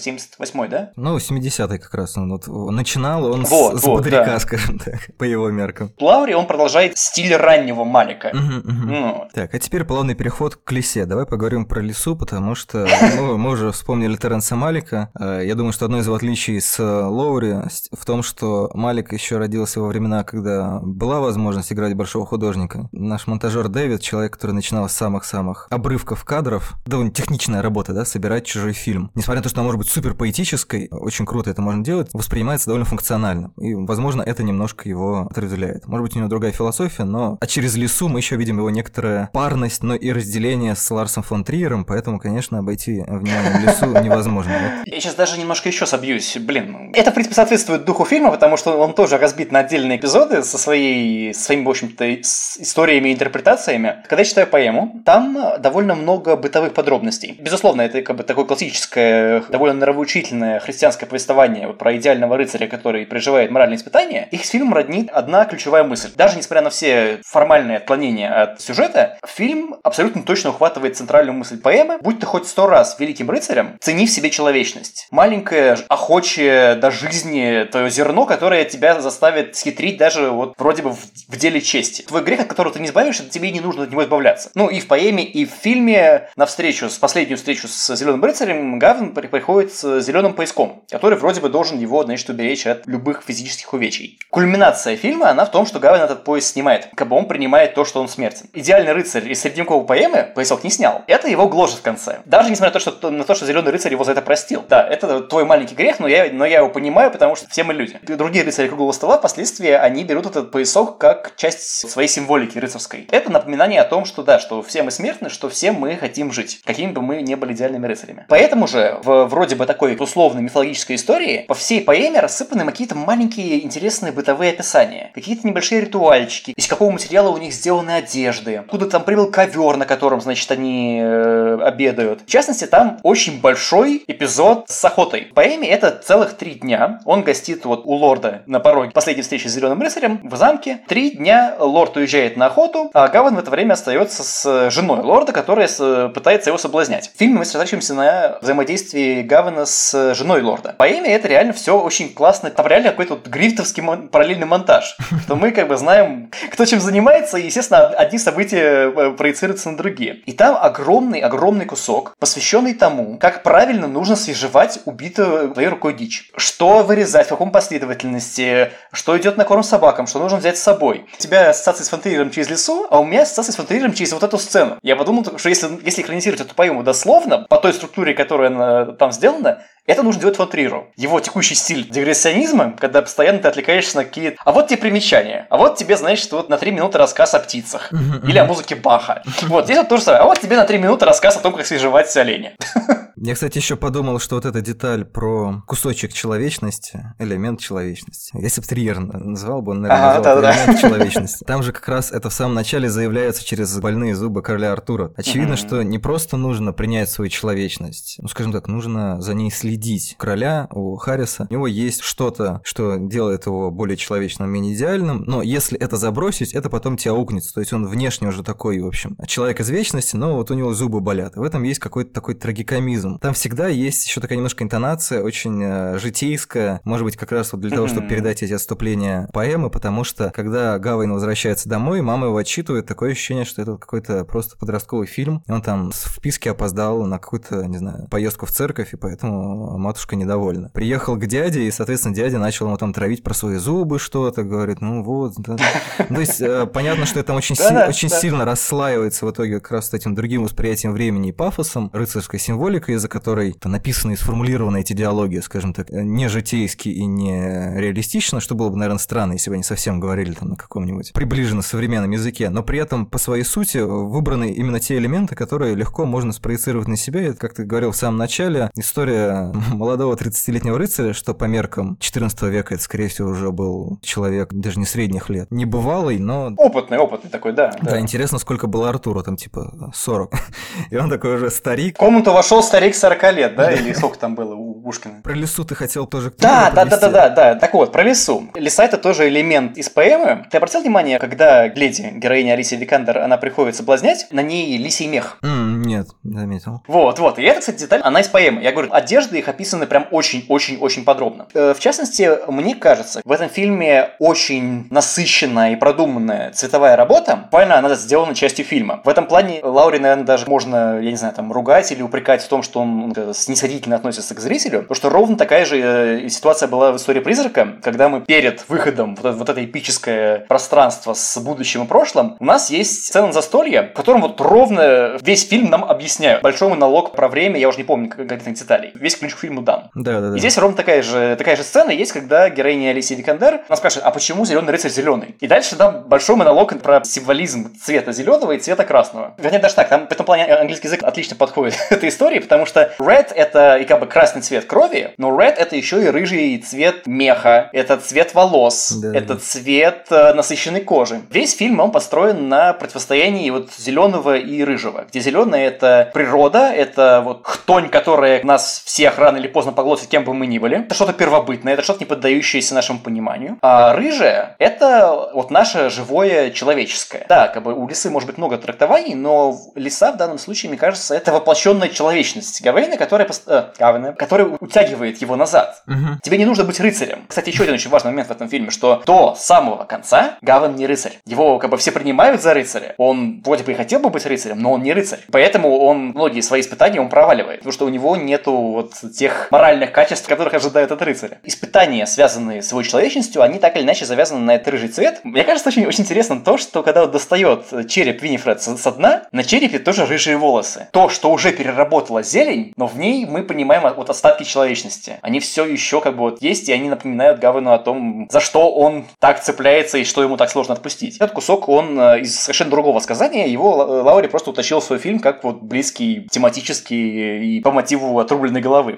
[0.53, 0.91] 78-й, да?
[0.95, 4.39] Ну, 70-й как раз он вот начинал он Вот, с, с вот, бодряка, да.
[4.39, 5.91] скажем так, по его меркам.
[5.99, 8.31] Лаури он продолжает стиль раннего Малика.
[8.33, 8.87] Мгм, мгм.
[8.91, 11.05] Ну, Так, а теперь плавный переход к лисе.
[11.05, 15.09] Давай поговорим про лису, потому что ну, мы уже вспомнили Терренса Малика.
[15.19, 19.13] Э, Я думаю, что одно из отличий с э, Лоури с- в том, что Малик
[19.13, 22.89] еще родился во времена, когда была возможность играть большого художника.
[22.91, 28.45] Наш монтажер Дэвид, человек, который начинал с самых-самых обрывков кадров, довольно техничная работа, да, собирать
[28.45, 29.11] чужой фильм.
[29.15, 30.13] Несмотря на то, что она может быть супер
[30.43, 33.51] поэтической, очень круто это можно делать, воспринимается довольно функционально.
[33.57, 35.87] И, возможно, это немножко его отрезвляет.
[35.87, 39.29] Может быть, у него другая философия, но а через лесу мы еще видим его некоторая
[39.31, 44.83] парность, но и разделение с Ларсом фон Триером, поэтому, конечно, обойти внимание лесу невозможно.
[44.85, 46.37] Я сейчас даже немножко еще собьюсь.
[46.37, 50.43] Блин, это, в принципе, соответствует духу фильма, потому что он тоже разбит на отдельные эпизоды
[50.43, 54.03] со своей, своими, в общем-то, историями и интерпретациями.
[54.09, 57.37] Когда я читаю поэму, там довольно много бытовых подробностей.
[57.39, 63.05] Безусловно, это как бы такое классическое, довольно нравоучительное христианское повествование вот про идеального рыцаря, который
[63.05, 64.27] переживает моральные испытания.
[64.31, 66.09] Их с фильмом роднит одна ключевая мысль.
[66.15, 71.97] Даже несмотря на все формальные отклонения от сюжета, фильм абсолютно точно ухватывает центральную мысль поэмы.
[72.01, 75.07] Будь ты хоть сто раз великим рыцарем, цени в себе человечность.
[75.11, 80.99] Маленькое, охочее до жизни твое зерно, которое тебя заставит схитрить даже вот вроде бы в,
[81.27, 82.03] в деле чести.
[82.03, 84.49] Твой грех, от которого ты не избавишься, тебе не нужно от него избавляться.
[84.55, 88.79] Ну и в поэме, и в фильме на встречу, с последнюю встречу с Зеленым рыцарем
[88.79, 93.23] Гавин при- приходит с зеленым поиском, который вроде бы должен его, значит, уберечь от любых
[93.27, 94.19] физических увечий.
[94.29, 96.87] Кульминация фильма, она в том, что Гавин этот пояс снимает.
[96.95, 98.47] Как бы он принимает то, что он смертен.
[98.53, 101.03] Идеальный рыцарь из средневековой поэмы поясок не снял.
[101.07, 102.19] Это его гложет в конце.
[102.23, 104.63] Даже несмотря на то, что, на то, что Зеленый рыцарь его за это простил.
[104.69, 107.73] Да, это твой маленький грех, но я, но я его понимаю, потому что все мы
[107.73, 107.99] люди.
[108.03, 113.07] Другие рыцари круглого стола впоследствии они берут этот поясок как часть своей символики рыцарской.
[113.11, 116.61] Это напоминание о том, что да, что все мы смертны, что все мы хотим жить,
[116.63, 118.25] какими бы мы не были идеальными рыцарями.
[118.29, 123.63] Поэтому же в вроде бы такой условной мифологической истории по всей поэме рассыпаны какие-то маленькие
[123.65, 129.03] интересные бытовые описания, какие-то небольшие ритуальчики, из какого материала у них сделаны одежды, откуда там
[129.03, 132.21] прибыл ковер, на котором, значит, они э, обедают.
[132.21, 135.29] В частности, там очень большой эпизод с охотой.
[135.31, 136.99] В поэме это целых три дня.
[137.05, 140.81] Он гостит вот у лорда на пороге последней встречи с Зеленым рыцарем в замке.
[140.87, 145.31] Три дня лорд уезжает на охоту, а Гаван в это время остается с женой лорда,
[145.31, 147.11] которая с- пытается его соблазнять.
[147.15, 150.75] В фильме мы сосредоточимся на взаимодействии Гавана с женой лорда.
[150.77, 152.49] Поэме это реально все очень классно.
[152.49, 154.97] Там реально какой-то вот грифтовский мон- параллельный монтаж.
[155.23, 159.77] Что мы как бы знаем, кто чем занимается, и, естественно, одни события э, проецируются на
[159.77, 160.15] другие.
[160.25, 166.31] И там огромный-огромный кусок, посвященный тому, как правильно нужно свежевать убитую твоей рукой дичь.
[166.35, 171.05] Что вырезать, в каком последовательности, что идет на корм собакам, что нужно взять с собой.
[171.13, 174.23] У тебя ассоциация с фонтаниром через лесу, а у меня ассоциация с фонтаниром через вот
[174.23, 174.77] эту сцену.
[174.81, 179.11] Я подумал, что если, если экранизировать эту поэму дословно, по той структуре, которая она там
[179.11, 180.49] сделана, это нужно делать фон.
[180.95, 184.37] Его текущий стиль дегрессионизма, когда постоянно ты отвлекаешься на какие-то...
[184.43, 185.47] А вот тебе примечания.
[185.49, 187.91] А вот тебе, значит, вот на три минуты рассказ о птицах.
[188.25, 189.23] Или о музыке Баха.
[189.43, 190.23] Вот, здесь вот то же самое.
[190.23, 192.53] А вот тебе на три минуты рассказ о том, как свежевать оленя.
[193.15, 198.35] Я, кстати, еще подумал, что вот эта деталь про кусочек человечности, элемент человечности.
[198.37, 200.63] Если бы Триер назвал бы, он, наверное, назвал да-да-да.
[200.63, 201.43] элемент человечности.
[201.45, 205.13] Там же как раз это в самом начале заявляется через больные зубы короля Артура.
[205.15, 210.15] Очевидно, что не просто нужно принять свою человечность, ну, скажем так, нужно за ней следить.
[210.17, 215.23] У короля, у Харриса, у него есть что-то, что делает его более человечным, менее идеальным,
[215.25, 217.53] но если это забросить, это потом тебя укнется.
[217.53, 220.73] То есть он внешне уже такой, в общем, человек из вечности, но вот у него
[220.73, 221.35] зубы болят.
[221.35, 223.02] В этом есть какой-то такой трагикомизм.
[223.19, 227.61] Там всегда есть еще такая немножко интонация, очень э, житейская, может быть, как раз вот
[227.61, 232.37] для того, чтобы передать эти отступления поэмы, потому что, когда Гавейн возвращается домой, мама его
[232.37, 237.03] отчитывает, такое ощущение, что это какой-то просто подростковый фильм, и он там с вписке опоздал
[237.05, 240.69] на какую-то, не знаю, поездку в церковь, и поэтому матушка недовольна.
[240.73, 244.81] Приехал к дяде, и, соответственно, дядя начал ему там травить про свои зубы что-то, говорит,
[244.81, 245.33] ну вот.
[245.37, 246.05] да, да».
[246.05, 249.71] То есть, э, понятно, что это там очень, си- очень сильно расслаивается в итоге как
[249.71, 254.81] раз с этим другим восприятием времени и пафосом, рыцарской символикой за которой написаны и сформулированы
[254.81, 259.49] эти диалоги, скажем так, не житейски и не реалистично, что было бы, наверное, странно, если
[259.49, 263.43] бы они совсем говорили там на каком-нибудь приближенно современном языке, но при этом по своей
[263.43, 267.29] сути выбраны именно те элементы, которые легко можно спроецировать на себя.
[267.29, 272.41] И, как ты говорил в самом начале, история молодого 30-летнего рыцаря, что по меркам 14
[272.43, 275.49] века это, скорее всего, уже был человек даже не средних лет.
[275.51, 276.51] Небывалый, но...
[276.57, 277.71] Опытный, опытный такой, да.
[277.81, 277.99] Да, да.
[277.99, 280.33] интересно, сколько было Артуру, там типа 40.
[280.91, 281.95] И он такой уже старик.
[281.95, 283.71] В комнату вошел старик 40 лет, да?
[283.71, 285.21] Или сколько там было у Пушкина?
[285.23, 287.55] Про лесу ты хотел тоже да, да, да, да, да, да.
[287.55, 288.49] Так вот, про лесу.
[288.55, 290.45] Леса это тоже элемент из поэмы.
[290.51, 295.37] Ты обратил внимание, когда леди, героиня Алисия Викандер, она приходит соблазнять, на ней лисий мех?
[295.41, 296.83] Нет, не заметил.
[296.87, 297.39] Вот, вот.
[297.39, 298.61] И это, кстати, деталь, она из поэмы.
[298.61, 301.47] Я говорю, одежды их описаны прям очень-очень-очень подробно.
[301.53, 307.35] Э, в частности, мне кажется, в этом фильме очень насыщенная и продуманная цветовая работа.
[307.35, 309.01] Буквально она сделана частью фильма.
[309.03, 312.47] В этом плане Лаури, наверное, даже можно, я не знаю, там, ругать или упрекать в
[312.47, 314.81] том, что он э, снисходительно относится к зрителю.
[314.81, 319.15] Потому что ровно такая же э, ситуация была в истории призрака, когда мы перед выходом
[319.15, 323.93] вот, вот это эпическое пространство с будущим и прошлым, у нас есть сцена застолья, в
[323.93, 326.41] котором вот ровно весь фильм нам объясняют.
[326.41, 328.91] Большой монолог про время, я уже не помню конкретных деталей.
[328.95, 329.89] Весь ключ к фильму дан.
[329.95, 330.35] Да, да, да.
[330.35, 334.05] И здесь ровно такая же, такая же сцена есть, когда героиня Алисия Викандер нас спрашивает,
[334.05, 335.35] а почему зеленый рыцарь зеленый?
[335.39, 339.33] И дальше там большой монолог про символизм цвета зеленого и цвета красного.
[339.37, 342.91] Вернее, даже так, там в этом плане английский язык отлично подходит этой истории, потому что
[342.99, 347.07] red это и как бы красный цвет крови, но red это еще и рыжий цвет
[347.07, 351.21] меха, это цвет волос, да, это цвет э, насыщенной кожи.
[351.29, 357.21] Весь фильм он построен на противостоянии вот зеленого и рыжего, где зеленое это природа, это
[357.23, 360.79] вот хтонь, которая нас всех рано или поздно поглотит, кем бы мы ни были.
[360.79, 363.57] Это что-то первобытное, это что-то не поддающееся нашему пониманию.
[363.61, 367.25] А рыжее это вот наше живое человеческое.
[367.29, 370.77] Да, как бы у лисы может быть много трактований, но лиса в данном случае, мне
[370.77, 375.83] кажется, это воплощенная человечность Гавейна, которая, э, Гавейна, которая утягивает его назад.
[375.87, 376.19] Угу.
[376.21, 377.25] Тебе не нужно быть рыцарем.
[377.27, 380.87] Кстати, еще один очень важный момент в этом фильме, что до самого конца Гаван не
[380.87, 381.19] рыцарь.
[381.25, 382.95] Его как бы все принимают за рыцаря.
[382.97, 385.19] Он вроде бы и хотел бы быть рыцарем, но он не рыцарь.
[385.31, 389.91] Поэтому он многие свои испытания он проваливает, потому что у него нету вот тех моральных
[389.91, 391.39] качеств, которых ожидают от рыцаря.
[391.43, 395.21] Испытания, связанные с его человечностью, они так или иначе завязаны на этот рыжий цвет.
[395.23, 399.43] Мне кажется, очень, очень интересно то, что когда он достает череп Винифред со дна, на
[399.43, 400.87] черепе тоже рыжие волосы.
[400.91, 402.42] То, что уже переработала зелень,
[402.75, 405.19] но в ней мы понимаем вот остатки человечности.
[405.21, 408.73] Они все еще как бы вот есть, и они напоминают Гавану о том, за что
[408.73, 411.17] он так цепляется и что ему так сложно отпустить.
[411.17, 415.19] Этот кусок, он э, из совершенно другого сказания, его Лаури просто утащил в свой фильм
[415.19, 418.97] как вот близкий тематически и по мотиву отрубленной головы.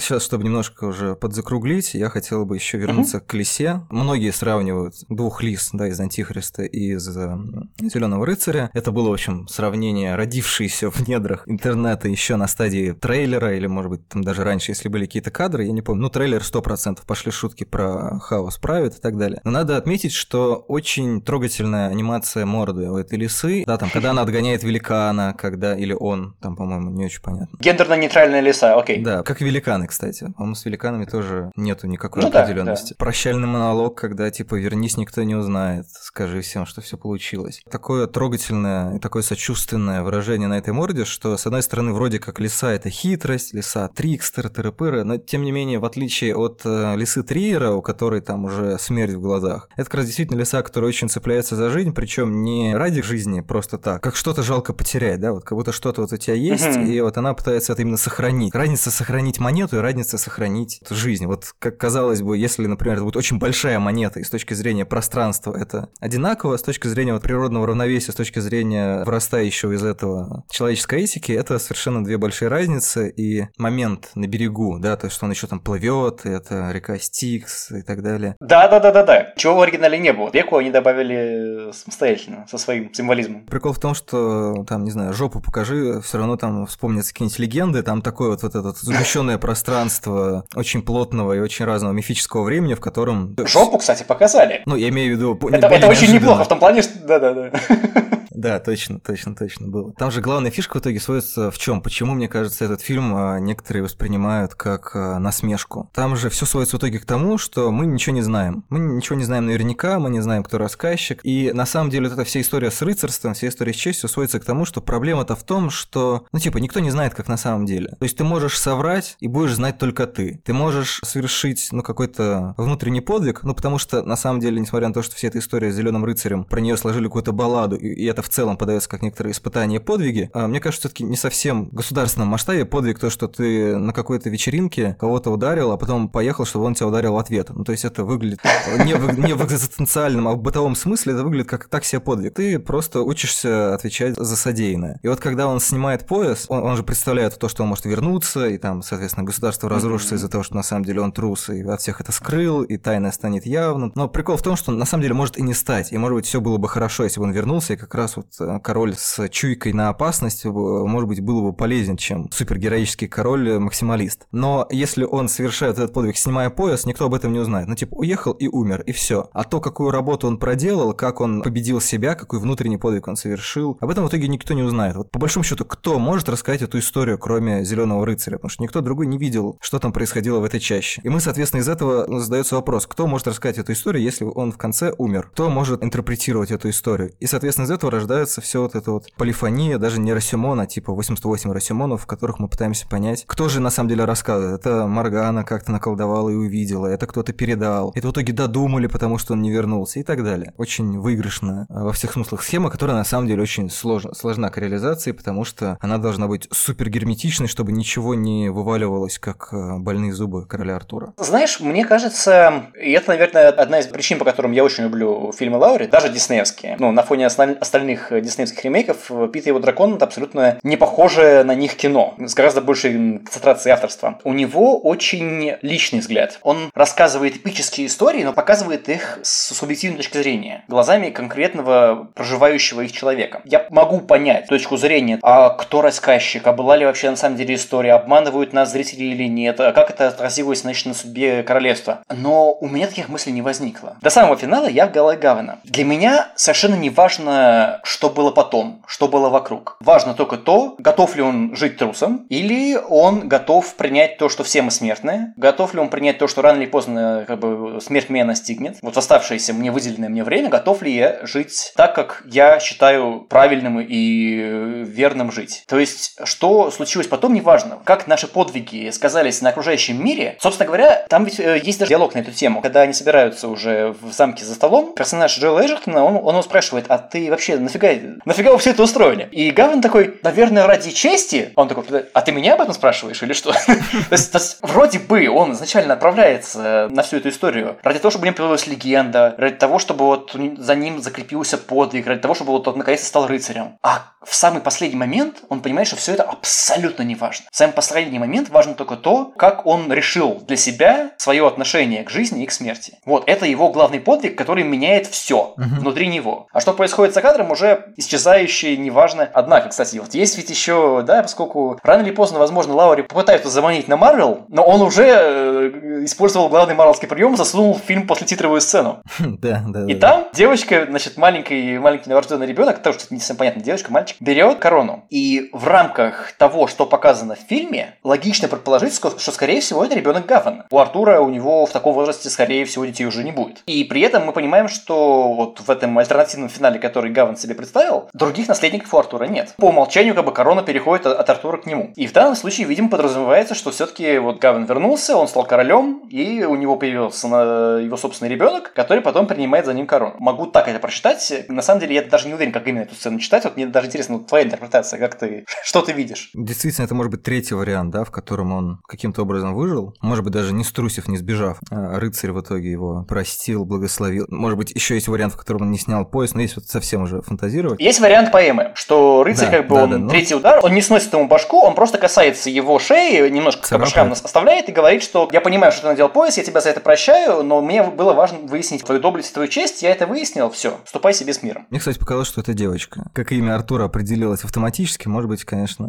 [0.00, 3.82] Сейчас, чтобы немножко уже подзакруглить, я хотел бы еще вернуться к лисе.
[3.90, 7.36] Многие сравнивают двух лис, да, из Антихриста и из э,
[7.80, 8.70] Зеленого рыцаря.
[8.72, 13.90] Это было, в общем, сравнение, родившееся в недрах интернета еще на стадии трейлера, или, может
[13.90, 16.02] быть, там даже раньше, если были какие-то кадры, я не помню.
[16.02, 19.40] Ну, трейлер 100%, пошли шутки про хаос правит и так далее.
[19.44, 23.64] Но надо отметить, что очень трогательная анимация морды у этой лисы.
[23.66, 25.76] Да, там, когда она отгоняет великана, когда...
[25.76, 27.56] Или он, там, по-моему, не очень понятно.
[27.58, 29.02] Гендерно-нейтральная лиса, окей.
[29.02, 30.32] Да, как великаны, кстати.
[30.36, 32.90] По-моему, с великанами тоже нету никакой ну, определенности.
[32.90, 33.04] Да, да.
[33.04, 37.62] Прощальный монолог, когда, типа, вернись, никто не узнает, скажи всем, что все получилось.
[37.70, 42.33] Такое трогательное и такое сочувственное выражение на этой морде, что, с одной стороны, вроде как
[42.40, 47.22] лиса— это хитрость, лиса— трикстер, тыры но, тем не менее, в отличие от э, лисы
[47.22, 51.08] Триера, у которой там уже смерть в глазах, это как раз действительно лиса, которая очень
[51.08, 55.44] цепляется за жизнь, причем не ради жизни просто так, как что-то жалко потерять, да, вот
[55.44, 56.86] как будто что-то вот у тебя есть, mm-hmm.
[56.86, 58.54] и вот она пытается это именно сохранить.
[58.54, 61.26] Разница сохранить монету и разница сохранить жизнь.
[61.26, 64.84] Вот как казалось бы, если, например, это будет очень большая монета, и с точки зрения
[64.84, 70.44] пространства это одинаково, с точки зрения вот природного равновесия, с точки зрения вырастающего из этого
[70.50, 75.32] человеческой этики, это совершенно две большие разницы, и момент на берегу, да, то, что он
[75.32, 78.34] еще там плывет, это река Стикс и так далее.
[78.40, 79.34] Да, да, да, да, да.
[79.36, 80.30] Чего в оригинале не было.
[80.32, 83.44] Реку они добавили самостоятельно, со своим символизмом.
[83.44, 87.82] Прикол в том, что там, не знаю, жопу покажи, все равно там вспомнятся какие-нибудь легенды,
[87.82, 92.80] там такое вот, вот это сгущенное пространство очень плотного и очень разного мифического времени, в
[92.80, 93.36] котором...
[93.46, 94.62] Жопу, кстати, показали.
[94.64, 95.38] Ну, я имею в виду...
[95.50, 96.98] Это, это очень неплохо в том плане, что...
[97.06, 97.50] Да-да-да.
[98.34, 99.92] Да, точно, точно, точно было.
[99.94, 101.80] Там же главная фишка в итоге сводится в чем?
[101.80, 105.90] Почему, мне кажется, этот фильм а, некоторые воспринимают как а, насмешку?
[105.94, 108.64] Там же все сводится в итоге к тому, что мы ничего не знаем.
[108.68, 111.20] Мы ничего не знаем наверняка, мы не знаем, кто рассказчик.
[111.22, 114.40] И на самом деле вот эта вся история с рыцарством, вся история с честью сводится
[114.40, 117.66] к тому, что проблема-то в том, что, ну типа, никто не знает, как на самом
[117.66, 117.90] деле.
[117.98, 120.40] То есть ты можешь соврать и будешь знать только ты.
[120.44, 124.94] Ты можешь совершить, ну, какой-то внутренний подвиг, ну, потому что на самом деле, несмотря на
[124.94, 128.23] то, что вся эта история с Зеленым рыцарем, про нее сложили какую-то балладу, и это
[128.24, 132.28] в целом подается как некоторые испытания подвиги, а мне кажется, все-таки не совсем в государственном
[132.28, 136.74] масштабе подвиг то, что ты на какой-то вечеринке кого-то ударил, а потом поехал, чтобы он
[136.74, 137.50] тебя ударил в ответ.
[137.50, 138.40] Ну, то есть это выглядит
[138.84, 142.34] не в, не в экзистенциальном, а в бытовом смысле это выглядит как так себе подвиг.
[142.34, 144.98] Ты просто учишься отвечать за содеянное.
[145.02, 148.46] И вот когда он снимает пояс, он, он же представляет то, что он может вернуться,
[148.46, 151.80] и там, соответственно, государство разрушится из-за того, что на самом деле он трус, и от
[151.80, 153.92] всех это скрыл, и тайна станет явным.
[153.94, 155.92] Но прикол в том, что на самом деле может и не стать.
[155.92, 158.26] И может быть все было бы хорошо, если бы он вернулся, и как раз вот
[158.40, 164.26] э, король с чуйкой на опасность, может быть, был бы полезен, чем супергероический король-максималист.
[164.32, 167.68] Но если он совершает этот подвиг, снимая пояс, никто об этом не узнает.
[167.68, 169.28] Ну, типа, уехал и умер, и все.
[169.32, 173.78] А то, какую работу он проделал, как он победил себя, какой внутренний подвиг он совершил,
[173.80, 174.96] об этом в итоге никто не узнает.
[174.96, 178.36] Вот по большому счету, кто может рассказать эту историю, кроме Зеленого рыцаря?
[178.36, 181.00] Потому что никто другой не видел, что там происходило в этой чаще.
[181.04, 184.58] И мы, соответственно, из этого задается вопрос, кто может рассказать эту историю, если он в
[184.58, 185.30] конце умер?
[185.32, 187.12] Кто может интерпретировать эту историю?
[187.20, 188.03] И, соответственно, из этого рождается
[188.40, 192.86] все вот это вот полифония, даже не Расимона, типа 88 Расимонов, в которых мы пытаемся
[192.88, 194.60] понять, кто же на самом деле рассказывает.
[194.60, 197.92] Это Маргана как-то наколдовала и увидела, это кто-то передал.
[197.94, 200.52] Это в итоге додумали, потому что он не вернулся и так далее.
[200.56, 205.12] Очень выигрышная во всех смыслах схема, которая на самом деле очень сложна, сложна к реализации,
[205.12, 210.46] потому что она должна быть супер герметичной, чтобы ничего не вываливалось, как э, больные зубы
[210.46, 211.12] короля Артура.
[211.16, 215.58] Знаешь, мне кажется, и это, наверное, одна из причин, по которым я очень люблю фильмы
[215.58, 216.76] Лаури, даже диснеевские.
[216.78, 221.54] Ну, на фоне остальных диснеевских ремейков Пит и его дракон это абсолютно не похоже на
[221.54, 224.18] них кино, с гораздо большей концентрацией авторства.
[224.24, 226.38] У него очень личный взгляд.
[226.42, 232.92] Он рассказывает эпические истории, но показывает их с субъективной точки зрения, глазами конкретного проживающего их
[232.92, 233.42] человека.
[233.44, 237.54] Я могу понять точку зрения, а кто рассказчик, а была ли вообще на самом деле
[237.54, 242.02] история, обманывают нас зрители или нет, а как это отразилось значит, на судьбе королевства.
[242.10, 243.96] Но у меня таких мыслей не возникло.
[244.00, 245.58] До самого финала я в голове Гавана.
[245.64, 249.76] Для меня совершенно не важно, что было потом, что было вокруг.
[249.80, 254.62] Важно только то, готов ли он жить трусом, или он готов принять то, что все
[254.62, 258.24] мы смертные, готов ли он принять то, что рано или поздно как бы, смерть меня
[258.24, 258.78] настигнет.
[258.82, 263.26] Вот в оставшееся мне выделенное мне время, готов ли я жить так, как я считаю
[263.28, 265.64] правильным и верным жить.
[265.68, 267.78] То есть, что случилось потом, неважно.
[267.84, 270.36] Как наши подвиги сказались на окружающем мире.
[270.40, 272.62] Собственно говоря, там ведь э, есть даже диалог на эту тему.
[272.62, 276.86] Когда они собираются уже в замке за столом, персонаж Джоэла Эджертона, он, он его спрашивает,
[276.88, 277.88] а ты вообще нафига,
[278.24, 279.28] нафига вы все это устроили?
[279.32, 281.52] И Гавин такой, наверное, ради чести.
[281.56, 283.52] Он такой, а ты меня об этом спрашиваешь или что?
[284.10, 288.36] То есть, вроде бы он изначально отправляется на всю эту историю ради того, чтобы него
[288.36, 292.78] появилась легенда, ради того, чтобы вот за ним закрепился подвиг, ради того, чтобы вот он
[292.78, 293.78] наконец-то стал рыцарем.
[293.82, 297.46] А в самый последний момент он понимает, что все это абсолютно не важно.
[297.50, 302.10] В самый последний момент важно только то, как он решил для себя свое отношение к
[302.10, 302.98] жизни и к смерти.
[303.04, 306.48] Вот, это его главный подвиг, который меняет все внутри него.
[306.52, 309.30] А что происходит за кадром, уже исчезающее, неважно.
[309.32, 313.88] Однако, кстати, вот есть ведь еще, да, поскольку рано или поздно, возможно, Лаури попытаются заманить
[313.88, 318.60] на Марвел, но он уже э, использовал главный марвелский прием, засунул в фильм после титровую
[318.60, 319.02] сцену.
[319.44, 319.86] Да, да.
[319.86, 324.16] И там девочка, значит, маленький, маленький новорожденный ребенок, тоже что-то не совсем понятно, девочка, мальчик,
[324.20, 325.04] берет корону.
[325.10, 330.26] И в рамках того, что показано в фильме, логично предположить, что, скорее всего, это ребенок
[330.26, 330.66] Гавана.
[330.70, 333.62] У Артура у него в таком возрасте, скорее всего, детей уже не будет.
[333.66, 338.08] И при этом мы понимаем, что вот в этом альтернативном финале, который Гаван себе представил,
[338.12, 339.54] других наследников у Артура нет.
[339.56, 341.92] По умолчанию, как бы корона переходит от, Артура к нему.
[341.96, 346.44] И в данном случае, видимо, подразумевается, что все-таки вот Гаван вернулся, он стал королем, и
[346.44, 350.14] у него появился его собственный ребенок, который потом принимает за ним корону.
[350.18, 351.32] Могу так это прочитать.
[351.48, 353.44] На самом деле, я даже не уверен, как именно эту сцену читать.
[353.44, 356.30] Вот мне даже интересно, вот твоя интерпретация, как ты, что ты видишь?
[356.34, 359.94] Действительно, это может быть третий вариант, да, в котором он каким-то образом выжил.
[360.00, 361.58] Может быть, даже не струсив, не сбежав.
[361.70, 364.26] А рыцарь в итоге его простил, благословил.
[364.28, 367.02] Может быть, еще есть вариант, в котором он не снял пояс, но есть вот совсем
[367.02, 367.80] уже фантазировать.
[367.80, 370.08] Есть вариант поэмы, что рыцарь, да, как бы, да, он да, но...
[370.08, 374.24] третий удар, он не сносит ему башку, он просто касается его шеи, немножко с нас
[374.24, 377.42] оставляет и говорит, что я понимаю, что ты надел пояс, я тебя за это прощаю,
[377.42, 381.14] но мне было важно выяснить твою доблесть и твою честь, я это выяснил, все, ступай
[381.14, 381.66] себе с миром.
[381.70, 383.04] Мне, кстати, показалось, что это девочка.
[383.12, 385.88] Как имя Артура определилось автоматически, может быть, конечно,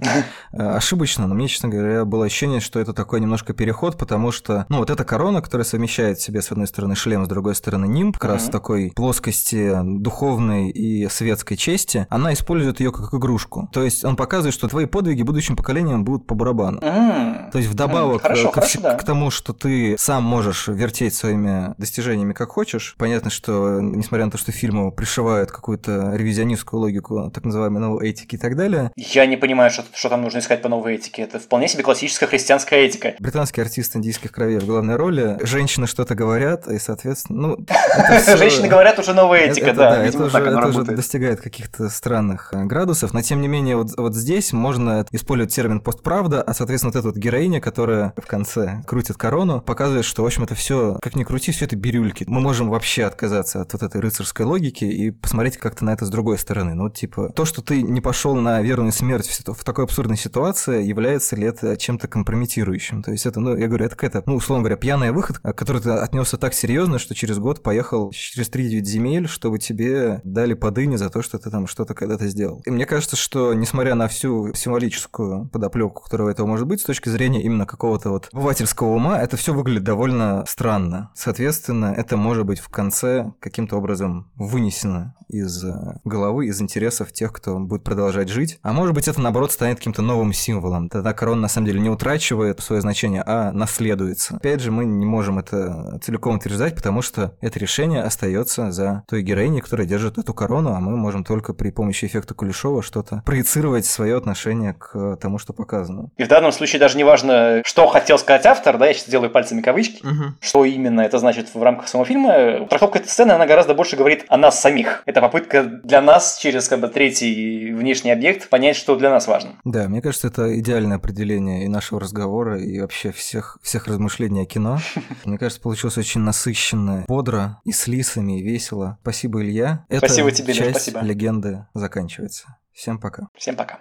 [0.52, 4.66] э, ошибочно, но мне, честно говоря, было ощущение, что это такой немножко переход, потому что,
[4.70, 7.86] ну, вот эта корона, которая совмещает в себе, с одной стороны, шлем, с другой стороны,
[7.86, 13.70] нимб, как раз в такой плоскости духовной и светской чести, она использует ее как игрушку.
[13.72, 16.80] То есть он показывает, что твои подвиги будущим поколениям будут по барабану.
[16.80, 18.95] То есть вдобавок хорошо, к, хорошо, к, да.
[18.95, 24.32] к тому, что ты сам можешь вертеть своими достижениями как хочешь, понятно, что несмотря на
[24.32, 28.91] то, что фильму пришивают какую-то ревизионистскую логику так называемой новой этики и так далее.
[28.95, 31.24] Я не понимаю, что, что там нужно искать по новой этике.
[31.24, 33.14] Это вполне себе классическая христианская этика.
[33.20, 35.38] Британский артист индийских кровей в главной роли.
[35.41, 37.57] Женщины что-то говорят, и, соответственно, ну...
[38.38, 40.06] Женщины говорят уже новая этика, да.
[40.06, 45.06] Это уже достигает каких-то странных э, градусов, но тем не менее вот, вот здесь можно
[45.11, 50.06] использовать термин постправда, а соответственно вот эта вот героиня, которая в конце крутит корону, показывает,
[50.06, 52.26] что в общем это все, как ни крути, все это бирюльки.
[52.27, 56.10] Мы можем вообще отказаться от вот этой рыцарской логики и посмотреть как-то на это с
[56.10, 56.73] другой стороны.
[56.76, 61.35] Ну типа то, что ты не пошел на верную смерть в такой абсурдной ситуации, является
[61.35, 63.02] ли это чем-то компрометирующим?
[63.03, 65.91] То есть это, ну я говорю, это какая-то, ну условно говоря, пьяная выход, который ты
[65.91, 71.10] отнесся так серьезно, что через год поехал через 3-9 земель, чтобы тебе дали подыни за
[71.16, 72.62] то, что ты там что-то когда-то сделал.
[72.66, 77.08] И мне кажется, что несмотря на всю символическую подоплеку, которая этого может быть, с точки
[77.08, 81.12] зрения именно какого-то вот обывательского ума, это все выглядит довольно странно.
[81.16, 85.73] Соответственно, это может быть в конце каким-то образом вынесено из э,
[86.03, 88.60] головы, из интересов тех, кто будет продолжать жить.
[88.61, 90.89] А может быть, это наоборот станет каким-то новым символом.
[90.89, 94.35] Тогда корона на самом деле не утрачивает свое значение, а наследуется.
[94.35, 99.22] Опять же, мы не можем это целиком утверждать, потому что это решение остается за той
[99.22, 103.85] героиней, которая держит эту корону, а мы можем только при помощи эффекта Кулешова что-то проецировать
[103.85, 106.11] свое отношение к тому, что показано.
[106.18, 109.30] И в данном случае даже не важно, что хотел сказать автор, да, я сейчас делаю
[109.31, 110.35] пальцами кавычки, угу.
[110.39, 112.65] что именно это значит в рамках самого фильма.
[112.68, 115.03] Трактовка этой сцены, она гораздо больше говорит о нас самих.
[115.06, 119.60] Это попытка для нас через как бы третий внешний объект понять, что для нас важно.
[119.64, 124.46] Да, мне кажется, это идеальное определение и нашего разговора, и вообще всех, всех размышлений о
[124.46, 124.80] кино.
[125.26, 128.98] Мне кажется, получилось очень насыщенно, бодро, и с лисами, и весело.
[129.02, 129.86] Спасибо, Илья.
[129.90, 131.02] Эта спасибо тебе, часть спасибо.
[131.02, 132.58] легенды заканчивается.
[132.74, 133.28] Всем пока.
[133.36, 133.80] Всем пока.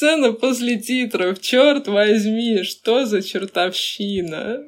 [0.00, 4.66] Сцена после титров, черт возьми, что за чертовщина?